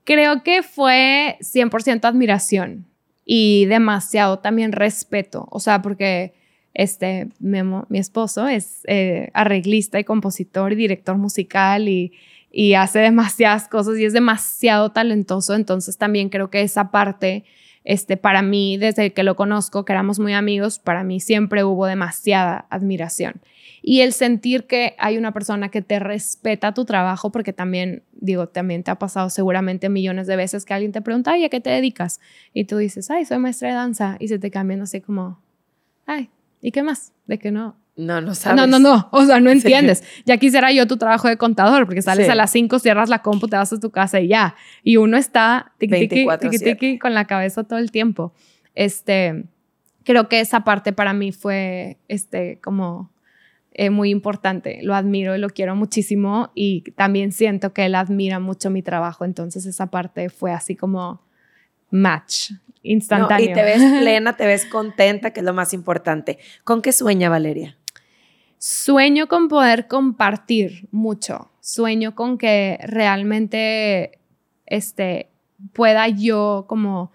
creo 0.05 0.43
que 0.43 0.63
fue 0.63 1.37
100% 1.41 2.05
admiración 2.05 2.85
y 3.25 3.65
demasiado 3.65 4.39
también 4.39 4.71
respeto, 4.71 5.47
o 5.51 5.59
sea, 5.59 5.81
porque 5.81 6.33
este, 6.73 7.27
mi 7.39 7.99
esposo, 7.99 8.47
es 8.47 8.81
eh, 8.87 9.29
arreglista 9.33 9.99
y 9.99 10.03
compositor 10.03 10.73
y 10.73 10.75
director 10.75 11.17
musical 11.17 11.89
y, 11.89 12.13
y 12.51 12.73
hace 12.73 12.99
demasiadas 12.99 13.67
cosas 13.67 13.97
y 13.97 14.05
es 14.05 14.13
demasiado 14.13 14.91
talentoso. 14.91 15.55
Entonces 15.55 15.97
también 15.97 16.29
creo 16.29 16.49
que 16.49 16.61
esa 16.61 16.91
parte, 16.91 17.45
este, 17.83 18.17
para 18.17 18.41
mí, 18.41 18.77
desde 18.77 19.13
que 19.13 19.23
lo 19.23 19.35
conozco, 19.35 19.85
que 19.85 19.93
éramos 19.93 20.19
muy 20.19 20.33
amigos, 20.33 20.79
para 20.79 21.03
mí 21.03 21.19
siempre 21.19 21.63
hubo 21.63 21.85
demasiada 21.85 22.67
admiración. 22.69 23.41
Y 23.83 24.01
el 24.01 24.13
sentir 24.13 24.67
que 24.67 24.95
hay 24.99 25.17
una 25.17 25.33
persona 25.33 25.69
que 25.69 25.81
te 25.81 25.97
respeta 25.97 26.73
tu 26.73 26.85
trabajo, 26.85 27.31
porque 27.31 27.51
también, 27.51 28.03
digo, 28.13 28.47
también 28.47 28.83
te 28.83 28.91
ha 28.91 28.99
pasado 28.99 29.29
seguramente 29.31 29.89
millones 29.89 30.27
de 30.27 30.35
veces 30.35 30.65
que 30.65 30.73
alguien 30.75 30.91
te 30.91 31.01
pregunta, 31.01 31.31
ay, 31.31 31.45
¿a 31.45 31.49
qué 31.49 31.61
te 31.61 31.71
dedicas? 31.71 32.19
Y 32.53 32.65
tú 32.65 32.77
dices, 32.77 33.09
ay, 33.09 33.25
soy 33.25 33.39
maestra 33.39 33.69
de 33.69 33.73
danza. 33.73 34.17
Y 34.19 34.27
se 34.27 34.37
te 34.37 34.51
cambian 34.51 34.81
así 34.81 35.01
como, 35.01 35.41
ay, 36.05 36.29
¿Y 36.61 36.71
qué 36.71 36.83
más? 36.83 37.13
De 37.25 37.39
que 37.39 37.51
no. 37.51 37.75
No, 37.95 38.21
no 38.21 38.33
sabes. 38.35 38.55
No, 38.55 38.67
no, 38.67 38.79
no. 38.79 39.09
O 39.11 39.25
sea, 39.25 39.39
no 39.39 39.49
entiendes. 39.51 40.03
Ya 40.25 40.37
quisiera 40.37 40.71
yo 40.71 40.87
tu 40.87 40.97
trabajo 40.97 41.27
de 41.27 41.37
contador, 41.37 41.85
porque 41.85 42.01
sales 42.01 42.29
a 42.29 42.35
las 42.35 42.51
5, 42.51 42.79
cierras 42.79 43.09
la 43.09 43.21
compu, 43.21 43.47
te 43.47 43.57
vas 43.57 43.73
a 43.73 43.79
tu 43.79 43.91
casa 43.91 44.19
y 44.19 44.29
ya. 44.29 44.55
Y 44.83 44.97
uno 44.97 45.17
está 45.17 45.73
tiki, 45.77 46.99
con 46.99 47.13
la 47.13 47.25
cabeza 47.25 47.63
todo 47.63 47.79
el 47.79 47.91
tiempo. 47.91 48.33
Este, 48.75 49.45
creo 50.03 50.29
que 50.29 50.39
esa 50.39 50.63
parte 50.63 50.93
para 50.93 51.13
mí 51.13 51.31
fue, 51.31 51.97
este, 52.07 52.59
como 52.61 53.11
eh, 53.73 53.89
muy 53.89 54.09
importante. 54.09 54.79
Lo 54.83 54.95
admiro 54.95 55.35
y 55.35 55.39
lo 55.39 55.49
quiero 55.49 55.75
muchísimo 55.75 56.51
y 56.55 56.81
también 56.95 57.31
siento 57.31 57.73
que 57.73 57.85
él 57.85 57.95
admira 57.95 58.39
mucho 58.39 58.69
mi 58.69 58.81
trabajo. 58.81 59.25
Entonces 59.25 59.65
esa 59.65 59.87
parte 59.87 60.29
fue 60.29 60.51
así 60.51 60.75
como 60.75 61.21
match 61.89 62.51
instantáneo. 62.83 63.51
y 63.51 63.53
te 63.53 63.63
ves 63.63 63.81
plena, 64.01 64.37
te 64.37 64.45
ves 64.45 64.65
contenta, 64.65 65.31
que 65.31 65.41
es 65.41 65.45
lo 65.45 65.53
más 65.53 65.73
importante. 65.73 66.39
¿Con 66.63 66.81
qué 66.81 66.91
sueña 66.91 67.29
Valeria? 67.29 67.77
Sueño 68.57 69.27
con 69.27 69.47
poder 69.47 69.87
compartir 69.87 70.87
mucho. 70.91 71.51
Sueño 71.61 72.15
con 72.15 72.37
que 72.37 72.79
realmente 72.83 74.19
este, 74.67 75.29
pueda 75.73 76.07
yo 76.07 76.65
como 76.67 77.11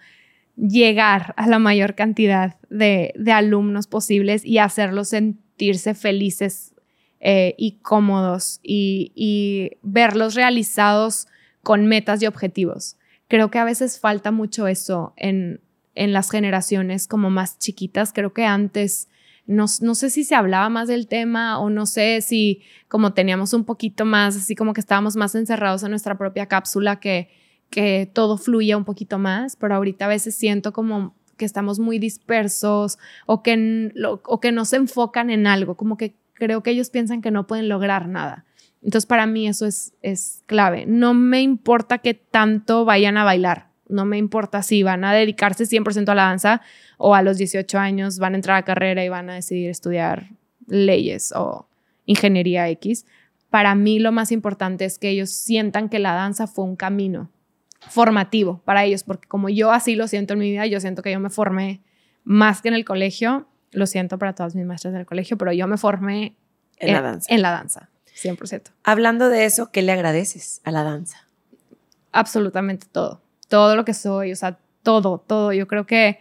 llegar 0.56 1.34
a 1.36 1.46
la 1.46 1.58
mayor 1.58 1.94
cantidad 1.94 2.56
de, 2.70 3.12
alumnos 3.32 3.86
posibles 3.86 4.44
y 4.44 4.58
hacerlos 4.58 5.08
sentirse 5.08 5.94
felices 5.94 6.74
eh, 7.20 7.54
y 7.58 7.78
cómodos 7.82 8.60
y, 8.62 9.12
y 9.14 9.78
verlos 9.82 10.34
realizados 10.34 11.28
con 11.62 11.86
metas 11.86 12.22
y 12.22 12.26
objetivos. 12.26 12.95
Creo 13.28 13.50
que 13.50 13.58
a 13.58 13.64
veces 13.64 13.98
falta 13.98 14.30
mucho 14.30 14.66
eso 14.66 15.12
en, 15.16 15.60
en 15.94 16.12
las 16.12 16.30
generaciones 16.30 17.08
como 17.08 17.30
más 17.30 17.58
chiquitas. 17.58 18.12
Creo 18.12 18.32
que 18.32 18.44
antes, 18.44 19.08
no, 19.46 19.66
no, 19.80 19.94
sé 19.94 20.10
si 20.10 20.24
se 20.24 20.34
hablaba 20.34 20.68
más 20.68 20.86
del 20.86 21.08
tema 21.08 21.58
o 21.58 21.70
no 21.70 21.86
sé 21.86 22.20
si 22.20 22.62
como 22.88 23.14
teníamos 23.14 23.52
un 23.52 23.64
poquito 23.64 24.04
más, 24.04 24.36
así 24.36 24.54
como 24.54 24.72
que 24.72 24.80
estábamos 24.80 25.16
más 25.16 25.34
encerrados 25.34 25.82
en 25.82 25.90
nuestra 25.90 26.16
propia 26.16 26.46
cápsula, 26.46 27.00
que, 27.00 27.30
que 27.70 28.08
todo 28.12 28.38
fluya 28.38 28.76
un 28.76 28.84
poquito 28.84 29.18
más, 29.18 29.56
pero 29.56 29.74
ahorita 29.74 30.04
a 30.04 30.08
veces 30.08 30.36
siento 30.36 30.72
como 30.72 31.16
que 31.36 31.44
estamos 31.44 31.78
muy 31.78 31.98
dispersos 31.98 32.98
o 33.26 33.42
que, 33.42 33.92
o 34.24 34.40
que 34.40 34.52
no 34.52 34.64
se 34.64 34.76
enfocan 34.76 35.30
en 35.30 35.46
algo, 35.46 35.76
como 35.76 35.96
que 35.96 36.16
creo 36.32 36.62
que 36.62 36.70
ellos 36.70 36.90
piensan 36.90 37.22
que 37.22 37.30
no 37.30 37.46
pueden 37.46 37.68
lograr 37.68 38.08
nada. 38.08 38.44
Entonces 38.82 39.06
para 39.06 39.26
mí 39.26 39.48
eso 39.48 39.66
es, 39.66 39.94
es 40.02 40.42
clave. 40.46 40.86
No 40.86 41.14
me 41.14 41.42
importa 41.42 41.98
que 41.98 42.14
tanto 42.14 42.84
vayan 42.84 43.16
a 43.16 43.24
bailar, 43.24 43.70
no 43.88 44.04
me 44.04 44.18
importa 44.18 44.62
si 44.62 44.82
van 44.82 45.04
a 45.04 45.12
dedicarse 45.12 45.64
100% 45.64 46.08
a 46.08 46.14
la 46.14 46.24
danza 46.24 46.60
o 46.98 47.14
a 47.14 47.22
los 47.22 47.38
18 47.38 47.78
años 47.78 48.18
van 48.18 48.34
a 48.34 48.36
entrar 48.36 48.56
a 48.56 48.64
carrera 48.64 49.04
y 49.04 49.08
van 49.08 49.30
a 49.30 49.34
decidir 49.34 49.70
estudiar 49.70 50.30
leyes 50.66 51.32
o 51.34 51.68
ingeniería 52.04 52.68
X. 52.70 53.06
Para 53.50 53.74
mí 53.74 53.98
lo 53.98 54.12
más 54.12 54.32
importante 54.32 54.84
es 54.84 54.98
que 54.98 55.10
ellos 55.10 55.30
sientan 55.30 55.88
que 55.88 55.98
la 55.98 56.14
danza 56.14 56.46
fue 56.46 56.64
un 56.64 56.76
camino 56.76 57.30
formativo 57.88 58.60
para 58.64 58.84
ellos, 58.84 59.04
porque 59.04 59.28
como 59.28 59.48
yo 59.48 59.70
así 59.70 59.94
lo 59.94 60.08
siento 60.08 60.34
en 60.34 60.40
mi 60.40 60.50
vida, 60.50 60.66
yo 60.66 60.80
siento 60.80 61.02
que 61.02 61.12
yo 61.12 61.20
me 61.20 61.30
formé 61.30 61.82
más 62.24 62.62
que 62.62 62.68
en 62.68 62.74
el 62.74 62.84
colegio, 62.84 63.46
lo 63.70 63.86
siento 63.86 64.18
para 64.18 64.34
todas 64.34 64.54
mis 64.56 64.66
maestras 64.66 64.94
del 64.94 65.06
colegio, 65.06 65.38
pero 65.38 65.52
yo 65.52 65.68
me 65.68 65.76
formé 65.76 66.34
en, 66.78 66.92
la 66.92 67.02
danza. 67.02 67.32
En 67.32 67.42
la 67.42 67.50
danza, 67.50 67.90
100%. 68.16 68.70
Hablando 68.82 69.28
de 69.28 69.44
eso, 69.44 69.70
¿qué 69.70 69.82
le 69.82 69.92
agradeces 69.92 70.60
a 70.64 70.70
la 70.70 70.82
danza? 70.82 71.26
Absolutamente 72.12 72.86
todo, 72.90 73.20
todo 73.48 73.76
lo 73.76 73.84
que 73.84 73.94
soy, 73.94 74.32
o 74.32 74.36
sea, 74.36 74.58
todo, 74.82 75.18
todo. 75.18 75.52
Yo 75.52 75.66
creo 75.66 75.86
que 75.86 76.20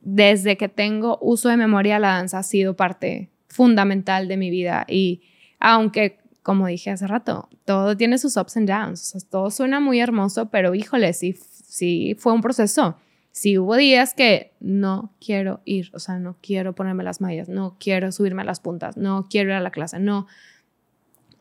desde 0.00 0.56
que 0.56 0.68
tengo 0.68 1.18
uso 1.20 1.48
de 1.48 1.56
memoria, 1.56 1.98
la 1.98 2.16
danza 2.16 2.38
ha 2.38 2.42
sido 2.42 2.74
parte 2.74 3.30
fundamental 3.48 4.28
de 4.28 4.36
mi 4.36 4.50
vida 4.50 4.84
y 4.88 5.22
aunque 5.60 6.18
como 6.42 6.66
dije 6.66 6.90
hace 6.90 7.06
rato, 7.06 7.48
todo 7.64 7.96
tiene 7.96 8.18
sus 8.18 8.36
ups 8.36 8.56
and 8.56 8.68
downs. 8.68 9.14
O 9.14 9.20
sea, 9.20 9.30
todo 9.30 9.50
suena 9.50 9.80
muy 9.80 10.00
hermoso, 10.00 10.50
pero 10.50 10.74
híjole, 10.74 11.12
sí, 11.12 11.34
sí 11.34 12.16
fue 12.18 12.32
un 12.32 12.40
proceso. 12.40 12.96
Sí 13.30 13.56
hubo 13.56 13.76
días 13.76 14.12
que 14.12 14.52
no 14.60 15.14
quiero 15.24 15.62
ir, 15.64 15.90
o 15.94 15.98
sea, 15.98 16.18
no 16.18 16.36
quiero 16.42 16.74
ponerme 16.74 17.02
las 17.02 17.20
mallas, 17.20 17.48
no 17.48 17.76
quiero 17.80 18.12
subirme 18.12 18.42
a 18.42 18.44
las 18.44 18.60
puntas, 18.60 18.96
no 18.96 19.26
quiero 19.30 19.50
ir 19.50 19.54
a 19.54 19.60
la 19.60 19.70
clase, 19.70 20.00
no. 20.00 20.26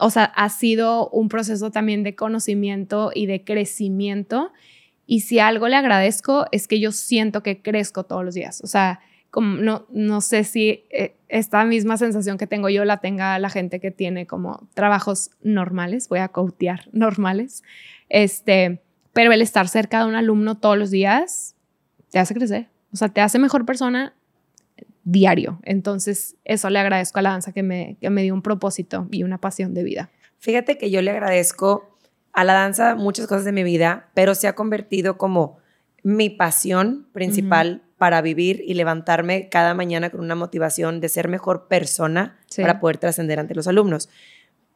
O 0.02 0.10
sea, 0.10 0.26
ha 0.26 0.50
sido 0.50 1.10
un 1.10 1.30
proceso 1.30 1.72
también 1.72 2.04
de 2.04 2.16
conocimiento 2.16 3.12
y 3.14 3.28
de 3.28 3.44
crecimiento. 3.44 4.52
Y 5.06 5.22
si 5.22 5.40
algo 5.40 5.68
le 5.68 5.76
agradezco 5.76 6.48
es 6.52 6.68
que 6.68 6.80
yo 6.80 6.92
siento 6.92 7.44
que 7.44 7.62
crezco 7.62 8.04
todos 8.04 8.26
los 8.26 8.34
días. 8.34 8.62
O 8.64 8.68
sea, 8.68 9.00
como 9.32 9.56
no, 9.56 9.86
no 9.90 10.22
sé 10.22 10.44
si 10.44 10.84
eh, 10.90 11.16
esta 11.30 11.64
misma 11.64 11.98
sensación 11.98 12.38
que 12.38 12.48
tengo 12.48 12.68
yo 12.70 12.84
la 12.84 12.98
tenga 12.98 13.40
la 13.40 13.50
gente 13.50 13.80
que 13.80 13.90
tiene 13.90 14.28
como 14.28 14.68
trabajos 14.74 15.32
normales, 15.42 16.10
voy 16.10 16.20
a 16.20 16.28
cautear 16.28 16.90
normales, 16.92 17.64
este, 18.10 18.82
pero 19.14 19.32
el 19.32 19.42
estar 19.42 19.68
cerca 19.68 20.00
de 20.00 20.06
un 20.06 20.16
alumno 20.16 20.58
todos 20.58 20.78
los 20.78 20.92
días 20.92 21.56
te 22.12 22.20
hace 22.20 22.34
crecer, 22.34 22.68
o 22.92 22.98
sea, 22.98 23.10
te 23.10 23.22
hace 23.22 23.40
mejor 23.40 23.66
persona 23.66 24.14
diario. 25.04 25.60
Entonces, 25.64 26.36
eso 26.44 26.70
le 26.70 26.80
agradezco 26.80 27.20
a 27.20 27.22
la 27.22 27.32
danza 27.32 27.52
que 27.52 27.64
me, 27.64 27.98
que 28.00 28.10
me 28.10 28.24
dio 28.24 28.34
un 28.34 28.42
propósito 28.42 29.08
y 29.12 29.24
una 29.24 29.40
pasión 29.40 29.74
de 29.74 29.84
vida. 29.84 30.12
Fíjate 30.40 30.78
que 30.78 30.90
yo 30.90 31.02
le 31.02 31.12
agradezco 31.12 31.98
a 32.34 32.44
la 32.44 32.54
danza 32.54 32.96
muchas 32.96 33.28
cosas 33.28 33.46
de 33.46 33.52
mi 33.52 33.64
vida, 33.64 34.10
pero 34.14 34.36
se 34.36 34.48
ha 34.48 34.54
convertido 34.54 35.18
como 35.18 35.58
mi 36.04 36.30
pasión 36.30 37.08
principal 37.14 37.84
para 37.98 38.22
vivir 38.22 38.64
y 38.66 38.74
levantarme 38.74 39.50
cada 39.50 39.76
mañana 39.76 40.10
con 40.10 40.22
una 40.22 40.34
motivación 40.34 41.00
de 41.02 41.10
ser 41.10 41.28
mejor 41.28 41.68
persona 41.68 42.40
para 42.56 42.80
poder 42.80 42.98
trascender 42.98 43.40
ante 43.40 43.54
los 43.54 43.68
alumnos. 43.68 44.10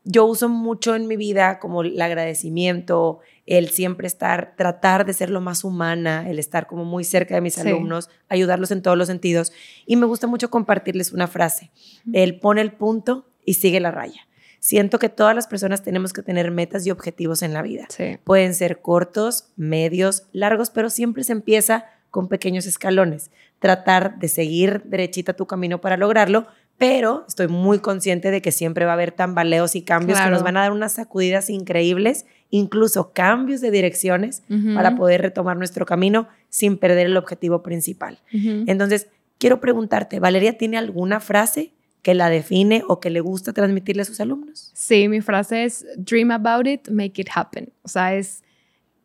Yo 0.06 0.26
uso 0.26 0.48
mucho 0.50 0.96
en 0.96 1.08
mi 1.08 1.18
vida 1.18 1.60
como 1.60 1.82
el 1.82 2.00
agradecimiento, 2.00 3.20
el 3.48 3.70
siempre 3.70 4.08
estar, 4.08 4.54
tratar 4.56 5.06
de 5.06 5.14
ser 5.14 5.30
lo 5.30 5.42
más 5.42 5.64
humana, 5.64 6.30
el 6.30 6.40
estar 6.40 6.68
como 6.68 6.86
muy 6.86 7.04
cerca 7.04 7.36
de 7.36 7.42
mis 7.42 7.58
alumnos, 7.58 8.10
ayudarlos 8.30 8.72
en 8.72 8.82
todos 8.82 8.98
los 8.98 9.08
sentidos. 9.08 9.52
Y 9.86 9.96
me 9.96 10.06
gusta 10.06 10.28
mucho 10.28 10.50
compartirles 10.50 11.12
una 11.12 11.28
frase, 11.28 11.72
el 12.14 12.40
pone 12.40 12.62
el 12.62 12.72
punto 12.72 13.26
y 13.44 13.56
sigue 13.56 13.80
la 13.80 13.92
raya. 13.92 14.22
Siento 14.60 14.98
que 14.98 15.10
todas 15.10 15.36
las 15.36 15.46
personas 15.46 15.84
tenemos 15.84 16.14
que 16.14 16.24
tener 16.24 16.50
metas 16.50 16.88
y 16.88 16.92
objetivos 16.92 17.44
en 17.44 17.54
la 17.54 17.62
vida. 17.62 17.88
Pueden 18.24 18.56
ser 18.56 18.82
cortos, 18.82 19.50
medios, 19.56 20.24
largos, 20.32 20.72
pero 20.72 20.90
siempre 20.90 21.24
se 21.24 21.34
empieza 21.34 21.86
con 22.10 22.30
pequeños 22.30 22.66
escalones. 22.66 23.30
Tratar 23.60 24.18
de 24.18 24.28
seguir 24.28 24.82
derechita 24.86 25.34
tu 25.34 25.46
camino 25.46 25.82
para 25.82 25.98
lograrlo, 25.98 26.48
pero 26.78 27.24
estoy 27.28 27.48
muy 27.48 27.80
consciente 27.80 28.32
de 28.32 28.42
que 28.42 28.52
siempre 28.52 28.86
va 28.86 28.92
a 28.92 28.94
haber 28.96 29.12
tambaleos 29.12 29.76
y 29.76 29.82
cambios 29.82 30.20
que 30.20 30.30
nos 30.30 30.44
van 30.44 30.58
a 30.58 30.62
dar 30.62 30.72
unas 30.72 30.94
sacudidas 30.94 31.50
increíbles, 31.50 32.26
incluso 32.50 33.14
cambios 33.14 33.62
de 33.62 33.72
direcciones 33.72 34.44
para 34.74 34.96
poder 34.96 35.22
retomar 35.22 35.58
nuestro 35.58 35.86
camino 35.86 36.28
sin 36.50 36.78
perder 36.78 37.08
el 37.08 37.18
objetivo 37.18 37.64
principal. 37.64 38.20
Entonces, 38.32 39.08
quiero 39.38 39.62
preguntarte, 39.62 40.20
¿Valeria 40.20 40.58
tiene 40.58 40.78
alguna 40.78 41.20
frase 41.20 41.72
que 42.02 42.14
la 42.14 42.30
define 42.30 42.84
o 42.88 43.00
que 43.00 43.10
le 43.10 43.20
gusta 43.20 43.52
transmitirle 43.52 44.04
a 44.04 44.06
sus 44.06 44.20
alumnos? 44.20 44.70
Sí, 44.74 45.08
mi 45.08 45.22
frase 45.22 45.64
es 45.64 45.86
dream 45.98 46.30
about 46.32 46.68
it, 46.68 46.90
make 46.90 47.20
it 47.20 47.30
happen. 47.34 47.72
O 47.82 47.88
sea, 47.88 48.14
es 48.16 48.44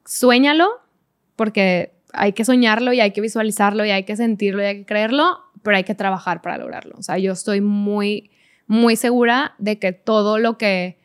suéñalo 0.04 0.68
porque 1.36 1.92
hay 2.12 2.32
que 2.32 2.44
soñarlo 2.44 2.92
y 2.92 3.00
hay 3.00 3.12
que 3.12 3.20
visualizarlo 3.20 3.84
y 3.84 3.90
hay 3.90 4.04
que 4.04 4.16
sentirlo 4.16 4.62
y 4.62 4.66
hay 4.66 4.76
que 4.78 4.84
creerlo, 4.84 5.38
pero 5.62 5.76
hay 5.76 5.84
que 5.84 5.94
trabajar 5.94 6.42
para 6.42 6.58
lograrlo. 6.58 6.94
O 6.98 7.02
sea, 7.02 7.18
yo 7.18 7.32
estoy 7.32 7.60
muy, 7.60 8.30
muy 8.66 8.96
segura 8.96 9.54
de 9.58 9.78
que 9.78 9.92
todo 9.92 10.38
lo 10.38 10.58
que 10.58 10.98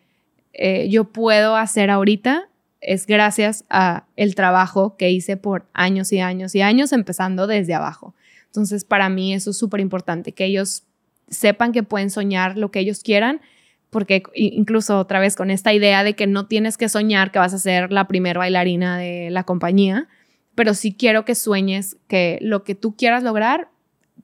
eh, 0.53 0.89
yo 0.89 1.05
puedo 1.05 1.55
hacer 1.55 1.89
ahorita 1.89 2.49
es 2.81 3.07
gracias 3.07 3.65
a 3.69 4.05
el 4.15 4.35
trabajo 4.35 4.95
que 4.95 5.09
hice 5.09 5.37
por 5.37 5.65
años 5.73 6.13
y 6.13 6.19
años 6.19 6.55
y 6.55 6.61
años, 6.61 6.93
empezando 6.93 7.47
desde 7.47 7.73
abajo. 7.73 8.15
Entonces, 8.45 8.85
para 8.85 9.09
mí 9.09 9.33
eso 9.33 9.51
es 9.51 9.57
súper 9.57 9.79
importante, 9.79 10.31
que 10.31 10.45
ellos 10.45 10.83
sepan 11.27 11.71
que 11.71 11.83
pueden 11.83 12.09
soñar 12.09 12.57
lo 12.57 12.71
que 12.71 12.79
ellos 12.79 13.01
quieran, 13.01 13.41
porque 13.89 14.23
incluso 14.33 14.99
otra 14.99 15.19
vez 15.19 15.35
con 15.35 15.51
esta 15.51 15.73
idea 15.73 16.03
de 16.03 16.15
que 16.15 16.27
no 16.27 16.47
tienes 16.47 16.77
que 16.77 16.89
soñar 16.89 17.31
que 17.31 17.39
vas 17.39 17.53
a 17.53 17.59
ser 17.59 17.91
la 17.91 18.07
primera 18.07 18.39
bailarina 18.39 18.97
de 18.97 19.29
la 19.31 19.43
compañía, 19.43 20.07
pero 20.53 20.73
sí 20.73 20.93
quiero 20.93 21.25
que 21.25 21.35
sueñes 21.35 21.97
que 22.07 22.37
lo 22.41 22.63
que 22.63 22.75
tú 22.75 22.95
quieras 22.95 23.23
lograr, 23.23 23.69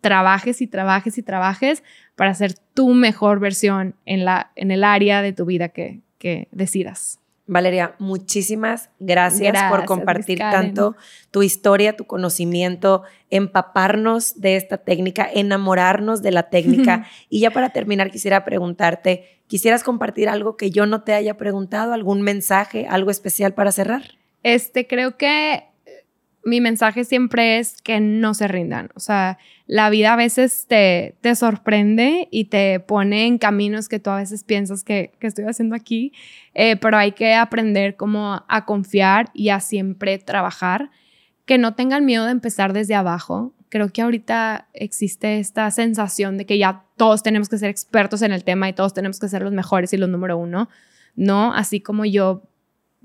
trabajes 0.02 0.62
y 0.62 0.68
trabajes 0.68 1.18
y 1.18 1.24
trabajes 1.24 1.84
para 2.16 2.34
ser 2.34 2.54
tu 2.74 2.93
mejor 2.93 3.39
versión 3.39 3.95
en, 4.06 4.26
la, 4.26 4.52
en 4.56 4.72
el 4.72 4.84
área 4.84 5.22
de 5.22 5.34
tu 5.34 5.45
vida 5.45 5.70
que, 5.70 6.02
que 6.18 6.47
decidas. 6.52 7.22
Valeria, 7.47 7.95
muchísimas 7.99 8.91
gracias, 8.99 9.62
por 9.70 9.84
compartir 9.86 10.39
tanto 10.39 10.95
tu 11.32 11.43
historia, 11.43 11.97
tu 11.97 12.06
conocimiento, 12.06 13.04
empaparnos 13.30 14.39
de 14.39 14.56
esta 14.56 14.78
técnica, 14.78 15.28
enamorarnos 15.34 16.22
de 16.22 16.32
la 16.32 16.43
técnica. 16.43 17.06
y 17.30 17.41
ya 17.41 17.52
para 17.52 17.72
terminar, 17.72 18.10
quisiera 18.10 18.45
preguntarte, 18.45 19.41
¿quisieras 19.47 19.84
compartir 19.84 20.30
algo 20.30 20.56
que 20.56 20.72
yo 20.72 20.86
no 20.86 21.02
te 21.02 21.14
haya 21.14 21.36
preguntado, 21.36 21.91
algún 21.91 22.22
mensaje, 22.22 22.88
algo 22.89 23.12
especial 23.12 23.54
para 23.54 23.74
cerrar? 23.74 24.04
Este, 24.43 24.88
creo 24.88 25.18
que 25.18 25.66
mi 26.43 26.61
mensaje 26.61 27.03
siempre 27.03 27.59
es 27.59 27.81
que 27.81 27.99
no 27.99 28.33
se 28.33 28.47
rindan. 28.47 28.89
O 28.95 28.99
sea, 28.99 29.37
la 29.67 29.89
vida 29.89 30.13
a 30.13 30.15
veces 30.15 30.65
te, 30.67 31.15
te 31.21 31.35
sorprende 31.35 32.27
y 32.31 32.45
te 32.45 32.79
pone 32.79 33.27
en 33.27 33.37
caminos 33.37 33.87
que 33.87 33.99
tú 33.99 34.09
a 34.09 34.17
veces 34.17 34.43
piensas 34.43 34.83
que, 34.83 35.11
que 35.19 35.27
estoy 35.27 35.45
haciendo 35.45 35.75
aquí, 35.75 36.13
eh, 36.53 36.77
pero 36.77 36.97
hay 36.97 37.11
que 37.11 37.35
aprender 37.35 37.95
como 37.95 38.43
a 38.47 38.65
confiar 38.65 39.29
y 39.33 39.49
a 39.49 39.59
siempre 39.59 40.17
trabajar. 40.17 40.89
Que 41.45 41.57
no 41.57 41.75
tengan 41.75 42.05
miedo 42.05 42.25
de 42.25 42.31
empezar 42.31 42.73
desde 42.73 42.95
abajo. 42.95 43.53
Creo 43.69 43.89
que 43.89 44.01
ahorita 44.01 44.67
existe 44.73 45.39
esta 45.39 45.69
sensación 45.71 46.37
de 46.37 46.45
que 46.45 46.57
ya 46.57 46.85
todos 46.97 47.23
tenemos 47.23 47.49
que 47.49 47.57
ser 47.57 47.69
expertos 47.69 48.21
en 48.21 48.31
el 48.31 48.43
tema 48.43 48.69
y 48.69 48.73
todos 48.73 48.93
tenemos 48.93 49.19
que 49.19 49.27
ser 49.27 49.41
los 49.41 49.53
mejores 49.53 49.93
y 49.93 49.97
los 49.97 50.09
número 50.09 50.37
uno. 50.37 50.69
No, 51.15 51.53
así 51.53 51.81
como 51.81 52.05
yo 52.05 52.43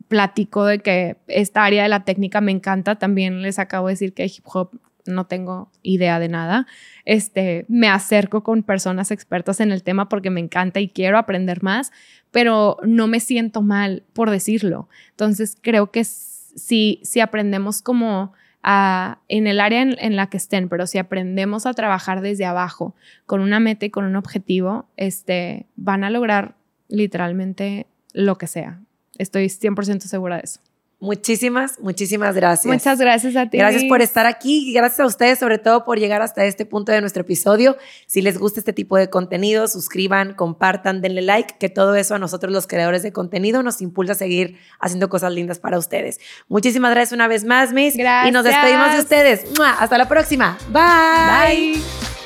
platico 0.09 0.65
de 0.65 0.79
que 0.81 1.17
esta 1.27 1.65
área 1.65 1.83
de 1.83 1.89
la 1.89 2.05
técnica 2.05 2.41
me 2.41 2.53
encanta. 2.53 2.97
También 2.97 3.43
les 3.43 3.59
acabo 3.59 3.89
de 3.89 3.95
decir 3.95 4.13
que 4.13 4.27
hip 4.27 4.45
hop 4.45 4.71
no 5.07 5.27
tengo 5.27 5.71
idea 5.83 6.19
de 6.19 6.29
nada. 6.29 6.67
Este, 7.05 7.65
me 7.69 7.89
acerco 7.89 8.43
con 8.43 8.63
personas 8.63 9.11
expertas 9.11 9.61
en 9.61 9.73
el 9.73 9.83
tema 9.83 10.09
porque 10.09 10.31
me 10.31 10.41
encanta 10.41 10.81
y 10.81 10.89
quiero 10.89 11.19
aprender 11.19 11.63
más, 11.63 11.93
pero 12.31 12.79
no 12.83 13.07
me 13.07 13.21
siento 13.21 13.63
mal 13.63 14.05
por 14.13 14.31
decirlo. 14.31 14.89
Entonces, 15.11 15.57
creo 15.61 15.91
que 15.91 16.05
si, 16.05 17.01
si 17.03 17.21
aprendemos 17.21 17.83
como 17.83 18.33
a, 18.63 19.21
en 19.29 19.47
el 19.47 19.61
área 19.61 19.83
en, 19.83 20.17
la 20.17 20.29
que 20.29 20.37
estén, 20.37 20.69
pero 20.69 20.87
si 20.87 20.99
aprendemos 20.99 21.67
a 21.67 21.75
trabajar 21.75 22.21
desde 22.21 22.45
abajo 22.45 22.97
con 23.25 23.41
una 23.41 23.61
meta 23.61 23.87
y 23.87 23.91
con 23.91 24.05
un 24.05 24.17
objetivo, 24.17 24.89
este, 24.97 25.67
van 25.77 26.03
a 26.03 26.11
lograr 26.11 26.57
literalmente 26.89 27.87
lo 28.13 28.39
que 28.39 28.49
sea. 28.49 28.81
Estoy 29.19 29.47
100% 29.47 30.01
segura 30.01 30.37
de 30.37 30.43
eso. 30.45 30.61
Muchísimas, 30.99 31.79
muchísimas 31.79 32.35
gracias. 32.35 32.73
Muchas 32.73 32.99
gracias 32.99 33.37
a 33.37 33.51
ti. 33.51 33.59
Gracias 33.59 33.85
por 33.85 34.01
estar 34.01 34.25
aquí 34.25 34.71
y 34.71 34.73
gracias 34.73 35.01
a 35.01 35.07
ustedes 35.07 35.39
sobre 35.39 35.59
todo 35.59 35.85
por 35.85 35.99
llegar 35.99 36.23
hasta 36.23 36.47
este 36.47 36.65
punto 36.65 36.91
de 36.91 37.03
nuestro 37.03 37.21
episodio. 37.21 37.77
Si 38.07 38.23
les 38.23 38.39
gusta 38.39 38.61
este 38.61 38.73
tipo 38.73 38.97
de 38.97 39.11
contenido, 39.11 39.69
suscriban, 39.69 40.33
compartan, 40.33 41.03
denle 41.03 41.21
like, 41.21 41.57
que 41.59 41.69
todo 41.69 41.97
eso 41.97 42.15
a 42.15 42.19
nosotros 42.19 42.51
los 42.51 42.67
creadores 42.67 43.03
de 43.03 43.13
contenido 43.13 43.63
nos 43.63 43.83
impulsa 43.83 44.13
a 44.13 44.17
seguir 44.17 44.59
haciendo 44.81 45.11
cosas 45.11 45.33
lindas 45.33 45.59
para 45.59 45.77
ustedes. 45.77 46.19
Muchísimas 46.49 46.93
gracias 46.93 47.13
una 47.13 47.29
vez 47.29 47.45
más, 47.45 47.75
Miss. 47.75 47.95
Gracias. 47.95 48.31
Y 48.31 48.33
nos 48.33 48.45
despedimos 48.45 48.95
de 48.95 49.01
ustedes. 49.01 49.45
Hasta 49.79 49.99
la 49.99 50.09
próxima. 50.09 50.57
Bye. 50.73 51.75
Bye. 51.75 52.26